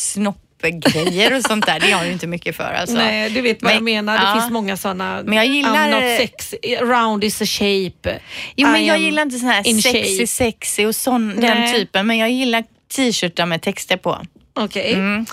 snoppgrejer 0.71 1.37
och 1.37 1.43
sånt 1.43 1.67
där. 1.67 1.81
Det 1.81 1.87
är 1.87 1.91
jag 1.91 2.07
ju 2.07 2.13
inte 2.13 2.27
mycket 2.27 2.57
för 2.57 2.65
alltså. 2.75 2.97
Nej, 2.97 3.31
du 3.31 3.41
vet 3.41 3.63
vad 3.63 3.69
Men- 3.69 3.75
jag 3.75 3.83
menar. 3.85 4.19
Det 4.19 4.25
ja. 4.25 4.35
finns 4.41 4.51
många 4.51 4.77
sådana. 4.77 5.23
Men 5.25 5.35
jag 5.37 5.47
gillar- 5.47 5.75
I'm 5.89 5.91
not 5.91 6.21
sexy. 6.21 6.57
Round 6.81 7.25
is 7.25 7.43
a 7.43 7.47
shape. 7.47 8.21
Jo 8.57 8.69
men 8.69 8.81
I 8.81 8.89
jag 8.89 8.99
gillar 8.99 9.23
inte 9.23 9.39
sån 9.39 9.49
här 9.49 9.63
sexy 9.63 10.17
shape. 10.17 10.27
sexy 10.27 10.87
och 10.87 10.95
sån, 10.97 11.41
den 11.41 11.73
typen. 11.73 12.07
Men 12.07 12.19
jag 12.19 12.31
gillar 12.31 12.65
t-shirtar 12.97 13.47
med 13.47 13.63
texter 13.63 13.97
på. 13.97 14.21
Okej. 14.55 14.93
Mm. 14.93 15.27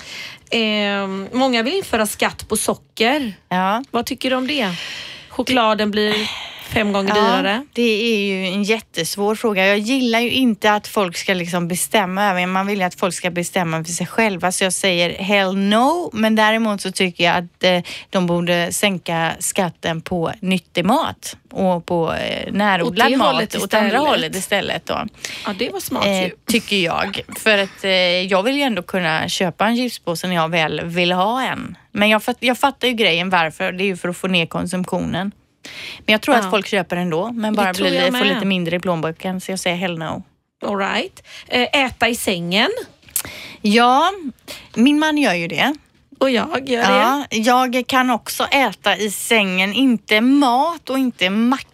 Ehm, 0.50 1.28
många 1.32 1.62
vill 1.62 1.74
införa 1.74 2.06
skatt 2.06 2.48
på 2.48 2.56
socker. 2.56 3.32
Ja. 3.48 3.84
Vad 3.90 4.06
tycker 4.06 4.30
du 4.30 4.36
om 4.36 4.46
det? 4.46 4.68
Chokladen 5.28 5.90
blir 5.90 6.14
fem 6.74 6.92
gånger 6.92 7.14
dyrare. 7.14 7.66
det 7.72 8.14
är 8.14 8.18
ju 8.18 8.46
en 8.46 8.62
jättesvår 8.62 9.34
fråga. 9.34 9.66
Jag 9.66 9.78
gillar 9.78 10.20
ju 10.20 10.30
inte 10.30 10.72
att 10.72 10.86
folk 10.88 11.16
ska 11.16 11.34
liksom 11.34 11.68
bestämma 11.68 12.30
över. 12.30 12.46
Man 12.46 12.66
vill 12.66 12.78
ju 12.78 12.84
att 12.84 12.94
folk 12.94 13.14
ska 13.14 13.30
bestämma 13.30 13.84
för 13.84 13.92
sig 13.92 14.06
själva. 14.06 14.52
Så 14.52 14.64
jag 14.64 14.72
säger 14.72 15.22
hell 15.22 15.56
no. 15.56 16.10
Men 16.12 16.34
däremot 16.36 16.80
så 16.80 16.92
tycker 16.92 17.24
jag 17.24 17.36
att 17.36 17.64
eh, 17.64 17.80
de 18.10 18.26
borde 18.26 18.72
sänka 18.72 19.32
skatten 19.38 20.00
på 20.00 20.32
nyttig 20.40 20.84
mat 20.84 21.36
och 21.50 21.86
på 21.86 22.12
eh, 22.14 22.52
närodlad 22.52 23.12
mat 23.16 23.56
åt 23.56 23.74
andra 23.74 23.98
hållet 23.98 24.36
istället. 24.36 24.86
Då. 24.86 25.06
Ja, 25.46 25.54
det 25.58 25.70
var 25.70 25.80
smart 25.80 26.06
Eh, 26.06 26.22
ju. 26.22 26.30
tycker 26.46 26.76
jag. 26.76 27.20
För 27.38 27.58
att 27.58 27.84
eh, 27.84 27.90
jag 28.20 28.42
vill 28.42 28.56
ju 28.56 28.62
ändå 28.62 28.82
kunna 28.82 29.28
köpa 29.28 29.66
en 29.66 29.76
chipspåse 29.76 30.28
när 30.28 30.34
jag 30.34 30.48
väl 30.48 30.80
vill 30.84 31.12
ha 31.12 31.42
en. 31.42 31.76
Men 31.92 32.08
jag, 32.08 32.22
fatt, 32.22 32.36
jag 32.40 32.58
fattar 32.58 32.88
ju 32.88 32.94
grejen 32.94 33.30
varför. 33.30 33.72
Det 33.72 33.84
är 33.84 33.86
ju 33.86 33.96
för 33.96 34.08
att 34.08 34.16
få 34.16 34.26
ner 34.28 34.46
konsumtionen. 34.46 35.32
Men 36.06 36.12
jag 36.12 36.20
tror 36.22 36.36
Ja. 36.36 36.42
att 36.42 36.50
folk 36.50 36.66
köper 36.66 36.96
ändå, 36.96 37.32
men 37.32 37.54
bara 37.54 37.72
blir, 37.72 38.10
får 38.18 38.24
lite 38.24 38.46
mindre 38.46 38.76
i 38.76 38.80
plånboken. 38.80 39.40
Så 39.40 39.52
jag 39.52 39.58
säger 39.58 39.76
hell 39.76 39.98
no. 39.98 40.22
All 40.66 40.78
right. 40.78 41.22
Eh, 41.48 41.84
äta 41.84 42.08
i 42.08 42.14
sängen. 42.14 42.70
Ja, 43.60 44.12
min 44.74 44.98
man 44.98 45.18
gör 45.18 45.34
ju 45.34 45.48
det. 45.48 45.74
Och 46.18 46.30
jag 46.30 46.68
gör 46.68 46.82
det. 46.82 46.98
Ja, 46.98 47.24
jag 47.30 47.84
kan 47.86 48.10
också 48.10 48.44
äta 48.44 48.96
i 48.96 49.10
sängen, 49.10 49.72
inte 49.74 50.20
mat 50.20 50.90
och 50.90 50.98
inte 50.98 51.30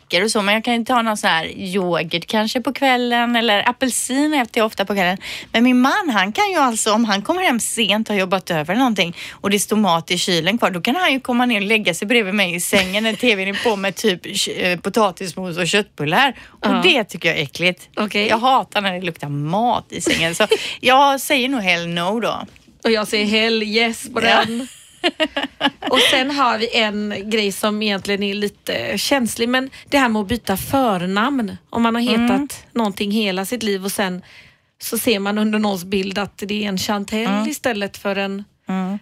mackor 0.08 0.24
och 0.24 0.30
så, 0.30 0.42
men 0.42 0.54
jag 0.54 0.64
kan 0.64 0.74
ju 0.74 0.84
ta 0.84 1.02
någon 1.02 1.16
sån 1.16 1.30
här 1.30 1.44
yoghurt 1.56 2.26
kanske 2.26 2.60
på 2.60 2.72
kvällen 2.72 3.36
eller 3.36 3.68
apelsin 3.68 4.34
äter 4.34 4.50
jag 4.54 4.66
ofta 4.66 4.84
på 4.84 4.94
kvällen. 4.94 5.18
Men 5.52 5.64
min 5.64 5.80
man, 5.80 6.10
han 6.12 6.32
kan 6.32 6.50
ju 6.50 6.56
alltså, 6.56 6.92
om 6.92 7.04
han 7.04 7.22
kommer 7.22 7.42
hem 7.42 7.60
sent 7.60 8.08
och 8.08 8.14
har 8.14 8.20
jobbat 8.20 8.50
över 8.50 8.74
någonting 8.74 9.16
och 9.30 9.50
det 9.50 9.58
står 9.58 9.76
mat 9.76 10.10
i 10.10 10.18
kylen 10.18 10.58
kvar, 10.58 10.70
då 10.70 10.80
kan 10.80 10.96
han 10.96 11.12
ju 11.12 11.20
komma 11.20 11.46
ner 11.46 11.60
och 11.60 11.66
lägga 11.66 11.94
sig 11.94 12.08
bredvid 12.08 12.34
mig 12.34 12.54
i 12.54 12.60
sängen 12.60 13.02
när 13.04 13.12
tvn 13.12 13.48
är 13.48 13.64
på 13.64 13.76
med 13.76 13.94
typ 13.94 14.20
eh, 14.56 14.80
potatismos 14.80 15.58
och 15.58 15.66
köttbullar. 15.68 16.34
Och 16.48 16.70
Ja. 16.70 16.80
det 16.82 17.04
tycker 17.04 17.28
jag 17.28 17.38
är 17.38 17.42
äckligt. 17.42 17.88
Okej. 17.96 18.26
Jag 18.28 18.38
hatar 18.38 18.80
när 18.80 18.92
det 18.92 19.00
luktar 19.00 19.28
mat 19.28 19.86
i 19.90 20.00
sängen, 20.00 20.34
så 20.34 20.46
jag 20.80 21.20
säger 21.20 21.48
nog 21.48 21.60
hell 21.60 21.88
no 21.88 22.20
då. 22.20 22.46
Och 22.84 22.90
jag 22.90 23.08
säger 23.08 23.26
hell 23.26 23.62
yes 23.62 24.12
på 24.12 24.20
den. 24.20 24.68
och 25.90 25.98
sen 26.10 26.30
har 26.30 26.58
vi 26.58 26.76
en 26.76 27.14
grej 27.30 27.52
som 27.52 27.82
egentligen 27.82 28.22
är 28.22 28.34
lite 28.34 28.98
känslig 28.98 29.48
men 29.48 29.70
det 29.88 29.98
här 29.98 30.08
med 30.08 30.22
att 30.22 30.28
byta 30.28 30.56
förnamn. 30.56 31.56
Om 31.70 31.82
man 31.82 31.94
har 31.94 32.02
hetat 32.02 32.18
Mm. 32.30 32.48
någonting 32.72 33.10
hela 33.10 33.44
sitt 33.44 33.62
liv 33.62 33.84
och 33.84 33.92
sen 33.92 34.22
så 34.82 34.98
ser 34.98 35.18
man 35.18 35.38
under 35.38 35.58
någons 35.58 35.84
bild 35.84 36.18
att 36.18 36.38
det 36.46 36.64
är 36.64 36.68
en 36.68 36.78
Chantel 36.78 37.26
Mm. 37.26 37.48
istället 37.48 37.96
för 37.96 38.16
en 38.16 38.44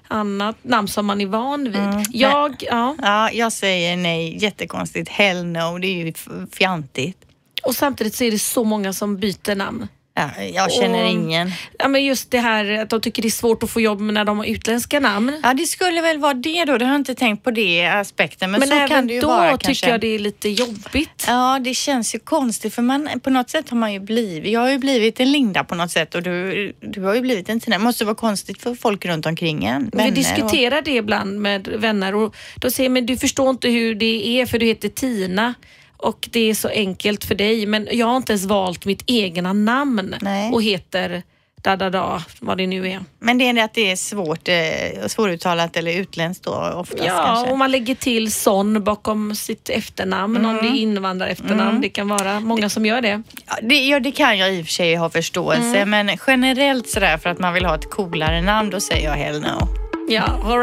annat 0.09 0.57
namn 0.65 0.89
som 0.89 1.07
man 1.07 1.21
är 1.21 1.27
van 1.27 1.65
vid. 1.65 2.07
Jag, 2.13 2.57
ja. 2.71 2.97
Ja, 3.03 3.31
jag 3.33 3.53
säger 3.53 3.97
nej. 3.97 4.37
Jättekonstigt. 4.43 5.09
Hell 5.09 5.45
no. 5.45 5.79
Det 5.79 5.87
är 5.87 6.05
ju 6.07 6.13
fjantigt. 6.53 7.19
Och 7.63 7.75
samtidigt 7.75 8.15
så 8.15 8.25
är 8.25 8.31
det 8.31 8.39
så 8.39 8.65
många 8.65 8.93
som 8.93 9.17
byter 9.17 9.55
namn. 9.55 9.89
Ja, 10.19 10.31
jag 10.55 10.73
känner 10.73 11.05
Och- 11.05 11.11
ingen. 11.11 11.53
Ja, 11.79 11.89
men 11.89 12.05
just 12.05 12.31
det 12.31 12.39
här 12.39 12.79
att 12.83 12.91
de 12.91 13.01
tycker 13.01 13.23
det 13.23 13.29
är 13.29 13.31
svårt 13.31 13.63
att 13.63 13.71
få 13.71 13.81
jobb 13.81 14.01
när 14.01 14.25
de 14.25 14.39
har 14.39 14.45
utländska 14.45 15.01
namn. 15.01 15.41
Ja, 15.43 15.55
det 15.55 15.67
skulle 15.67 16.01
väl 16.01 16.19
vara 16.19 16.35
det 16.35 16.65
då. 16.65 16.79
Det 16.79 16.85
har 16.85 16.93
jag 16.93 17.01
inte 17.01 17.15
tänkt 17.15 17.45
på 17.45 17.51
det 17.51 17.87
aspekten. 17.87 18.51
Men, 18.51 18.61
Men, 18.61 18.69
så 18.69 18.75
även 18.75 18.89
kan 18.89 19.07
det 19.07 19.15
ju 19.15 19.21
då 19.21 19.27
vara 19.27 19.53
tycker 19.57 19.67
kanske. 19.67 19.89
jag 19.91 20.01
det 20.01 20.15
är 20.15 20.19
lite 20.19 20.49
jobbigt. 20.49 21.25
Ja, 21.27 21.59
det 21.65 21.75
känns 21.75 22.15
ju 22.15 22.19
konstigt 22.19 22.75
för 22.75 22.83
man, 22.83 23.09
på 23.23 23.31
något 23.31 23.51
sätt 23.51 23.71
har 23.71 23.77
man 23.77 23.93
ju 23.93 24.01
blivit, 24.01 24.53
jag 24.53 24.61
har 24.61 24.71
ju 24.71 24.79
blivit 24.79 25.21
en 25.21 25.33
Linda 25.33 25.65
på 25.65 25.75
något 25.75 25.91
sätt 25.91 26.15
och 26.15 26.23
du, 26.23 26.73
du 26.81 27.03
har 27.03 27.15
ju 27.15 27.21
blivit 27.21 27.49
en 27.49 27.61
Tina. 27.61 27.79
Det 27.79 27.85
måste 27.85 28.05
vara 28.05 28.15
konstigt 28.15 28.63
för 28.63 28.75
folk 28.75 29.05
runt 29.05 29.27
omkring 29.27 29.65
en. 29.65 29.91
Vi 29.93 30.11
diskuterar 30.11 30.83
det 30.83 30.91
ibland 30.97 31.41
med 31.41 31.69
vänner 31.69 32.15
och 32.15 32.37
då 32.57 32.71
säger 32.71 32.91
men 32.91 33.07
du 33.07 33.17
förstår 33.17 33.51
inte 33.51 33.69
hur 33.69 33.95
det 33.95 34.27
är 34.41 34.47
för 34.47 34.59
du 34.59 34.67
heter 34.67 34.89
Tina 34.89 35.55
och 35.97 36.29
det 36.33 36.51
är 36.51 36.55
så 36.55 36.69
enkelt 36.69 37.25
för 37.25 37.35
dig 37.35 37.67
men 37.67 37.89
jag 37.93 38.07
har 38.07 38.17
inte 38.17 38.33
ens 38.33 38.45
valt 38.45 38.85
mitt 38.85 39.03
egna 39.07 39.53
namn 39.53 40.15
Nej. 40.21 40.53
och 40.53 40.63
heter 40.63 41.23
da 41.63 41.77
da 41.77 41.91
da 41.91 42.23
vad 42.41 42.59
det 42.59 42.67
nu 42.67 42.89
är. 42.89 43.01
Men 43.19 43.39
det 43.39 43.49
är 43.49 43.65
att 43.65 43.75
det 43.75 43.91
är 43.91 43.97
svårt, 43.97 44.49
eh, 44.49 45.07
svåruttalat 45.07 45.77
eller 45.77 45.93
utländskt 46.01 46.45
då 46.45 46.51
oftast 46.75 47.03
Ja, 47.07 47.25
kanske. 47.27 47.51
och 47.53 47.59
man 47.59 47.71
lägger 47.71 47.95
till 47.95 48.33
son 48.33 48.85
bakom 48.85 49.35
sitt 49.35 49.69
efternamn 49.69 50.47
om 50.47 50.57
det 50.63 50.69
är 50.69 50.75
invandrarefternamn. 50.77 51.81
Det 51.81 51.89
kan 51.89 52.09
vara 52.09 52.41
många 52.41 52.69
som 52.69 52.87
gör 52.87 53.01
det. 53.01 53.23
Ja, 53.47 53.55
det, 53.63 53.87
ja, 53.87 54.01
det 54.01 54.11
kan 54.13 54.39
jag 54.39 54.55
i 54.55 54.63
och 54.63 54.67
för 54.67 54.73
sig 54.73 54.95
ha 54.95 55.11
förståelse, 55.11 55.77
Mm. 55.83 55.91
men 56.07 56.19
generellt 56.27 56.89
sådär 56.89 57.19
för 57.19 57.31
att 57.31 57.39
man 57.39 57.55
vill 57.55 57.65
ha 57.65 57.75
ett 57.75 57.91
coolare 57.91 58.43
namn, 58.43 58.71
då 58.71 58.81
säger 58.81 59.09
jag 59.09 59.15
hell 59.17 59.41
no. 59.41 59.69
Ja, 60.09 60.23
all 60.45 60.59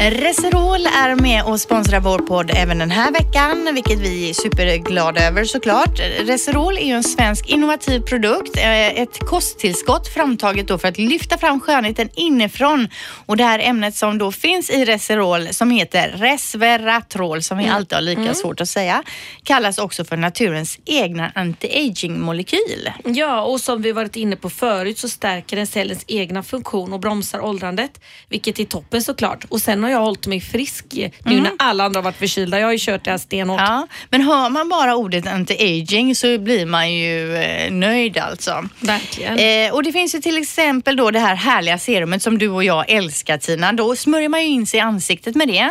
Reserol 0.00 0.86
är 0.86 1.14
med 1.22 1.44
och 1.44 1.60
sponsrar 1.60 2.00
vår 2.00 2.18
podd 2.18 2.50
även 2.54 2.78
den 2.78 2.90
här 2.90 3.12
veckan, 3.12 3.70
vilket 3.74 3.98
vi 3.98 4.30
är 4.30 4.34
superglada 4.34 5.26
över 5.26 5.44
såklart. 5.44 6.00
Reserol 6.20 6.78
är 6.78 6.82
ju 6.86 6.92
en 6.92 7.04
svensk 7.04 7.48
innovativ 7.48 8.00
produkt, 8.00 8.56
eh, 8.56 9.00
ett 9.00 9.18
kosttillskott 9.18 10.08
framtaget 10.08 10.68
då 10.68 10.78
för 10.78 10.88
att 10.88 10.98
lyfta 10.98 11.38
fram 11.38 11.60
skönheten 11.60 12.08
inifrån. 12.14 12.88
Och 13.26 13.36
det 13.36 13.44
här 13.44 13.58
ämnet 13.58 13.96
som 13.96 14.18
då 14.18 14.32
finns 14.32 14.70
i 14.70 14.84
Reserol 14.84 15.48
som 15.48 15.70
heter 15.70 16.08
resveratrol, 16.08 17.42
som 17.42 17.58
vi 17.58 17.68
alltid 17.68 17.96
har 17.96 18.02
lika 18.02 18.34
svårt 18.34 18.60
att 18.60 18.68
säga, 18.68 19.02
kallas 19.42 19.78
också 19.78 20.04
för 20.04 20.16
naturens 20.16 20.78
egna 20.84 21.32
anti-aging-molekyl. 21.34 22.90
Ja, 23.04 23.42
och 23.42 23.60
som 23.60 23.82
vi 23.82 23.92
varit 23.92 24.16
inne 24.16 24.36
på 24.36 24.50
förut 24.50 24.98
så 24.98 25.08
stärker 25.08 25.56
den 25.56 25.66
cellens 25.66 26.04
egna 26.06 26.42
funktion 26.42 26.92
och 26.92 27.00
bromsar 27.00 27.40
åldrandet, 27.44 28.00
vilket 28.28 28.60
är 28.60 28.64
toppen 28.64 29.02
såklart. 29.02 29.44
Och 29.48 29.60
sen 29.60 29.85
har 29.86 29.92
jag 29.92 30.00
hållit 30.00 30.26
mig 30.26 30.40
frisk 30.40 30.84
nu 31.24 31.40
när 31.40 31.52
alla 31.58 31.84
andra 31.84 31.98
har 31.98 32.02
varit 32.02 32.16
förkylda. 32.16 32.58
Jag 32.58 32.66
har 32.66 32.72
ju 32.72 32.78
kört 32.78 33.04
det 33.04 33.10
här 33.10 33.18
stenhårt. 33.18 33.60
Ja, 33.60 33.86
men 34.10 34.20
hör 34.22 34.50
man 34.50 34.68
bara 34.68 34.96
ordet 34.96 35.24
anti-aging 35.24 36.14
så 36.14 36.38
blir 36.38 36.66
man 36.66 36.92
ju 36.92 37.36
eh, 37.36 37.72
nöjd 37.72 38.18
alltså. 38.18 38.68
Verkligen. 38.80 39.38
Eh, 39.38 39.74
och 39.74 39.82
det 39.82 39.92
finns 39.92 40.14
ju 40.14 40.18
till 40.18 40.38
exempel 40.38 40.96
då 40.96 41.10
det 41.10 41.18
här 41.18 41.34
härliga 41.34 41.78
serumet 41.78 42.22
som 42.22 42.38
du 42.38 42.48
och 42.48 42.64
jag 42.64 42.90
älskar 42.90 43.38
Tina. 43.38 43.72
Då 43.72 43.96
smörjer 43.96 44.28
man 44.28 44.40
ju 44.40 44.46
in 44.46 44.66
sig 44.66 44.78
i 44.78 44.80
ansiktet 44.80 45.34
med 45.34 45.48
det. 45.48 45.70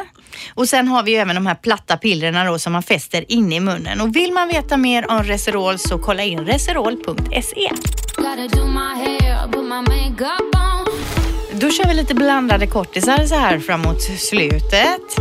Och 0.53 0.70
sen 0.70 0.88
har 0.88 1.03
vi 1.03 1.11
ju 1.11 1.18
även 1.18 1.36
de 1.36 1.45
här 1.45 1.55
platta 1.55 1.97
pillerna 1.97 2.45
då 2.45 2.59
som 2.59 2.74
man 2.74 2.84
fäster 2.84 3.26
inne 3.28 3.55
i 3.55 3.59
munnen. 3.59 4.01
Och 4.01 4.16
vill 4.16 4.34
man 4.34 4.47
veta 4.47 4.78
mer 4.78 5.11
om 5.11 5.24
Reserol 5.24 5.78
så 5.80 5.97
kolla 5.97 6.24
in 6.24 6.39
reserol.se. 6.39 7.70
Då 11.60 11.70
kör 11.70 11.88
vi 11.88 11.93
lite 11.93 12.16
blandade 12.16 12.68
kortisar 12.68 13.26
så 13.26 13.36
här 13.36 13.60
framåt 13.60 14.01
slutet. 14.01 15.18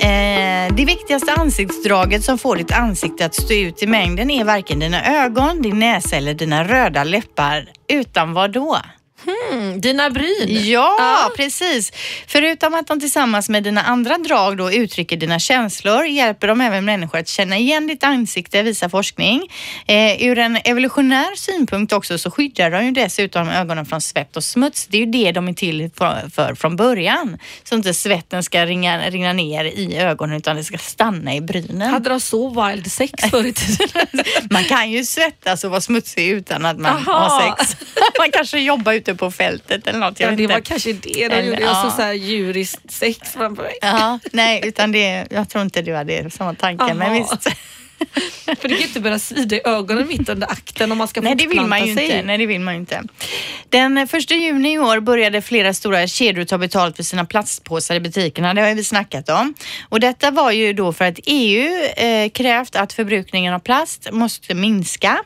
Eh, 0.00 0.74
det 0.76 0.84
viktigaste 0.86 1.32
ansiktsdraget 1.32 2.24
som 2.24 2.38
får 2.38 2.56
ditt 2.56 2.72
ansikte 2.72 3.26
att 3.26 3.34
stå 3.34 3.54
ut 3.54 3.82
i 3.82 3.86
mängden 3.86 4.30
är 4.30 4.44
varken 4.44 4.78
dina 4.78 5.24
ögon, 5.24 5.62
din 5.62 5.78
näsa 5.78 6.16
eller 6.16 6.34
dina 6.34 6.64
röda 6.64 7.04
läppar. 7.04 7.68
Utan 7.88 8.32
vad 8.32 8.52
då? 8.52 8.78
Mm, 9.26 9.80
dina 9.80 10.10
bryn. 10.10 10.70
Ja, 10.70 11.32
precis. 11.36 11.92
Förutom 12.26 12.74
att 12.74 12.86
de 12.86 13.00
tillsammans 13.00 13.48
med 13.48 13.62
dina 13.62 13.82
andra 13.82 14.18
drag 14.18 14.56
då 14.56 14.72
uttrycker 14.72 15.16
dina 15.16 15.38
känslor 15.38 16.04
hjälper 16.04 16.48
de 16.48 16.60
även 16.60 16.84
människor 16.84 17.18
att 17.18 17.28
känna 17.28 17.56
igen 17.56 17.86
ditt 17.86 18.04
ansikte, 18.04 18.62
visar 18.62 18.88
forskning. 18.88 19.48
Eh, 19.86 20.22
ur 20.22 20.38
en 20.38 20.58
evolutionär 20.64 21.36
synpunkt 21.36 21.92
också 21.92 22.18
så 22.18 22.30
skyddar 22.30 22.70
de 22.70 22.84
ju 22.84 22.90
dessutom 22.90 23.48
ögonen 23.48 23.86
från 23.86 24.00
svett 24.00 24.36
och 24.36 24.44
smuts. 24.44 24.86
Det 24.86 24.96
är 24.96 25.00
ju 25.00 25.06
det 25.06 25.32
de 25.32 25.48
är 25.48 25.52
till 25.52 25.90
för, 25.94 26.30
för 26.34 26.54
från 26.54 26.76
början. 26.76 27.38
Så 27.64 27.74
inte 27.74 27.94
svetten 27.94 28.42
ska 28.42 28.66
ringa, 28.66 29.10
ringa 29.10 29.32
ner 29.32 29.64
i 29.64 29.96
ögonen 29.96 30.36
utan 30.36 30.56
det 30.56 30.64
ska 30.64 30.78
stanna 30.78 31.34
i 31.34 31.40
brynen. 31.40 31.90
Hade 31.90 32.08
de 32.08 32.20
så 32.20 32.66
wild 32.66 32.92
sex 32.92 33.12
förr 33.30 33.46
i 33.46 33.52
tiden? 33.52 34.24
Man 34.50 34.64
kan 34.64 34.90
ju 34.90 35.04
svettas 35.04 35.64
och 35.64 35.70
vara 35.70 35.80
smutsig 35.80 36.28
utan 36.28 36.64
att 36.64 36.78
man 36.78 36.96
Aha. 36.96 37.12
har 37.12 37.56
sex. 37.56 37.76
Man 38.18 38.30
kanske 38.32 38.58
jobbar 38.58 38.92
ute 38.92 39.13
på 39.14 39.30
fältet 39.30 39.86
eller 39.86 39.98
något. 39.98 40.20
Jag 40.20 40.32
ja, 40.32 40.36
det 40.36 40.42
inte. 40.42 40.54
var 40.54 40.60
kanske 40.60 40.92
det 40.92 41.28
de 41.28 41.42
gjorde. 41.42 41.62
Ja. 41.62 41.92
så 41.96 42.02
här 42.02 42.12
djuriskt 42.12 42.90
sex 42.90 43.32
framför 43.32 43.62
mig. 43.62 43.78
Ja, 43.80 44.18
nej, 44.32 44.60
utan 44.64 44.92
det, 44.92 45.26
jag 45.30 45.48
tror 45.48 45.64
inte 45.64 45.82
du 45.82 45.94
hade 45.94 46.30
samma 46.30 46.54
tanke. 46.54 46.94
Men 46.94 47.02
Aha. 47.02 47.14
visst. 47.14 47.48
För 48.44 48.68
det 48.68 48.68
kan 48.68 48.78
ju 48.78 48.82
inte 48.84 49.00
börja 49.00 49.18
svida 49.18 49.56
i 49.56 49.60
ögonen 49.64 50.08
mitt 50.08 50.28
under 50.28 50.50
akten 50.50 50.92
om 50.92 50.98
man 50.98 51.08
ska 51.08 51.20
Nej, 51.20 51.34
det 51.34 51.46
vill 51.46 51.60
man 51.60 51.86
ju 51.86 51.94
sig. 51.94 52.04
inte. 52.04 52.22
Nej, 52.22 52.38
det 52.38 52.46
vill 52.46 52.60
man 52.60 52.74
ju 52.74 52.80
inte. 52.80 53.02
Den 53.68 54.08
första 54.08 54.34
juni 54.34 54.72
i 54.72 54.78
år 54.78 55.00
började 55.00 55.42
flera 55.42 55.74
stora 55.74 56.06
kedjor 56.06 56.44
ta 56.44 56.58
betalt 56.58 56.96
för 56.96 57.02
sina 57.02 57.24
plastpåsar 57.24 57.94
i 57.94 58.00
butikerna. 58.00 58.54
Det 58.54 58.60
har 58.60 58.74
vi 58.74 58.84
snackat 58.84 59.28
om. 59.28 59.54
Och 59.88 60.00
detta 60.00 60.30
var 60.30 60.50
ju 60.50 60.72
då 60.72 60.92
för 60.92 61.04
att 61.04 61.18
EU 61.26 61.68
eh, 61.96 62.30
krävt 62.30 62.76
att 62.76 62.92
förbrukningen 62.92 63.54
av 63.54 63.58
plast 63.58 64.08
måste 64.12 64.54
minska. 64.54 65.18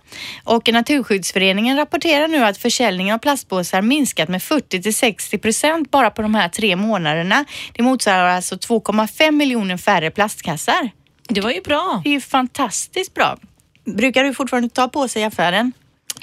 Och 0.44 0.72
Naturskyddsföreningen 0.72 1.76
rapporterar 1.76 2.28
nu 2.28 2.44
att 2.44 2.58
försäljningen 2.58 3.14
av 3.14 3.18
plastpåsar 3.18 3.82
minskat 3.82 4.28
med 4.28 4.42
40 4.42 4.82
till 4.82 4.94
60 4.94 5.38
procent 5.38 5.90
bara 5.90 6.10
på 6.10 6.22
de 6.22 6.34
här 6.34 6.48
tre 6.48 6.76
månaderna. 6.76 7.44
Det 7.72 7.82
motsvarar 7.82 8.28
alltså 8.28 8.54
2,5 8.54 9.30
miljoner 9.30 9.76
färre 9.76 10.10
plastkassar. 10.10 10.90
Det 11.28 11.40
var 11.40 11.50
ju 11.50 11.60
bra. 11.60 12.00
Det 12.04 12.10
är 12.10 12.14
ju 12.14 12.20
fantastiskt 12.20 13.14
bra. 13.14 13.36
Brukar 13.84 14.24
du 14.24 14.34
fortfarande 14.34 14.68
ta 14.68 14.88
på 14.88 15.08
sig 15.08 15.24
affären? 15.24 15.72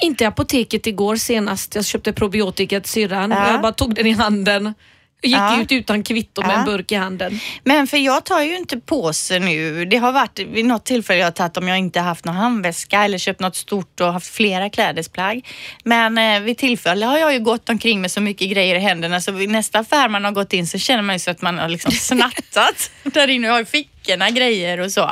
Inte 0.01 0.27
apoteket 0.27 0.87
igår 0.87 1.15
senast. 1.15 1.75
Jag 1.75 1.85
köpte 1.85 2.13
probiotika 2.13 2.81
till 2.81 2.91
syrran. 2.91 3.31
Ja. 3.31 3.51
Jag 3.51 3.61
bara 3.61 3.71
tog 3.71 3.95
den 3.95 4.07
i 4.07 4.11
handen. 4.11 4.73
Gick 5.26 5.36
Ja. 5.38 5.61
ut 5.61 5.71
utan 5.71 6.03
kvitto 6.03 6.41
med 6.41 6.51
Ja. 6.51 6.59
en 6.59 6.65
burk 6.65 6.91
i 6.91 6.95
handen. 6.95 7.39
Men 7.63 7.88
för 7.88 7.97
jag 7.97 8.26
tar 8.26 8.41
ju 8.41 8.55
inte 8.57 8.78
på 8.80 9.13
sig 9.13 9.39
nu. 9.39 9.86
Det 9.86 9.97
har 9.97 10.11
varit 10.11 10.39
vid 10.39 10.65
något 10.65 10.86
tillfälle 10.86 11.19
jag 11.19 11.28
har 11.28 11.32
tagit 11.32 11.57
om 11.57 11.67
jag 11.67 11.78
inte 11.78 11.99
haft 11.99 12.26
någon 12.26 12.36
handväska 12.36 13.03
eller 13.03 13.17
köpt 13.17 13.39
något 13.39 13.55
stort 13.55 13.99
och 13.99 14.13
haft 14.13 14.28
flera 14.36 14.69
klädesplagg. 14.69 15.47
Men 15.84 16.17
eh, 16.17 16.39
vid 16.39 16.57
tillfälle 16.57 17.05
har 17.05 17.17
jag 17.17 17.34
ju 17.34 17.39
gått 17.39 17.69
omkring 17.69 18.01
med 18.01 18.11
så 18.11 18.21
mycket 18.21 18.49
grejer 18.51 18.76
i 18.76 18.80
händerna 18.80 19.21
så 19.21 19.32
vid 19.32 19.49
nästa 19.49 19.80
affär 19.80 20.09
man 20.09 20.26
har 20.26 20.32
gått 20.32 20.53
in 20.53 20.67
så 20.67 20.78
känner 20.78 21.01
man 21.01 21.15
ju 21.15 21.19
så 21.19 21.32
att 21.32 21.41
man 21.41 21.57
har 21.59 21.69
liksom 21.69 21.91
snattat. 22.09 22.91
Där 23.03 23.28
inne 23.28 23.47
har 23.47 23.63
fickorna 23.63 24.30
grejer 24.30 24.80
och 24.80 24.91
så. 24.91 25.11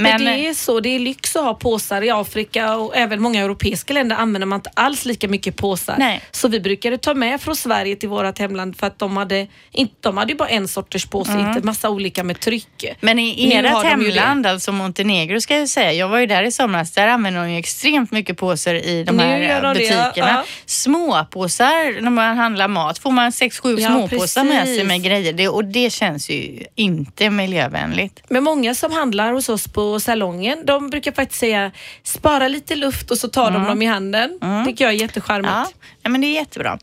Men, 0.00 0.24
Men, 0.24 0.24
det 0.24 0.48
är 0.48 0.54
så, 0.54 0.80
det 0.80 0.88
är 0.88 0.98
lyx 0.98 1.36
att 1.36 1.44
ha 1.44 1.54
påsar 1.54 2.02
i 2.02 2.10
Afrika 2.10 2.76
och 2.76 2.96
även 2.96 3.22
många 3.22 3.40
europeiska 3.44 3.92
länder 3.92 4.16
använder 4.16 4.46
man 4.46 4.58
inte 4.58 4.70
alls 4.74 5.04
lika 5.04 5.28
mycket 5.28 5.56
påsar. 5.56 5.94
Nej. 5.98 6.20
Så 6.30 6.48
vi 6.48 6.60
brukade 6.60 6.98
ta 6.98 7.14
med 7.14 7.40
från 7.40 7.56
Sverige 7.56 7.96
till 7.96 8.08
vårt 8.08 8.38
hemland 8.38 8.76
för 8.76 8.86
att 8.86 8.98
de 8.98 9.16
hade, 9.16 9.46
inte, 9.72 9.94
de 10.00 10.16
hade 10.16 10.32
ju 10.32 10.36
bara 10.38 10.48
en 10.48 10.68
sorters 10.68 11.06
påse, 11.06 11.32
inte 11.48 11.66
massa 11.66 11.90
olika 11.90 12.24
med 12.24 12.40
tryck. 12.40 12.84
Men 13.00 13.18
i 13.18 13.52
ert 13.54 13.66
har 13.66 13.84
de 13.84 13.88
hemland, 13.88 14.46
alltså 14.46 14.72
Montenegro 14.72 15.40
ska 15.40 15.56
jag 15.58 15.68
säga, 15.68 15.92
jag 15.92 16.08
var 16.08 16.18
ju 16.18 16.26
där 16.26 16.42
i 16.42 16.52
somras, 16.52 16.92
där 16.92 17.08
använder 17.08 17.40
de 17.40 17.50
ju 17.52 17.58
extremt 17.58 18.10
mycket 18.10 18.36
påsar 18.36 18.74
i 18.74 19.04
de 19.04 19.16
Nu 19.16 19.22
här 19.22 19.62
de 19.62 19.68
det, 19.68 19.74
butikerna. 19.74 20.12
ja. 20.16 20.44
Småpåsar, 20.66 22.00
när 22.00 22.10
man 22.10 22.36
handlar 22.36 22.68
mat, 22.68 22.98
får 22.98 23.10
man 23.10 23.32
sex, 23.32 23.58
sju 23.60 23.76
Ja, 23.78 23.88
småpåsar 23.88 24.44
med 24.44 24.64
sig 24.64 24.74
precis. 24.76 24.84
med 24.88 25.02
grejer 25.02 25.32
det, 25.32 25.48
och 25.48 25.64
det 25.64 25.90
känns 25.92 26.30
ju 26.30 26.64
inte 26.74 27.30
miljövänligt. 27.30 28.22
Men 28.28 28.44
många 28.44 28.74
som 28.74 28.92
handlar 28.92 29.32
hos 29.32 29.48
oss 29.48 29.68
på 29.68 29.87
salongen, 29.98 30.66
de 30.66 30.90
brukar 30.90 31.12
faktiskt 31.12 31.40
säga 31.40 31.70
spara 32.02 32.48
lite 32.48 32.74
luft 32.76 33.10
och 33.10 33.18
så 33.18 33.28
tar 33.28 33.50
de 33.50 33.64
dem 33.64 33.82
i 33.82 33.86
handen. 33.86 34.38
tycker 34.66 34.84
jag 34.84 34.94
är 34.94 34.98
jättecharmigt. 34.98 35.52
Ja, 35.54 35.66
nej, 36.02 36.10
men 36.12 36.20
det 36.20 36.26
är 36.26 36.34
jättebra. 36.34 36.78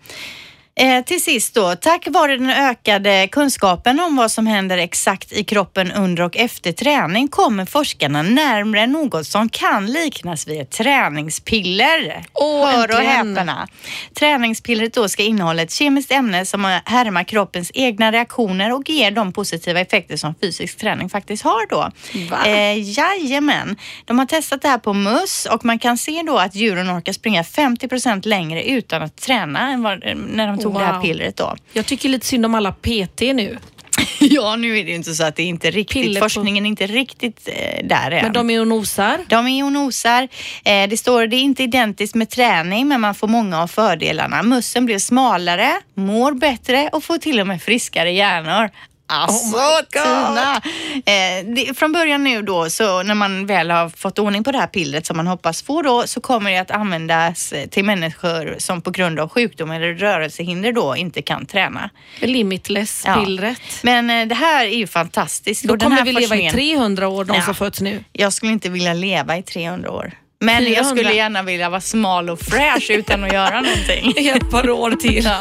Eh, 0.77 1.03
till 1.03 1.23
sist 1.23 1.53
då, 1.53 1.75
tack 1.75 2.07
vare 2.07 2.37
den 2.37 2.49
ökade 2.49 3.27
kunskapen 3.31 3.99
om 3.99 4.15
vad 4.15 4.31
som 4.31 4.47
händer 4.47 4.77
exakt 4.77 5.31
i 5.31 5.43
kroppen 5.43 5.91
under 5.91 6.23
och 6.23 6.37
efter 6.37 6.71
träning 6.71 7.27
kommer 7.27 7.65
forskarna 7.65 8.21
närmare 8.21 8.87
något 8.87 9.27
som 9.27 9.49
kan 9.49 9.85
liknas 9.85 10.47
vid 10.47 10.61
ett 10.61 10.71
träningspiller. 10.71 12.25
Åh, 12.33 12.69
Hör 12.69 12.91
och 12.91 13.01
häpna. 13.01 13.67
Träningspillret 14.13 14.93
då 14.93 15.09
ska 15.09 15.23
innehålla 15.23 15.61
ett 15.61 15.71
kemiskt 15.71 16.11
ämne 16.11 16.45
som 16.45 16.79
härmar 16.85 17.23
kroppens 17.23 17.71
egna 17.73 18.11
reaktioner 18.11 18.73
och 18.73 18.89
ger 18.89 19.11
de 19.11 19.33
positiva 19.33 19.79
effekter 19.79 20.17
som 20.17 20.35
fysisk 20.41 20.77
träning 20.77 21.09
faktiskt 21.09 21.43
har 21.43 21.69
då. 21.69 21.91
Va? 22.29 22.45
Eh, 22.45 22.97
jajamän. 22.97 23.75
De 24.05 24.19
har 24.19 24.25
testat 24.25 24.61
det 24.61 24.67
här 24.67 24.77
på 24.77 24.93
möss 24.93 25.47
och 25.51 25.65
man 25.65 25.79
kan 25.79 25.97
se 25.97 26.23
då 26.27 26.37
att 26.37 26.55
djuren 26.55 26.97
orkar 26.97 27.13
springa 27.13 27.43
50 27.43 27.87
procent 27.87 28.25
längre 28.25 28.63
utan 28.63 29.01
att 29.01 29.15
träna 29.15 29.69
än 29.69 29.83
vad, 29.83 30.03
när 30.15 30.47
de 30.47 30.64
tog 30.73 30.73
det 30.81 30.85
här 30.85 30.93
Wow. 30.93 31.01
pillret 31.01 31.35
då. 31.37 31.55
Jag 31.73 31.85
tycker 31.85 32.09
lite 32.09 32.25
synd 32.25 32.45
om 32.45 32.55
alla 32.55 32.71
PT 32.71 33.21
nu. 33.21 33.57
ja, 34.19 34.55
nu 34.55 34.79
är 34.79 34.83
det 34.83 34.89
ju 34.89 34.95
inte 34.95 35.13
så 35.13 35.23
att 35.23 35.35
det 35.35 35.43
inte 35.43 35.71
riktigt, 35.71 36.03
Piller 36.03 36.21
på- 36.21 36.29
forskningen 36.29 36.65
är 36.65 36.69
inte 36.69 36.87
riktigt 36.87 37.49
eh, 37.51 37.85
där 37.87 38.11
än. 38.11 38.23
Men 38.23 38.33
de 38.33 38.49
är 38.49 38.59
och 38.61 38.67
nosar. 38.67 39.17
De 39.27 39.47
är 39.47 39.63
och 39.65 39.71
nosar. 39.71 40.27
Eh, 40.65 40.89
det 40.89 40.97
står 40.97 41.27
det 41.27 41.35
är 41.35 41.41
inte 41.41 41.63
identiskt 41.63 42.15
med 42.15 42.29
träning 42.29 42.87
men 42.87 43.01
man 43.01 43.15
får 43.15 43.27
många 43.27 43.61
av 43.61 43.67
fördelarna. 43.67 44.43
Mussen 44.43 44.85
blir 44.85 44.99
smalare, 44.99 45.71
mår 45.93 46.31
bättre 46.33 46.89
och 46.93 47.03
får 47.03 47.17
till 47.17 47.39
och 47.39 47.47
med 47.47 47.61
friskare 47.61 48.11
hjärnor. 48.11 48.69
Alltså 49.07 49.55
Oh. 49.57 49.81
Tina! 49.91 50.61
Eh, 51.05 51.45
det, 51.55 51.77
från 51.77 51.91
början 51.91 52.23
nu 52.23 52.41
då, 52.41 52.69
så 52.69 53.03
när 53.03 53.15
man 53.15 53.45
väl 53.45 53.71
har 53.71 53.89
fått 53.89 54.19
ordning 54.19 54.43
på 54.43 54.51
det 54.51 54.57
här 54.57 54.67
pillret 54.67 55.05
som 55.05 55.17
man 55.17 55.27
hoppas 55.27 55.61
få 55.61 55.81
då, 55.81 56.07
så 56.07 56.21
kommer 56.21 56.51
det 56.51 56.57
att 56.57 56.71
användas 56.71 57.51
eh, 57.51 57.67
till 57.69 57.85
människor 57.85 58.55
som 58.57 58.81
på 58.81 58.91
grund 58.91 59.19
av 59.19 59.29
sjukdom 59.29 59.71
eller 59.71 59.93
rörelsehinder 59.93 60.71
då 60.71 60.95
inte 60.95 61.21
kan 61.21 61.45
träna. 61.45 61.89
Limitless-pillret. 62.19 63.61
Men 63.81 64.09
eh, 64.09 64.27
det 64.27 64.35
här 64.35 64.65
är 64.65 64.77
ju 64.77 64.87
fantastiskt. 64.87 65.63
Då 65.63 65.73
Och 65.73 65.81
kommer 65.81 66.03
vi 66.03 66.11
leva 66.11 66.19
i 66.21 66.27
forskningen- 66.27 66.53
300 66.53 67.07
år, 67.07 67.25
de 67.25 67.35
Ja. 67.37 67.41
som 67.43 67.55
föds 67.55 67.81
nu. 67.81 68.03
jag 68.13 68.33
skulle 68.33 68.51
inte 68.51 68.69
vilja 68.69 68.93
leva 68.93 69.37
i 69.37 69.43
300 69.43 69.91
år. 69.91 70.11
Men 70.39 70.57
400. 70.57 70.77
jag 70.77 70.85
skulle 70.85 71.13
gärna 71.13 71.41
vilja 71.43 71.69
vara 71.69 71.81
smal 71.81 72.29
och 72.29 72.39
fräsch 72.39 72.89
utan 72.89 73.23
att 73.23 73.33
göra 73.33 73.61
någonting. 73.61 74.13
I 74.23 74.29
ett 74.29 74.51
par 74.51 74.69
år 74.69 74.91
till. 74.91 75.23
Ja. 75.25 75.39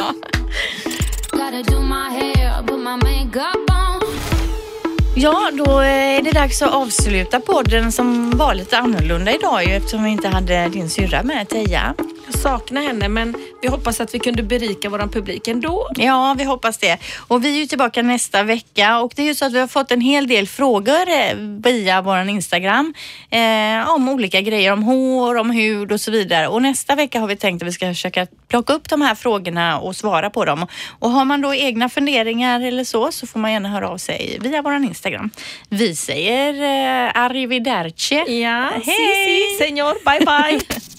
Ja, 5.16 5.50
då 5.52 5.78
är 5.80 6.22
det 6.22 6.30
dags 6.30 6.62
att 6.62 6.72
avsluta 6.72 7.40
podden 7.40 7.92
som 7.92 8.30
var 8.30 8.54
lite 8.54 8.78
annorlunda 8.78 9.32
idag 9.32 9.64
ju 9.64 9.72
eftersom 9.72 10.04
vi 10.04 10.10
inte 10.10 10.28
hade 10.28 10.68
din 10.68 10.90
syrra 10.90 11.22
med 11.22 11.48
Teija. 11.48 11.94
Jag 12.34 12.42
saknar 12.42 12.82
henne 12.82 13.08
men 13.08 13.34
vi 13.62 13.68
hoppas 13.68 14.00
att 14.00 14.14
vi 14.14 14.18
kunde 14.18 14.42
berika 14.42 14.88
våran 14.88 15.08
publik 15.10 15.48
ändå. 15.48 15.88
Ja, 15.96 16.34
vi 16.38 16.44
hoppas 16.44 16.78
det. 16.78 16.98
Och 17.28 17.44
vi 17.44 17.56
är 17.56 17.60
ju 17.60 17.66
tillbaka 17.66 18.02
nästa 18.02 18.42
vecka 18.42 19.00
och 19.00 19.12
det 19.16 19.22
är 19.22 19.26
ju 19.26 19.34
så 19.34 19.44
att 19.44 19.52
vi 19.52 19.58
har 19.60 19.66
fått 19.66 19.90
en 19.90 20.00
hel 20.00 20.28
del 20.28 20.48
frågor 20.48 21.08
eh, 21.08 21.34
via 21.64 22.02
vår 22.02 22.18
Instagram 22.28 22.94
eh, 23.30 23.90
om 23.94 24.08
olika 24.08 24.40
grejer, 24.40 24.72
om 24.72 24.82
hår, 24.82 25.34
om 25.34 25.50
hud 25.50 25.92
och 25.92 26.00
så 26.00 26.10
vidare. 26.10 26.48
Och 26.48 26.62
nästa 26.62 26.94
vecka 26.94 27.20
har 27.20 27.26
vi 27.28 27.36
tänkt 27.36 27.62
att 27.62 27.68
vi 27.68 27.72
ska 27.72 27.86
försöka 27.88 28.26
plocka 28.48 28.72
upp 28.72 28.88
de 28.88 29.00
här 29.02 29.14
frågorna 29.14 29.78
och 29.80 29.96
svara 29.96 30.30
på 30.30 30.44
dem. 30.44 30.66
Och 30.98 31.10
har 31.10 31.24
man 31.24 31.40
då 31.40 31.54
egna 31.54 31.88
funderingar 31.88 32.60
eller 32.60 32.84
så, 32.84 33.12
så 33.12 33.26
får 33.26 33.40
man 33.40 33.52
gärna 33.52 33.68
höra 33.68 33.88
av 33.88 33.98
sig 33.98 34.38
via 34.40 34.62
vår 34.62 34.74
Instagram. 34.74 35.30
Vi 35.68 35.96
säger 35.96 36.54
eh, 36.54 37.22
arrivederci. 37.22 38.42
Ja, 38.42 38.70
Hej! 38.84 38.84
si, 38.84 39.56
si, 39.58 39.64
senor, 39.64 39.94
bye 40.04 40.26
bye. 40.26 40.60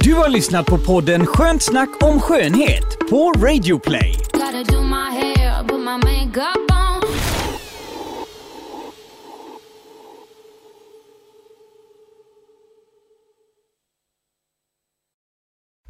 Du 0.00 0.14
har 0.14 0.28
lyssnat 0.28 0.66
på 0.66 0.78
podden 0.78 1.26
Skönt 1.26 1.62
snack 1.62 2.02
om 2.02 2.20
skönhet 2.20 2.98
på 3.10 3.32
Radio 3.32 3.78
Play. 3.78 4.12
Gotta 4.32 4.62
do 4.62 4.82
my 4.82 5.10
hair, 5.20 5.64
put 5.68 5.80
my 5.80 5.96
makeup 5.96 6.70
on. 6.70 7.02